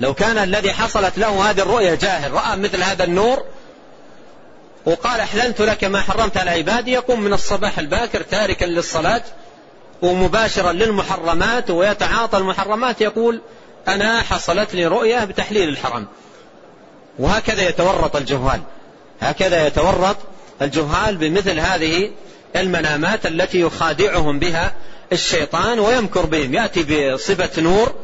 لو 0.00 0.14
كان 0.14 0.38
الذي 0.38 0.72
حصلت 0.72 1.18
له 1.18 1.50
هذه 1.50 1.60
الرؤية 1.60 1.94
جاهل 1.94 2.32
رأى 2.32 2.56
مثل 2.56 2.82
هذا 2.82 3.04
النور 3.04 3.44
وقال 4.86 5.20
أحللت 5.20 5.60
لك 5.60 5.84
ما 5.84 6.00
حرمت 6.00 6.36
على 6.36 6.50
عبادي 6.50 6.92
يقوم 6.92 7.20
من 7.20 7.32
الصباح 7.32 7.78
الباكر 7.78 8.22
تاركا 8.22 8.64
للصلاة 8.64 9.22
ومباشرا 10.02 10.72
للمحرمات 10.72 11.70
ويتعاطى 11.70 12.38
المحرمات 12.38 13.00
يقول 13.00 13.40
أنا 13.88 14.22
حصلت 14.22 14.74
لي 14.74 14.86
رؤية 14.86 15.24
بتحليل 15.24 15.68
الحرام 15.68 16.06
وهكذا 17.18 17.68
يتورط 17.68 18.16
الجهال. 18.16 18.60
هكذا 19.20 19.66
يتورط 19.66 20.16
الجهال 20.62 21.16
بمثل 21.16 21.58
هذه 21.58 22.10
المنامات 22.56 23.26
التي 23.26 23.60
يخادعهم 23.60 24.38
بها 24.38 24.72
الشيطان 25.12 25.78
ويمكر 25.78 26.26
بهم. 26.26 26.54
يأتي 26.54 27.12
بصفة 27.14 27.60
نور 27.60 27.94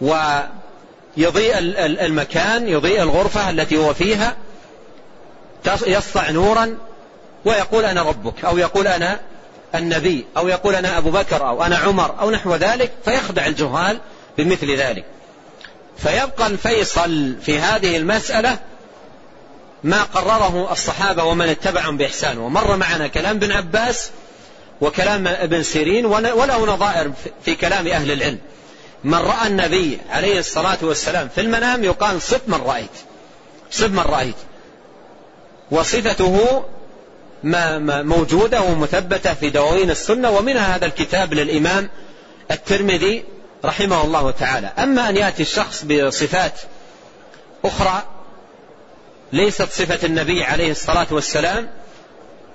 ويضيء 0.00 1.58
المكان 2.06 2.68
يضيء 2.68 3.02
الغرفة 3.02 3.50
التي 3.50 3.76
هو 3.76 3.94
فيها 3.94 4.36
يسطع 5.86 6.30
نورا 6.30 6.78
ويقول 7.44 7.84
أنا 7.84 8.02
ربك 8.02 8.44
أو 8.44 8.58
يقول 8.58 8.86
أنا 8.86 9.20
النبي 9.74 10.26
أو 10.36 10.48
يقول 10.48 10.74
أنا 10.74 10.98
أبو 10.98 11.10
بكر 11.10 11.48
أو 11.48 11.62
أنا 11.62 11.76
عمر 11.76 12.20
أو 12.20 12.30
نحو 12.30 12.54
ذلك 12.54 12.92
فيخدع 13.04 13.46
الجهال 13.46 14.00
بمثل 14.38 14.76
ذلك. 14.76 15.04
فيبقى 15.98 16.46
الفيصل 16.46 17.34
في 17.42 17.58
هذه 17.58 17.96
المسألة 17.96 18.58
ما 19.84 20.02
قرره 20.02 20.72
الصحابة 20.72 21.24
ومن 21.24 21.48
اتبعهم 21.48 21.96
بإحسان. 21.96 22.38
ومر 22.38 22.76
معنا 22.76 23.06
كلام 23.06 23.36
ابن 23.36 23.52
عباس 23.52 24.10
وكلام 24.80 25.28
ابن 25.28 25.62
سيرين 25.62 26.06
وله 26.06 26.66
نظائر 26.66 27.12
في 27.44 27.54
كلام 27.54 27.86
أهل 27.86 28.10
العلم. 28.10 28.38
من 29.04 29.18
رأى 29.18 29.46
النبي 29.46 29.98
عليه 30.10 30.38
الصلاة 30.38 30.78
والسلام 30.82 31.28
في 31.34 31.40
المنام 31.40 31.84
يقال 31.84 32.22
صف 32.22 32.40
من 32.46 32.60
رأيت. 32.66 32.90
صف 33.70 33.90
من 33.90 33.98
رأيت. 33.98 34.36
وصفته 35.70 36.64
ما 37.42 38.02
موجودة 38.02 38.62
ومثبتة 38.62 39.34
في 39.34 39.50
دواوين 39.50 39.90
السنة 39.90 40.30
ومنها 40.30 40.76
هذا 40.76 40.86
الكتاب 40.86 41.34
للإمام 41.34 41.90
الترمذي 42.50 43.24
رحمه 43.64 44.04
الله 44.04 44.30
تعالى. 44.30 44.66
أما 44.78 45.08
أن 45.08 45.16
يأتي 45.16 45.42
الشخص 45.42 45.84
بصفات 45.84 46.60
أخرى 47.64 48.02
ليست 49.32 49.62
صفة 49.62 50.06
النبي 50.06 50.44
عليه 50.44 50.70
الصلاة 50.70 51.06
والسلام 51.10 51.70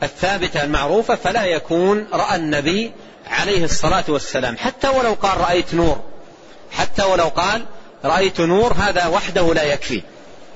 الثابتة 0.04 0.64
المعروفة 0.64 1.16
فلا 1.16 1.46
يكون 1.46 2.08
رأى 2.14 2.36
النبي 2.36 2.92
عليه 3.28 3.64
الصلاة 3.64 4.04
والسلام. 4.08 4.58
حتى 4.58 4.88
ولو 4.88 5.14
قال 5.14 5.38
رأيت 5.38 5.74
نور 5.74 6.02
حتى 6.72 7.04
ولو 7.04 7.28
قال 7.28 7.66
رأيت 8.06 8.42
نور 8.42 8.74
هذا 8.74 9.08
وحده 9.08 9.54
لا 9.54 9.64
يكفي. 9.64 10.02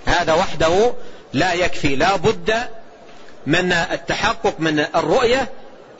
هذا 0.05 0.33
وحده 0.33 0.93
لا 1.33 1.53
يكفي. 1.53 1.95
لا 1.95 2.15
بد 2.15 2.53
من 3.47 3.71
التحقق 3.71 4.59
من 4.59 4.79
الرؤية 4.79 5.49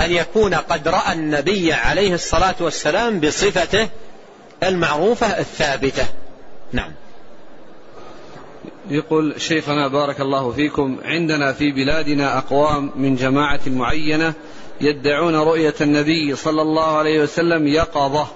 أن 0.02 0.12
يكون 0.12 0.54
قد 0.54 0.88
رأى 0.88 1.14
النبي 1.14 1.74
عليه 1.74 2.14
الصلاة 2.14 2.56
والسلام 2.60 3.20
بصفته 3.20 3.90
المعروفة 4.64 5.40
الثابتة. 5.40 6.06
نعم. 6.72 6.92
يقول 8.90 9.42
شيخنا 9.42 9.88
بارك 9.88 10.22
الله 10.22 10.52
فيكم 10.52 10.98
عندنا 11.04 11.54
في 11.54 11.72
بلادنا 11.72 12.38
أقوام 12.38 12.92
من 12.96 13.16
جماعة 13.16 13.60
معينة 13.68 14.34
يدعون 14.82 15.36
رؤية 15.36 15.74
النبي 15.82 16.36
صلى 16.36 16.62
الله 16.62 16.98
عليه 16.98 17.22
وسلم 17.22 17.68
يقظة 17.68 18.28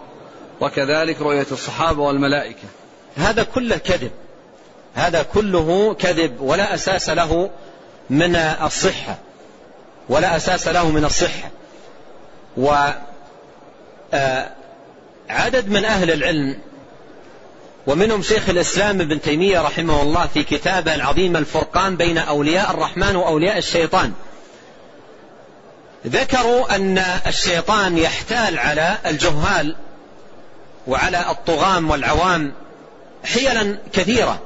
وكذلك 0.61 1.21
رؤية 1.21 1.47
الصحابة 1.51 2.01
والملائكة. 2.03 2.67
هذا 3.15 3.43
كله 3.43 3.77
كذب. 3.77 4.11
هذا 4.93 5.23
كله 5.23 5.93
كذب 5.93 6.41
ولا 6.41 6.73
أساس 6.73 7.09
له 7.09 7.49
من 8.09 8.35
الصحة 8.35 9.17
ولا 10.09 10.35
أساس 10.35 10.67
له 10.67 10.89
من 10.89 11.05
الصحة. 11.05 11.49
وعدد 12.57 12.99
آه، 15.33 15.67
من 15.67 15.85
أهل 15.85 16.11
العلم 16.11 16.57
ومنهم 17.87 18.21
شيخ 18.21 18.49
الإسلام 18.49 19.01
ابن 19.01 19.21
تيمية 19.21 19.61
رحمه 19.61 20.01
الله 20.01 20.27
في 20.33 20.43
كتابه 20.43 20.95
العظيم 20.95 21.37
الفرقان 21.37 21.97
بين 21.97 22.17
أولياء 22.17 22.71
الرحمن 22.71 23.15
وأولياء 23.15 23.57
الشيطان. 23.57 24.13
ذكروا 26.07 26.75
أن 26.75 26.97
الشيطان 27.27 27.97
يحتال 27.97 28.59
على 28.59 28.97
الجهال 29.05 29.75
وعلى 30.87 31.31
الطغام 31.31 31.89
والعوام 31.89 32.53
حيلا 33.23 33.77
كثيرة 33.93 34.39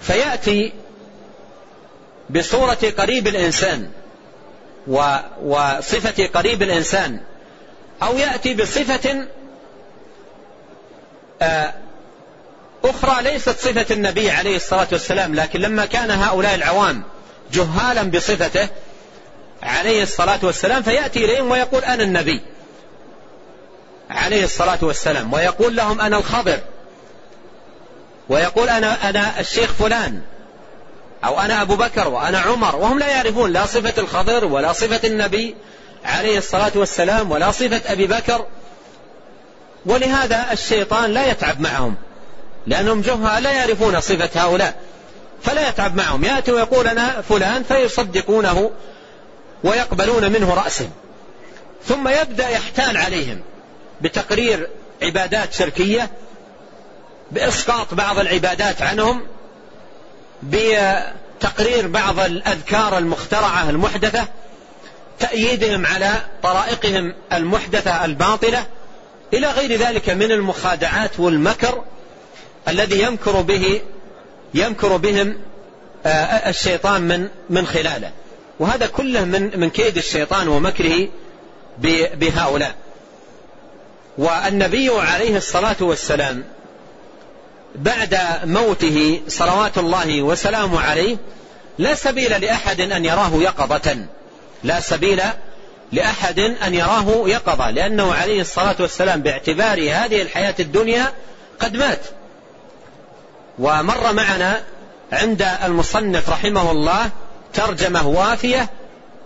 فيأتي 0.00 0.72
بصورة 2.30 2.92
قريب 2.98 3.26
الإنسان 3.28 3.90
وصفة 5.42 6.26
قريب 6.26 6.62
الإنسان 6.62 7.20
أو 8.02 8.16
يأتي 8.16 8.54
بصفة 8.54 9.26
آه، 11.42 11.74
أخرى 12.84 13.22
ليست 13.22 13.50
صفة 13.50 13.86
النبي 13.94 14.30
عليه 14.30 14.56
الصلاة 14.56 14.86
والسلام 14.92 15.34
لكن 15.34 15.60
لما 15.60 15.86
كان 15.86 16.10
هؤلاء 16.10 16.54
العوام 16.54 17.02
جهالا 17.52 18.02
بصفته 18.02 18.68
عليه 19.62 20.02
الصلاة 20.02 20.38
والسلام 20.42 20.82
فيأتي 20.82 21.24
إليهم 21.24 21.50
ويقول 21.50 21.84
أنا 21.84 22.02
النبي 22.02 22.40
عليه 24.10 24.44
الصلاة 24.44 24.78
والسلام 24.82 25.32
ويقول 25.32 25.76
لهم 25.76 26.00
أنا 26.00 26.18
الخضر 26.18 26.58
ويقول 28.28 28.68
أنا 28.68 29.08
أنا 29.08 29.40
الشيخ 29.40 29.72
فلان. 29.72 30.22
أو 31.24 31.40
أنا 31.40 31.62
أبو 31.62 31.76
بكر 31.76 32.08
وأنا 32.08 32.38
عمر 32.38 32.76
وهم 32.76 32.98
لا 32.98 33.08
يعرفون 33.08 33.52
لا 33.52 33.66
صفة 33.66 34.02
الخضر 34.02 34.44
ولا 34.44 34.72
صفة 34.72 35.08
النبي 35.08 35.56
عليه 36.04 36.38
الصلاة 36.38 36.72
والسلام 36.74 37.30
ولا 37.30 37.50
صفة 37.50 37.92
أبي 37.92 38.06
بكر. 38.06 38.46
ولهذا 39.86 40.46
الشيطان 40.52 41.10
لا 41.10 41.30
يتعب 41.30 41.60
معهم 41.60 41.94
لأنهم 42.66 43.00
جهة 43.00 43.38
لا 43.38 43.52
يعرفون 43.52 44.00
صفة 44.00 44.42
هؤلاء 44.42 44.74
فلا 45.42 45.68
يتعب 45.68 45.96
معهم. 45.96 46.24
يأتي 46.24 46.52
ويقول 46.52 46.86
أنا 46.86 47.22
فلان 47.28 47.62
فيصدقونه 47.62 48.70
ويقبلون 49.64 50.32
منه 50.32 50.54
رأسا 50.54 50.90
ثم 51.84 52.08
يبدأ 52.08 52.48
يحتال 52.48 52.96
عليهم 52.96 53.40
بتقرير 54.00 54.68
عبادات 55.02 55.52
شركية 55.52 56.10
بإسقاط 57.32 57.94
بعض 57.94 58.18
العبادات 58.18 58.82
عنهم 58.82 59.22
بتقرير 60.42 61.86
بعض 61.86 62.20
الأذكار 62.20 62.98
المخترعة 62.98 63.70
المحدثة 63.70 64.26
تأييدهم 65.18 65.86
على 65.86 66.12
طرائقهم 66.42 67.14
المحدثة 67.32 68.04
الباطلة 68.04 68.66
إلى 69.34 69.46
غير 69.46 69.78
ذلك 69.78 70.10
من 70.10 70.32
المخادعات 70.32 71.20
والمكر 71.20 71.84
الذي 72.68 73.02
يمكر 73.02 73.40
به 73.40 73.80
يمكر 74.54 74.96
بهم 74.96 75.38
آه، 76.06 76.48
الشيطان 76.48 77.02
من 77.02 77.28
من 77.50 77.66
خلاله. 77.66 78.10
وهذا 78.58 78.86
كله 78.86 79.24
من 79.24 79.60
من 79.60 79.70
كيد 79.70 79.96
الشيطان 79.96 80.48
ومكره 80.48 81.08
بهؤلاء. 82.14 82.74
والنبي 84.18 84.90
عليه 84.90 85.36
الصلاة 85.36 85.76
والسلام 85.80 86.44
بعد 87.76 88.18
موته 88.44 89.20
صلوات 89.28 89.78
الله 89.78 90.22
وسلامه 90.22 90.80
عليه 90.80 91.16
لا 91.78 91.94
سبيل 91.94 92.40
لأحد 92.40 92.80
أن 92.80 93.04
يراه 93.04 93.30
يقظة. 93.34 93.96
لا 94.64 94.80
سبيل 94.80 95.22
لأحد 95.92 96.38
أن 96.38 96.74
يراه 96.74 97.28
يقظة 97.28 97.70
لأنه 97.70 98.14
عليه 98.14 98.40
الصلاة 98.40 98.76
والسلام 98.80 99.22
باعتبار 99.22 99.78
هذه 99.78 100.22
الحياة 100.22 100.54
الدنيا 100.60 101.12
قد 101.60 101.76
مات. 101.76 102.00
ومر 103.58 104.12
معنا 104.12 104.62
عند 105.12 105.46
المصنف 105.64 106.30
رحمه 106.30 106.70
الله 106.70 107.10
ترجمة 107.54 108.08
وافية 108.08 108.68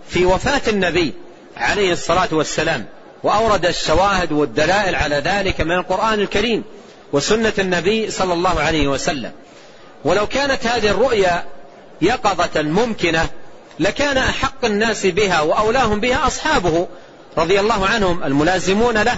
في 0.09 0.25
وفاة 0.25 0.61
النبي 0.67 1.13
عليه 1.57 1.93
الصلاة 1.93 2.29
والسلام 2.31 2.85
وأورد 3.23 3.65
الشواهد 3.65 4.31
والدلائل 4.31 4.95
على 4.95 5.15
ذلك 5.15 5.61
من 5.61 5.71
القرآن 5.71 6.19
الكريم. 6.19 6.63
وسنة 7.13 7.53
النبي 7.59 8.11
صلى 8.11 8.33
الله 8.33 8.59
عليه 8.59 8.87
وسلم. 8.87 9.31
ولو 10.05 10.27
كانت 10.27 10.67
هذه 10.67 10.89
الرؤيا 10.89 11.45
يقظة 12.01 12.61
ممكنة 12.61 13.29
لكان 13.79 14.17
أحق 14.17 14.65
الناس 14.65 15.05
بها 15.05 15.41
وأولاهم 15.41 15.99
بها 15.99 16.27
أصحابه 16.27 16.87
رضي 17.37 17.59
الله 17.59 17.85
عنهم 17.85 18.23
الملازمون 18.23 18.97
له 18.97 19.17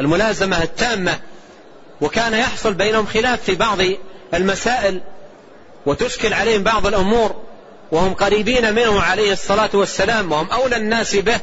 الملازمة 0.00 0.62
التامة. 0.62 1.18
وكان 2.00 2.34
يحصل 2.34 2.74
بينهم 2.74 3.06
خلاف 3.06 3.42
في 3.42 3.54
بعض 3.54 3.78
المسائل 4.34 5.00
وتشكل 5.86 6.32
عليهم 6.32 6.62
بعض 6.62 6.86
الأمور 6.86 7.36
وهم 7.92 8.14
قريبين 8.14 8.74
منه 8.74 9.02
عليه 9.02 9.32
الصلاة 9.32 9.70
والسلام 9.74 10.32
وهم 10.32 10.50
أولى 10.50 10.76
الناس 10.76 11.16
به. 11.16 11.40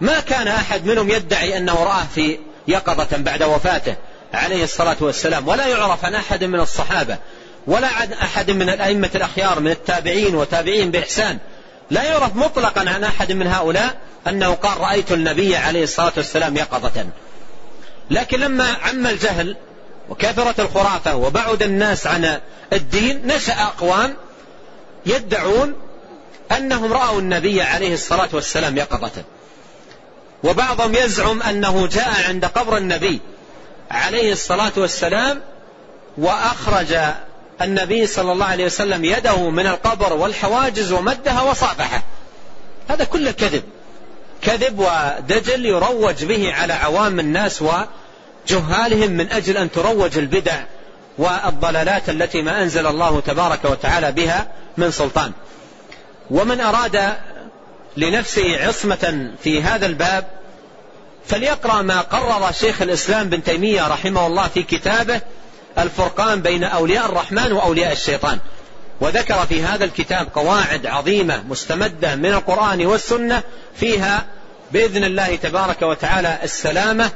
ما 0.00 0.20
كان 0.20 0.48
أحد 0.48 0.86
منهم 0.86 1.10
يدعي 1.10 1.58
أنه 1.58 1.74
رآه 1.74 2.04
في 2.14 2.38
يقظة 2.68 3.16
بعد 3.16 3.42
وفاته. 3.42 3.96
عليه 4.34 4.64
الصلاة 4.64 4.96
والسلام. 5.00 5.48
ولا 5.48 5.66
يعرف 5.66 6.04
عن 6.04 6.14
أحد 6.14 6.44
من 6.44 6.60
الصحابة 6.60 7.18
ولا 7.66 7.86
عن 7.86 8.12
أحد 8.12 8.50
من 8.50 8.68
الأئمة 8.68 9.10
الأخيار 9.14 9.60
من 9.60 9.70
التابعين 9.70 10.34
وتابعين 10.34 10.90
بإحسان. 10.90 11.38
لا 11.90 12.02
يعرف 12.02 12.36
مطلقا 12.36 12.80
عن 12.80 13.04
أحد 13.04 13.32
من 13.32 13.46
هؤلاء 13.46 13.96
أنه 14.28 14.54
قال 14.54 14.80
رأيت 14.80 15.12
النبي 15.12 15.56
عليه 15.56 15.82
الصلاة 15.82 16.12
والسلام 16.16 16.56
يقظة. 16.56 17.06
لكن 18.10 18.40
لما 18.40 18.76
عم 18.82 19.06
الجهل 19.06 19.56
وكثرت 20.08 20.60
الخرافة 20.60 21.16
وبعد 21.16 21.62
الناس 21.62 22.06
عن 22.06 22.40
الدين 22.72 23.26
نشأ 23.26 23.52
أقوام 23.52 24.16
يدعون 25.06 25.74
أنهم 26.52 26.92
رأوا 26.92 27.20
النبي 27.20 27.62
عليه 27.62 27.94
الصلاة 27.94 28.28
والسلام 28.32 28.76
يقظة. 28.76 29.24
وبعضهم 30.44 30.94
يزعم 30.94 31.42
أنه 31.42 31.86
جاء 31.86 32.24
عند 32.28 32.44
قبر 32.44 32.76
النبي. 32.76 33.20
عليه 33.90 34.32
الصلاة 34.32 34.72
والسلام 34.76 35.40
وأخرج 36.18 36.96
النبي 37.62 38.06
صلى 38.06 38.32
الله 38.32 38.46
عليه 38.46 38.64
وسلم 38.64 39.04
يده 39.04 39.50
من 39.50 39.66
القبر 39.66 40.12
والحواجز 40.12 40.92
ومدها 40.92 41.42
وصافحه 41.42 42.02
هذا 42.88 43.04
كله 43.04 43.30
كذب. 43.30 43.62
كذب 44.42 44.78
ودجل 44.78 45.66
يروج 45.66 46.24
به 46.24 46.54
على 46.54 46.72
عوام 46.72 47.20
الناس 47.20 47.62
وجهالهم 47.62 49.10
من 49.10 49.32
أجل 49.32 49.56
أن 49.56 49.70
تروج 49.70 50.18
البدع 50.18 50.60
والضلالات 51.18 52.08
التي 52.08 52.42
ما 52.42 52.62
أنزل 52.62 52.86
الله 52.86 53.20
تبارك 53.20 53.64
وتعالى 53.64 54.12
بها 54.12 54.48
من 54.76 54.90
سلطان. 54.90 55.32
ومن 56.30 56.60
أراد 56.60 57.12
لنفسه 57.96 58.66
عصمة 58.66 59.30
في 59.42 59.62
هذا 59.62 59.86
الباب 59.86 60.35
فليقرأ 61.26 61.82
ما 61.82 62.00
قرر 62.00 62.52
شيخ 62.52 62.82
الإسلام 62.82 63.28
بن 63.28 63.42
تيمية 63.42 63.88
رحمه 63.88 64.26
الله 64.26 64.48
في 64.48 64.62
كتابه 64.62 65.20
الفرقان 65.78 66.42
بين 66.42 66.64
أولياء 66.64 67.06
الرحمن 67.06 67.52
وأولياء 67.52 67.92
الشيطان. 67.92 68.38
وذكر 69.00 69.46
في 69.46 69.62
هذا 69.62 69.84
الكتاب 69.84 70.28
قواعد 70.34 70.86
عظيمة 70.86 71.42
مستمدة 71.48 72.16
من 72.16 72.32
القرآن 72.32 72.86
والسنة 72.86 73.42
فيها 73.74 74.26
بإذن 74.72 75.04
الله 75.04 75.36
تبارك 75.36 75.82
وتعالى 75.82 76.38
السلامة 76.42 77.10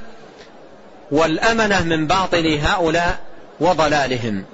والأمنة 1.11 1.85
من 1.85 2.07
باطل 2.07 2.59
هؤلاء 2.63 3.19
وضلالهم. 3.61 4.45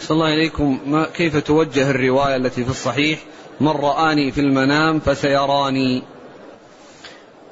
صلى 0.00 0.14
الله 0.14 0.34
إليكم. 0.34 0.80
ما 0.86 1.06
كيف 1.16 1.36
توجه 1.36 1.90
الرواية 1.90 2.36
التي 2.36 2.64
في 2.64 2.70
الصحيح؟ 2.70 3.18
من 3.60 3.68
رآني 3.68 4.32
في 4.32 4.40
المنام 4.40 5.00
فسيراني 5.00 6.02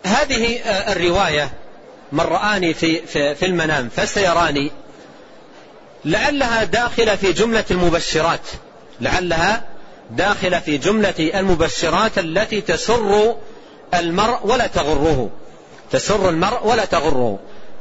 هذه 0.08 0.58
آه، 0.58 0.92
الرواية 0.92 1.50
من 2.12 2.20
رآني 2.20 2.74
في, 2.74 3.06
في, 3.06 3.34
في 3.34 3.46
المنام 3.46 3.88
فسيراني. 3.96 4.70
لعلها 6.04 6.64
داخلة 6.64 7.16
في 7.16 7.32
جملة 7.32 7.64
المبشرات. 7.70 8.40
لعلها 9.00 9.64
داخلة 10.10 10.58
في 10.58 10.78
جملة 10.78 11.14
المبشرات 11.18 12.18
التي 12.18 12.60
تسر 12.60 13.36
المرء 13.94 14.38
ولا 14.44 14.66
تغره. 14.66 15.30
تسر 15.90 16.28
المرء 16.28 16.66
ولا 16.66 16.84
تغره. 16.84 17.38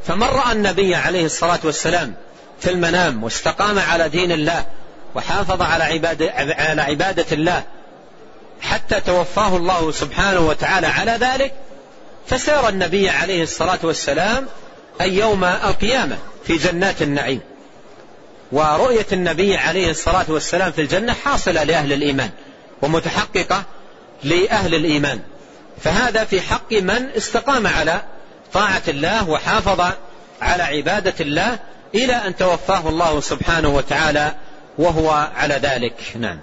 فمن 0.07 0.27
رأى 0.27 0.51
النبي 0.51 0.95
عليه 0.95 1.25
الصلاة 1.25 1.59
والسلام 1.63 2.13
في 2.59 2.69
المنام 2.71 3.23
واستقام 3.23 3.79
على 3.79 4.09
دين 4.09 4.31
الله 4.31 4.65
وحافظ 5.15 5.61
على 5.61 5.83
عبادة, 5.83 6.31
على 6.35 6.81
عبادة 6.81 7.25
الله 7.31 7.63
حتى 8.61 8.99
توفاه 8.99 9.57
الله 9.57 9.91
سبحانه 9.91 10.39
وتعالى 10.39 10.87
على 10.87 11.11
ذلك 11.11 11.53
فسار 12.27 12.69
النبي 12.69 13.09
عليه 13.09 13.43
الصلاة 13.43 13.79
والسلام 13.83 14.47
أي 15.01 15.17
يوم 15.17 15.43
القيامة 15.43 16.17
في 16.45 16.57
جنات 16.57 17.01
النعيم. 17.01 17.39
ورؤية 18.51 19.05
النبي 19.11 19.57
عليه 19.57 19.91
الصلاة 19.91 20.25
والسلام 20.27 20.71
في 20.71 20.81
الجنة 20.81 21.13
حاصلة 21.13 21.63
لأهل 21.63 21.93
الإيمان 21.93 22.29
ومتحققة 22.81 23.63
لأهل 24.23 24.75
الإيمان. 24.75 25.19
فهذا 25.83 26.23
في 26.23 26.41
حق 26.41 26.73
من 26.73 27.09
استقام 27.17 27.67
على 27.67 28.01
طاعة 28.53 28.81
الله 28.87 29.29
وحافظ 29.29 29.91
على 30.41 30.63
عبادة 30.63 31.13
الله 31.19 31.59
إلى 31.95 32.13
أن 32.13 32.35
توفاه 32.35 32.89
الله 32.89 33.19
سبحانه 33.19 33.69
وتعالى 33.69 34.35
وهو 34.77 35.29
على 35.35 35.53
ذلك. 35.53 35.93
نعم. 36.15 36.39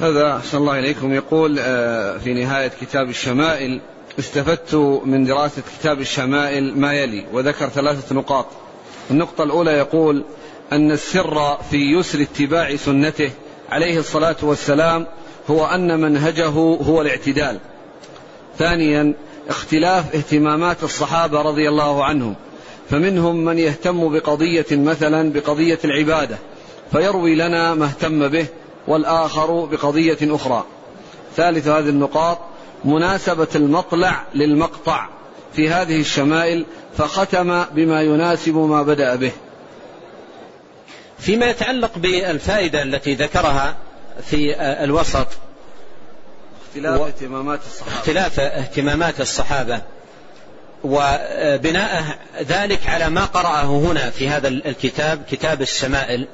هذا 0.00 0.36
أحسن 0.36 0.58
الله 0.58 0.78
إليكم. 0.78 1.12
يقول 1.12 1.56
آه، 1.58 2.18
في 2.18 2.34
نهاية 2.34 2.70
كتاب 2.80 3.08
الشمائل 3.10 3.80
استفدت 4.18 4.74
من 5.04 5.24
دراسة 5.24 5.62
كتاب 5.80 6.00
الشمائل 6.00 6.78
ما 6.78 6.94
يلي 6.94 7.24
وذكر 7.32 7.68
ثلاثة 7.68 8.14
نقاط. 8.14 8.46
النقطة 9.10 9.44
الأولى 9.44 9.70
يقول 9.70 10.24
أن 10.72 10.92
السر 10.92 11.58
في 11.70 11.76
يسر 11.76 12.22
اتباع 12.22 12.76
سنته 12.76 13.30
عليه 13.70 13.98
الصلاة 13.98 14.36
والسلام 14.42 15.06
هو 15.50 15.66
أن 15.66 16.00
منهجه 16.00 16.48
هو 16.48 17.02
الاعتدال. 17.02 17.58
ثانيا 18.58 19.14
اختلاف 19.48 20.14
اهتمامات 20.14 20.82
الصحابة 20.82 21.42
رضي 21.42 21.68
الله 21.68 22.04
عنهم. 22.04 22.34
فمنهم 22.90 23.44
من 23.44 23.58
يهتم 23.58 24.12
بقضية 24.12 24.66
مثلا 24.70 25.32
بقضية 25.32 25.78
العبادة 25.84 26.38
فيروي 26.92 27.34
لنا 27.34 27.74
ما 27.74 27.84
اهتم 27.84 28.28
به. 28.28 28.46
والآخر 28.88 29.64
بقضية 29.64 30.18
أخرى. 30.22 30.64
ثالث 31.36 31.68
هذه 31.68 31.88
النقاط 31.88 32.38
مناسبة 32.84 33.48
المطلع 33.54 34.24
للمقطع 34.34 35.08
في 35.52 35.70
هذه 35.70 36.00
الشمائل 36.00 36.66
فختم 36.98 37.64
بما 37.64 38.02
يناسب 38.02 38.56
ما 38.56 38.82
بدأ 38.82 39.14
به. 39.14 39.32
فيما 41.18 41.46
يتعلق 41.46 41.98
بالفائدة 41.98 42.82
التي 42.82 43.14
ذكرها 43.14 43.76
في 44.22 44.54
الوسط 44.60 45.26
اختلاف 46.68 47.00
اهتمامات 47.00 47.60
الصحابة. 47.66 47.96
اختلاف 47.98 48.40
اهتمامات 48.40 49.20
الصحابة 49.20 49.80
وبناء 50.84 52.18
ذلك 52.42 52.86
على 52.86 53.10
ما 53.10 53.24
قرأه 53.24 53.64
هنا 53.64 54.10
في 54.10 54.28
هذا 54.28 54.48
الكتاب 54.48 55.22
كتاب 55.30 55.62
الشمائل 55.62 56.28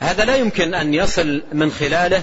هذا 0.00 0.24
لا 0.24 0.36
يمكن 0.36 0.74
أن 0.74 0.94
يصل 0.94 1.42
من 1.52 1.70
خلاله 1.70 2.22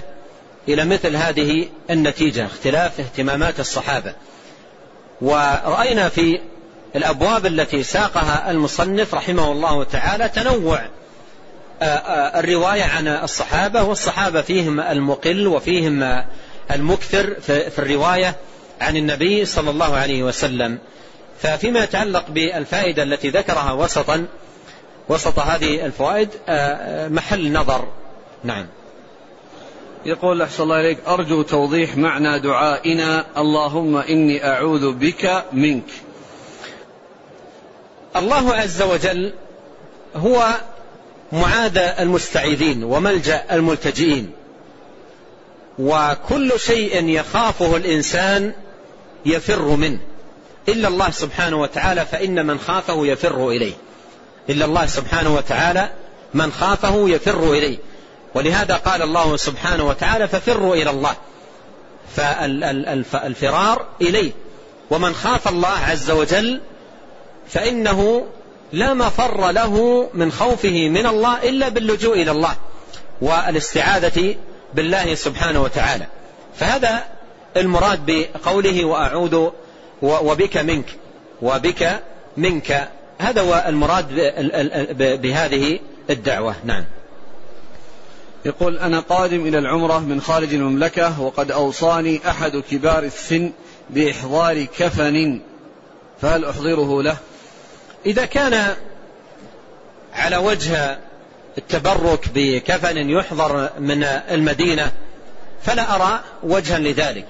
إلى 0.68 0.86
مثل 0.86 1.16
هذه 1.16 1.68
النتيجة 1.90 2.46
اختلاف 2.46 3.00
اهتمامات 3.00 3.60
الصحابة. 3.60 4.14
ورأينا 5.22 6.10
في 6.10 6.40
الأبواب 6.96 7.46
التي 7.46 7.84
ساقها 7.84 8.52
المصنف 8.52 9.16
رحمه 9.16 9.52
الله 9.52 9.84
تعالى 9.84 10.30
تنوع 10.30 10.82
آه، 11.82 11.86
آه، 11.86 12.40
الرواية 12.40 12.84
عن 12.84 13.08
الصحابة 13.08 13.84
والصحابة 13.84 14.42
فيهم 14.42 14.80
المقل 14.80 15.48
وفيهم 15.48 16.24
المكثر 16.72 17.36
في 17.42 17.80
الرواية 17.80 18.36
عن 18.82 18.98
النبي 18.98 19.46
صلى 19.46 19.70
الله 19.70 19.96
عليه 19.96 20.24
وسلم. 20.24 20.78
ففيما 21.42 21.84
يتعلق 21.84 22.26
بالفائدة 22.30 23.04
التي 23.04 23.30
ذكرها 23.30 23.72
وسطا 23.72 24.26
وسط 25.10 25.40
هذه 25.40 25.86
الفوائد 25.86 26.30
آه، 26.48 27.08
محل 27.08 27.52
نظر. 27.54 27.88
نعم. 28.44 28.68
يقول 30.06 30.42
أحسن 30.42 30.64
الله 30.64 30.80
إليك. 30.80 30.98
أرجو 31.08 31.42
توضيح 31.42 31.98
معنى 31.98 32.40
دعائنا. 32.40 33.26
اللهم 33.38 33.98
إني 33.98 34.48
أعوذ 34.48 34.92
بك 34.92 35.44
منك. 35.54 35.90
الله 38.16 38.54
عز 38.54 38.82
وجل 38.82 39.34
هو 40.16 40.48
معاذ 41.32 41.78
المستعيذين 41.78 42.84
وملجأ 42.84 43.46
الملتجئين. 43.52 44.32
وكل 45.80 46.52
شيء 46.58 47.06
يخافه 47.10 47.76
الإنسان 47.78 48.54
يفر 49.26 49.76
منه. 49.76 50.00
إلا 50.70 50.88
الله 50.88 51.10
سبحانه 51.10 51.62
وتعالى 51.62 52.06
فإن 52.06 52.46
من 52.46 52.60
خافه 52.60 53.06
يفر 53.06 53.50
إليه. 53.50 53.74
إلا 54.50 54.66
الله 54.66 54.86
سبحانه 54.86 55.36
وتعالى 55.36 55.90
من 56.34 56.52
خافه 56.52 57.10
يفر 57.10 57.54
إليه. 57.54 57.78
ولهذا 58.36 58.76
قال 58.76 59.02
الله 59.02 59.38
سبحانه 59.38 59.88
وتعالى 59.88 60.28
ففروا 60.28 60.76
إلى 60.76 60.90
الله. 60.90 61.16
فالفرار 63.12 63.86
إليه. 64.02 64.32
ومن 64.92 65.14
خاف 65.14 65.48
الله 65.48 65.78
عز 65.90 66.12
وجل 66.12 66.62
فإنه 67.50 68.26
لا 68.74 68.94
مفر 68.94 69.52
له 69.52 70.08
من 70.14 70.32
خوفه 70.32 70.90
من 70.90 71.06
الله 71.06 71.50
إلا 71.50 71.70
باللجوء 71.70 72.22
إلى 72.22 72.32
الله 72.32 72.56
والاستعاذة 73.22 74.36
بالله 74.74 75.16
سبحانه 75.16 75.62
وتعالى. 75.64 76.06
فهذا 76.60 77.04
المراد 77.58 78.00
بقوله 78.06 78.86
وأعوذ 78.86 79.50
وبك 80.02 80.58
منك 80.58 80.86
وبك 81.42 82.00
منك 82.38 82.90
هذا 83.20 83.42
هو 83.42 83.66
المراد 83.68 84.08
بهذه 85.22 85.80
الدعوة. 86.10 86.56
نعم. 86.64 86.86
يقول 88.46 88.78
أنا 88.78 89.00
قادم 89.00 89.48
إلى 89.48 89.58
العمرة 89.58 90.00
من 90.00 90.22
خارج 90.22 90.54
المملكة 90.54 91.22
وقد 91.22 91.52
أوصاني 91.52 92.20
أحد 92.30 92.64
كبار 92.72 93.04
السن 93.04 93.52
بإحضار 93.90 94.64
كفن 94.64 95.42
فهل 96.22 96.46
أحضره 96.46 97.04
له؟ 97.04 97.18
إذا 98.06 98.26
كان 98.26 98.76
على 100.14 100.38
وجه 100.38 100.98
التبرك 101.58 102.30
بكفن 102.36 103.10
يحضر 103.10 103.70
من 103.80 104.04
المدينة 104.04 104.92
فلا 105.64 105.96
أرى 105.96 106.20
وجها 106.44 106.80
لذلك. 106.80 107.26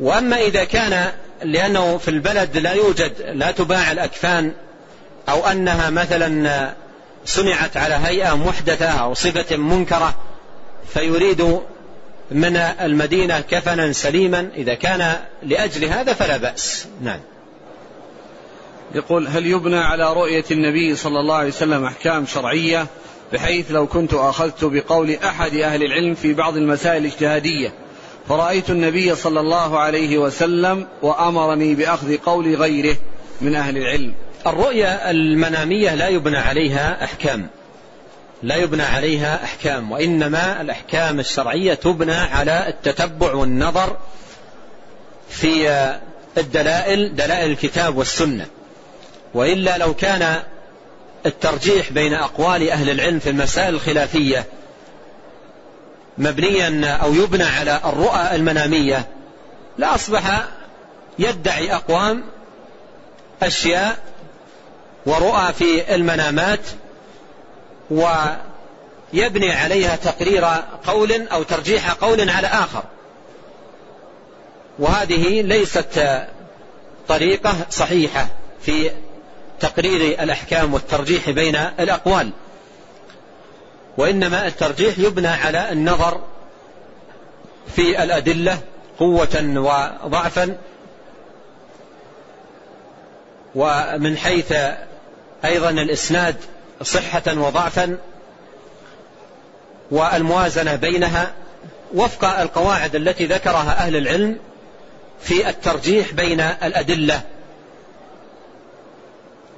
وأما 0.00 0.40
إذا 0.40 0.64
كان 0.64 1.12
لأنه 1.44 1.98
في 1.98 2.08
البلد 2.08 2.58
لا 2.58 2.72
يوجد 2.72 3.12
لا 3.34 3.50
تباع 3.50 3.92
الأكفان 3.92 4.52
أو 5.28 5.46
أنها 5.46 5.90
مثلا 5.90 6.74
صنعت 7.24 7.76
على 7.76 7.94
هيئة 7.94 8.36
محدثة 8.36 8.86
أو 8.86 9.14
صفة 9.14 9.56
منكرة 9.56 10.14
فيريد 10.94 11.60
من 12.30 12.56
المدينة 12.56 13.40
كفنا 13.40 13.92
سليما 13.92 14.48
إذا 14.56 14.74
كان 14.74 15.16
لأجل 15.42 15.84
هذا 15.84 16.12
فلا 16.12 16.36
بأس. 16.36 16.86
نعم. 17.02 17.20
يقول 18.94 19.28
هل 19.28 19.46
يبنى 19.46 19.78
على 19.78 20.12
رؤية 20.12 20.44
النبي 20.50 20.96
صلى 20.96 21.20
الله 21.20 21.34
عليه 21.34 21.48
وسلم 21.48 21.84
أحكام 21.84 22.26
شرعية؟ 22.26 22.86
بحيث 23.32 23.70
لو 23.70 23.86
كنت 23.86 24.14
أخذت 24.14 24.64
بقول 24.64 25.10
أحد 25.24 25.54
أهل 25.54 25.82
العلم 25.82 26.14
في 26.14 26.34
بعض 26.34 26.56
المسائل 26.56 27.06
الاجتهادية. 27.06 27.72
فرأيت 28.28 28.70
النبي 28.70 29.14
صلى 29.14 29.40
الله 29.40 29.78
عليه 29.78 30.18
وسلم 30.18 30.86
وأمرني 31.02 31.74
بأخذ 31.74 32.16
قول 32.16 32.54
غيره 32.56 32.96
من 33.40 33.54
أهل 33.54 33.76
العلم. 33.76 34.14
الرؤيا 34.46 35.10
المنامية 35.10 35.94
لا 35.94 36.08
يبنى 36.08 36.38
عليها 36.38 37.04
أحكام. 37.04 37.48
لا 38.42 38.56
يبنى 38.56 38.82
عليها 38.82 39.44
أحكام 39.44 39.92
وإنما 39.92 40.60
الأحكام 40.60 41.20
الشرعية 41.20 41.74
تبنى 41.74 42.14
على 42.14 42.68
التتبع 42.68 43.34
والنظر 43.34 43.96
في 45.28 45.68
الدلائل 46.38 47.16
دلائل 47.16 47.50
الكتاب 47.50 47.98
والسنة. 47.98 48.46
وإلا 49.34 49.78
لو 49.78 49.94
كان 49.94 50.42
الترجيح 51.26 51.92
بين 51.92 52.14
أقوال 52.14 52.70
أهل 52.70 52.90
العلم 52.90 53.18
في 53.18 53.30
المسائل 53.30 53.74
الخلافية 53.74 54.46
مبنيا 56.18 56.86
أو 57.02 57.14
يبنى 57.14 57.44
على 57.44 57.80
الرؤى 57.84 58.34
المنامية 58.34 59.06
لأصبح 59.78 60.44
يدعي 61.18 61.74
أقوام 61.74 62.24
أشياء 63.42 63.98
ورؤى 65.06 65.52
في 65.52 65.94
المنامات 65.94 66.60
ويبني 67.90 69.52
عليها 69.52 69.96
تقرير 69.96 70.44
قول 70.86 71.28
أو 71.28 71.42
ترجيح 71.42 71.92
قول 71.92 72.30
على 72.30 72.46
آخر. 72.46 72.82
وهذه 74.78 75.42
ليست 75.42 76.22
طريقة 77.08 77.54
صحيحة 77.70 78.26
في 78.62 78.90
تقرير 79.60 80.22
الأحكام 80.22 80.74
والترجيح 80.74 81.30
بين 81.30 81.56
الأقوال. 81.56 82.30
وإنما 83.96 84.46
الترجيح 84.46 84.98
يبنى 84.98 85.28
على 85.28 85.72
النظر 85.72 86.20
في 87.76 88.02
الأدلة 88.02 88.58
قوة 88.98 89.42
وضعفا 90.04 90.56
ومن 93.54 94.16
حيث 94.16 94.54
أيضا 95.44 95.70
الإسناد 95.70 96.36
صحة 96.82 97.22
وضعفا 97.26 97.98
والموازنة 99.90 100.76
بينها 100.76 101.32
وفق 101.94 102.40
القواعد 102.40 102.96
التي 102.96 103.26
ذكرها 103.26 103.72
أهل 103.78 103.96
العلم 103.96 104.38
في 105.20 105.48
الترجيح 105.48 106.12
بين 106.12 106.40
الأدلة. 106.40 107.20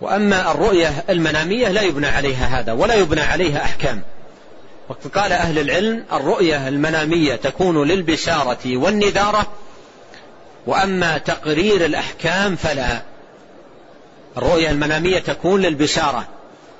وأما 0.00 0.50
الرؤية 0.50 1.04
المنامية 1.10 1.68
لا 1.68 1.82
يبنى 1.82 2.06
عليها 2.06 2.46
هذا 2.46 2.72
ولا 2.72 2.94
يبنى 2.94 3.20
عليها 3.20 3.64
أحكام. 3.64 4.02
وقد 4.88 5.06
قال 5.18 5.32
أهل 5.32 5.58
العلم 5.58 6.04
الرؤية 6.12 6.68
المنامية 6.68 7.34
تكون 7.34 7.88
للبشارة 7.88 8.76
والنذارة 8.76 9.46
وأما 10.66 11.18
تقرير 11.18 11.84
الأحكام 11.84 12.56
فلا. 12.56 13.02
الرؤية 14.36 14.70
المنامية 14.70 15.18
تكون 15.18 15.62
للبشارة 15.62 16.28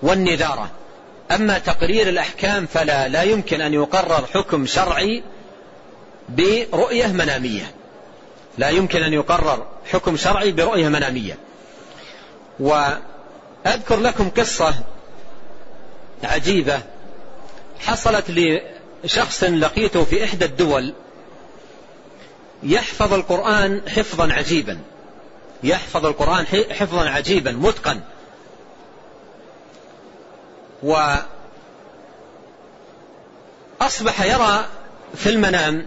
والنذارة. 0.03 0.71
أما 1.31 1.59
تقرير 1.59 2.09
الأحكام 2.09 2.67
فلا 2.67 3.09
لا 3.09 3.23
يمكن 3.23 3.61
أن 3.61 3.75
يقرر 3.75 4.27
حكم 4.35 4.67
شرعي 4.67 5.23
برؤية 6.29 7.07
منامية. 7.07 7.75
لا 8.59 8.69
يمكن 8.69 9.03
أن 9.03 9.13
يقرر 9.13 9.67
حكم 9.93 10.17
شرعي 10.17 10.53
برؤية 10.53 10.89
منامية. 10.89 11.39
وأذكر 12.61 13.97
لكم 14.01 14.31
قصة 14.31 14.75
عجيبة. 16.25 16.83
حصلت 17.81 18.25
لشخص 19.05 19.45
لقيته 19.45 20.05
في 20.05 20.25
إحدى 20.25 20.45
الدول 20.45 20.95
يحفظ 22.63 23.13
القرآن 23.13 23.81
حفظا 23.89 24.33
عجيبا. 24.33 24.79
يحفظ 25.65 26.07
القرآن 26.07 26.47
حفظا 26.71 27.09
عجيبا 27.09 27.53
متقن 27.53 28.01
وأصبح 33.81 34.23
يرى 34.23 34.67
في 35.15 35.31
المنام 35.31 35.87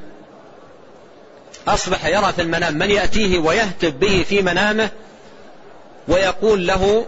أصبح 1.67 2.05
يرى 2.05 2.33
في 2.33 2.41
المنام 2.41 2.73
من 2.73 2.91
يأتيه 2.91 3.39
ويهتف 3.39 3.93
به 3.93 4.25
في 4.29 4.41
منامه 4.41 4.89
ويقول 6.07 6.67
له 6.67 7.05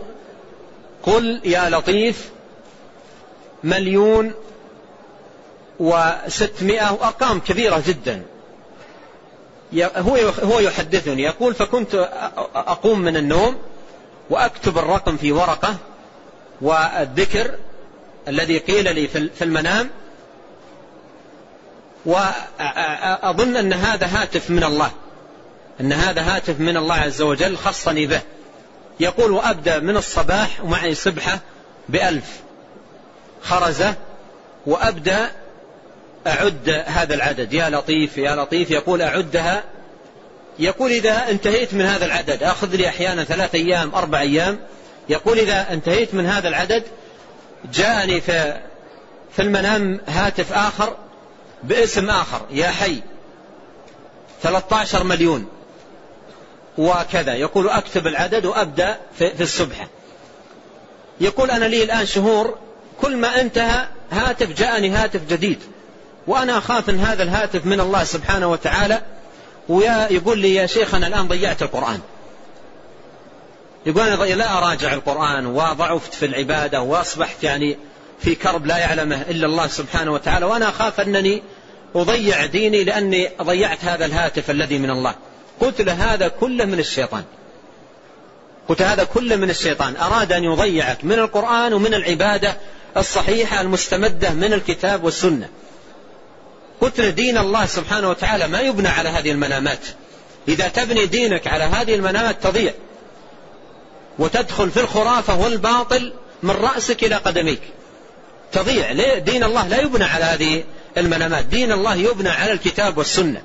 قل 1.04 1.42
يا 1.46 1.70
لطيف 1.70 2.30
مليون 3.64 4.34
وستمائة 5.80 6.90
أرقام 6.90 7.40
كبيرة 7.40 7.84
جدا. 7.88 8.24
هو 9.74 10.16
هو 10.44 10.60
يحدثني 10.60 11.24
يقول 11.24 11.56
فكنت 11.56 11.96
أقوم 12.56 13.00
من 13.00 13.18
النوم 13.18 13.58
وأكتب 14.30 14.78
الرقم 14.78 15.18
في 15.18 15.32
ورقة 15.32 15.76
والذكر 16.62 17.56
الذي 18.28 18.58
قيل 18.58 18.96
لي 18.96 19.08
في 19.08 19.42
المنام 19.42 19.90
وأظن 22.06 23.56
أن 23.56 23.74
هذا 23.74 24.08
هاتف 24.08 24.50
من 24.50 24.64
الله 24.64 24.92
أن 25.82 25.94
هذا 25.94 26.22
هاتف 26.22 26.60
من 26.60 26.78
الله 26.78 26.96
عز 26.96 27.22
وجل 27.22 27.58
خصني 27.58 28.08
به. 28.08 28.22
يقول 29.00 29.32
وأبدأ 29.32 29.80
من 29.80 29.98
الصباح 29.98 30.64
ومعي 30.64 30.96
سبحة 30.96 31.40
بألف 31.90 32.40
خرزة 33.44 33.96
وأبدأ 34.66 35.32
أعد 36.28 36.84
هذا 36.86 37.16
العدد. 37.16 37.54
يا 37.54 37.70
لطيف 37.70 38.18
يا 38.18 38.36
لطيف. 38.36 38.72
يقول 38.72 39.02
أعدها. 39.02 39.64
يقول 40.60 40.92
إذا 40.92 41.30
انتهيت 41.30 41.74
من 41.74 41.82
هذا 41.82 42.06
العدد 42.06 42.44
أخذ 42.44 42.76
لي 42.76 42.88
أحيانا 42.88 43.24
ثلاث 43.24 43.56
أيام 43.56 43.96
أربع 43.96 44.20
أيام. 44.20 44.60
يقول 45.10 45.40
إذا 45.40 45.74
انتهيت 45.74 46.14
من 46.14 46.26
هذا 46.26 46.48
العدد 46.48 46.84
جاءني 47.74 48.22
في 48.22 48.60
في 49.36 49.42
المنام 49.42 50.02
هاتف 50.08 50.54
آخر 50.54 50.98
باسم 51.64 52.10
آخر. 52.10 52.42
يا 52.52 52.68
حي 52.68 53.02
13 54.44 55.04
مليون. 55.04 55.48
وكذا. 56.78 57.34
يقول 57.34 57.70
أكتب 57.70 58.08
العدد 58.08 58.46
وأبدأ 58.46 58.98
في 59.18 59.42
السبحة 59.42 59.88
يقول 61.22 61.52
أنا 61.52 61.66
لي 61.66 61.84
الآن 61.84 62.06
شهور 62.06 62.58
كل 63.02 63.18
ما 63.18 63.42
انتهى 63.42 63.88
هاتف 64.12 64.54
جاءني 64.54 64.90
هاتف 64.90 65.22
جديد. 65.30 65.60
وأنا 66.30 66.58
أخاف 66.58 66.90
أن 66.90 67.00
هذا 67.00 67.24
الهاتف 67.24 67.66
من 67.66 67.80
الله 67.80 68.04
سبحانه 68.04 68.48
وتعالى 68.48 69.02
ويقول 69.70 70.40
لي 70.40 70.56
يا 70.56 70.66
شيخ 70.66 70.96
أنا 70.96 71.08
الآن 71.08 71.28
ضيعت 71.28 71.62
القرآن. 71.62 72.00
يقول 73.86 74.08
أنا 74.08 74.24
لا 74.24 74.58
أراجع 74.58 74.94
القرآن 74.94 75.46
وضعفت 75.46 76.14
في 76.14 76.26
العبادة 76.26 76.82
وأصبحت 76.82 77.44
يعني 77.44 77.78
في 78.20 78.36
كرب 78.36 78.66
لا 78.66 78.78
يعلمه 78.78 79.22
إلا 79.22 79.46
الله 79.46 79.68
سبحانه 79.68 80.12
وتعالى 80.14 80.46
وأنا 80.46 80.70
أخاف 80.70 81.00
أنني 81.00 81.44
أضيع 81.96 82.46
ديني 82.46 82.84
لأني 82.84 83.30
ضيعت 83.42 83.86
هذا 83.86 84.06
الهاتف 84.06 84.50
الذي 84.50 84.78
من 84.78 84.90
الله. 84.90 85.16
قلت 85.60 85.82
له 85.82 86.14
هذا 86.14 86.28
كله 86.28 86.66
من 86.66 86.80
الشيطان. 86.80 87.24
قلت 88.68 88.82
هذا 88.82 89.04
كله 89.04 89.36
من 89.36 89.50
الشيطان. 89.50 89.96
أراد 89.96 90.32
أن 90.32 90.44
يضيعك 90.44 91.06
من 91.06 91.20
القرآن 91.20 91.74
ومن 91.74 91.94
العبادة 91.94 92.58
الصحيحة 92.98 93.62
المستمدة 93.62 94.34
من 94.34 94.54
الكتاب 94.54 95.04
والسنة. 95.04 95.50
قلت 96.82 97.02
دين 97.02 97.38
الله 97.38 97.66
سبحانه 97.66 98.10
وتعالى 98.10 98.48
ما 98.48 98.60
يبنى 98.60 98.88
على 98.88 99.10
هذه 99.10 99.32
المنامات. 99.32 99.80
إذا 100.48 100.68
تبني 100.68 101.06
دينك 101.06 101.48
على 101.48 101.64
هذه 101.64 101.96
المنامات 101.96 102.44
تضيع. 102.44 102.74
وتدخل 104.20 104.72
في 104.72 104.80
الخرافة 104.80 105.40
والباطل 105.40 106.14
من 106.44 106.52
رأسك 106.52 107.04
إلى 107.04 107.16
قدميك. 107.16 107.62
تضيع. 108.52 108.92
ليه؟ 108.92 109.18
دين 109.18 109.44
الله 109.44 109.68
لا 109.68 109.82
يبنى 109.82 110.04
على 110.04 110.26
هذه 110.26 110.64
المنامات. 110.98 111.46
دين 111.46 111.72
الله 111.72 111.96
يبنى 111.96 112.30
على 112.30 112.52
الكتاب 112.52 112.98
والسنة. 112.98 113.42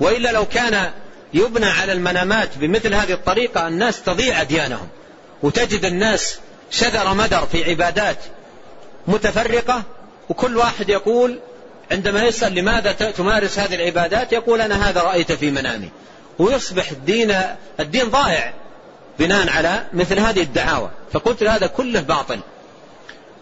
وإلا 0.00 0.32
لو 0.32 0.46
كان 0.46 0.90
يبنى 1.34 1.66
على 1.66 1.92
المنامات 1.92 2.58
بمثل 2.58 2.94
هذه 2.94 3.12
الطريقة 3.12 3.68
الناس 3.68 4.02
تضيع 4.02 4.40
أديانهم 4.40 4.88
وتجد 5.42 5.84
الناس 5.84 6.38
شذر 6.70 7.14
مدر 7.14 7.46
في 7.52 7.70
عبادات 7.70 8.18
متفرقة 9.06 9.82
وكل 10.28 10.56
واحد 10.56 10.88
يقول 10.88 11.40
عندما 11.94 12.22
يسأل 12.22 12.54
لماذا 12.54 12.92
تمارس 12.92 13.58
هذه 13.58 13.74
العبادات 13.74 14.32
يقول 14.32 14.60
أنا 14.60 14.90
هذا 14.90 15.00
رأيت 15.00 15.32
في 15.32 15.50
منامي. 15.50 15.90
ويصبح 16.38 16.90
الدين 16.90 17.36
الدين 17.80 18.10
ضائع 18.10 18.52
بناء 19.18 19.48
على 19.48 19.86
مثل 19.92 20.18
هذه 20.18 20.40
الدعاوى. 20.40 20.90
فقلت 21.12 21.42
هذا 21.42 21.66
كله 21.66 22.00
باطل. 22.00 22.40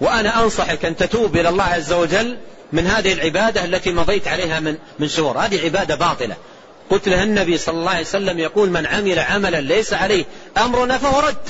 وأنا 0.01 0.43
أنصحك 0.43 0.85
أن 0.85 0.97
تتوب 0.97 1.37
إلى 1.37 1.49
الله 1.49 1.65
عز 1.65 1.93
وجل 1.93 2.39
من 2.73 2.87
هذه 2.87 3.13
العبادة 3.13 3.65
التي 3.65 3.93
مضيت 3.93 4.29
عليها 4.29 4.61
من 4.61 4.79
من 4.99 5.09
شهور. 5.09 5.39
هذه 5.39 5.65
عبادة 5.65 5.95
باطلة. 5.95 6.37
قلت 6.91 7.09
له 7.09 7.23
النبي 7.23 7.59
صلى 7.59 7.79
الله 7.79 7.91
عليه 7.91 8.01
وسلم 8.01 8.39
يقول 8.39 8.71
من 8.71 8.87
عمل 8.87 9.19
عملا 9.19 9.61
ليس 9.61 9.93
عليه 9.93 10.25
أمرنا 10.59 10.99
فهو 10.99 11.21
رد. 11.21 11.49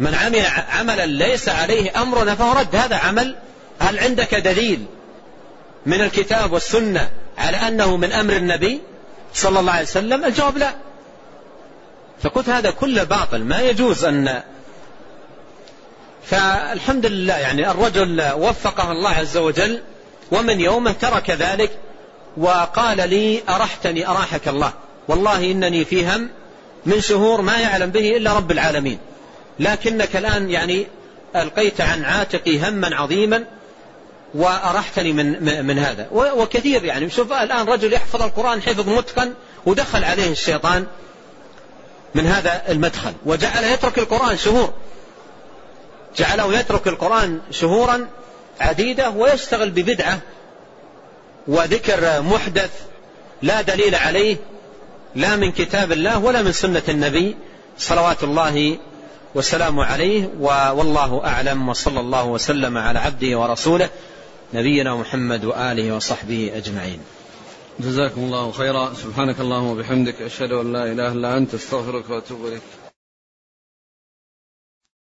من 0.00 0.14
عمل 0.14 0.46
عملا 0.72 1.06
ليس 1.06 1.48
عليه 1.48 2.02
أمرنا 2.02 2.34
فهو 2.34 2.52
رد. 2.58 2.76
هذا 2.76 2.96
عمل 2.96 3.36
هل 3.78 3.98
عندك 3.98 4.34
دليل 4.34 4.86
من 5.86 6.00
الكتاب 6.00 6.52
والسنة 6.52 7.10
على 7.38 7.56
أنه 7.56 7.96
من 7.96 8.12
أمر 8.12 8.36
النبي 8.36 8.80
صلى 9.34 9.60
الله 9.60 9.72
عليه 9.72 9.82
وسلم؟ 9.82 10.24
الجواب 10.24 10.58
لا. 10.58 10.74
فقلت 12.22 12.48
هذا 12.48 12.70
كله 12.70 13.04
باطل 13.04 13.44
ما 13.44 13.60
يجوز 13.60 14.04
أن 14.04 14.42
فالحمد 16.24 17.06
لله 17.06 17.34
يعني 17.34 17.70
الرجل 17.70 18.32
وفقه 18.32 18.92
الله 18.92 19.10
عز 19.10 19.36
وجل 19.36 19.82
ومن 20.32 20.60
يومه 20.60 20.92
ترك 20.92 21.30
ذلك 21.30 21.70
وقال 22.36 23.08
لي 23.08 23.42
أرحتني 23.48 24.08
أراحك 24.08 24.48
الله. 24.48 24.72
والله 25.08 25.50
إنني 25.50 25.84
في 25.84 26.06
هم 26.06 26.28
من 26.86 27.00
شهور 27.00 27.40
ما 27.40 27.58
يعلم 27.58 27.90
به 27.90 28.16
إلا 28.16 28.32
رب 28.32 28.50
العالمين. 28.50 28.98
لكنك 29.60 30.16
الآن 30.16 30.50
يعني 30.50 30.86
ألقيت 31.36 31.80
عن 31.80 32.04
عاتقي 32.04 32.68
هما 32.68 32.96
عظيما 32.96 33.44
وأرحتني 34.36 35.12
من, 35.12 35.66
من 35.66 35.78
هذا. 35.78 36.08
وكثير 36.12 36.84
يعني. 36.84 37.10
شوف 37.10 37.32
الآن 37.32 37.66
رجل 37.66 37.92
يحفظ 37.92 38.22
القرآن 38.22 38.62
حفظ 38.62 38.88
متقن 38.88 39.34
ودخل 39.66 40.04
عليه 40.04 40.30
الشيطان 40.30 40.86
من 42.14 42.26
هذا 42.26 42.62
المدخل 42.68 43.12
وجعل 43.26 43.64
يترك 43.64 43.98
القرآن 43.98 44.36
شهور. 44.36 44.72
جعله 46.16 46.58
يترك 46.58 46.88
القرآن 46.88 47.40
شهورا 47.50 48.08
عديدة 48.60 49.10
ويشتغل 49.10 49.70
ببدعة 49.70 50.18
وذكر 51.48 52.22
محدث 52.22 52.70
لا 53.42 53.62
دليل 53.62 53.94
عليه 53.94 54.36
لا 55.14 55.36
من 55.36 55.52
كتاب 55.52 55.92
الله 55.92 56.18
ولا 56.18 56.42
من 56.42 56.52
سنة 56.52 56.82
النبي 56.88 57.36
صلوات 57.78 58.24
الله 58.24 58.78
والسلام 59.34 59.80
عليه 59.80 60.28
والله 60.40 61.22
أعلم 61.24 61.68
وصلى 61.68 62.00
الله 62.00 62.24
وسلم 62.24 62.78
على 62.78 62.98
عبده 62.98 63.38
ورسوله. 63.38 63.88
نبينا 64.54 64.96
محمد 64.96 65.44
وآله 65.44 65.96
وصحبه 65.96 66.50
أجمعين. 66.54 66.98
جزاكم 67.80 68.20
الله 68.20 68.52
خيرا. 68.52 68.94
سبحانك 68.94 69.40
اللهم 69.40 69.66
وبحمدك 69.66 70.22
أشهد 70.22 70.52
أن 70.52 70.72
لا 70.72 70.92
إله 70.92 71.12
إلا 71.12 71.36
أنت 71.36 71.54
أستغفرك 71.54 72.10
وأتوب 72.10 72.46
إليك. 72.46 72.85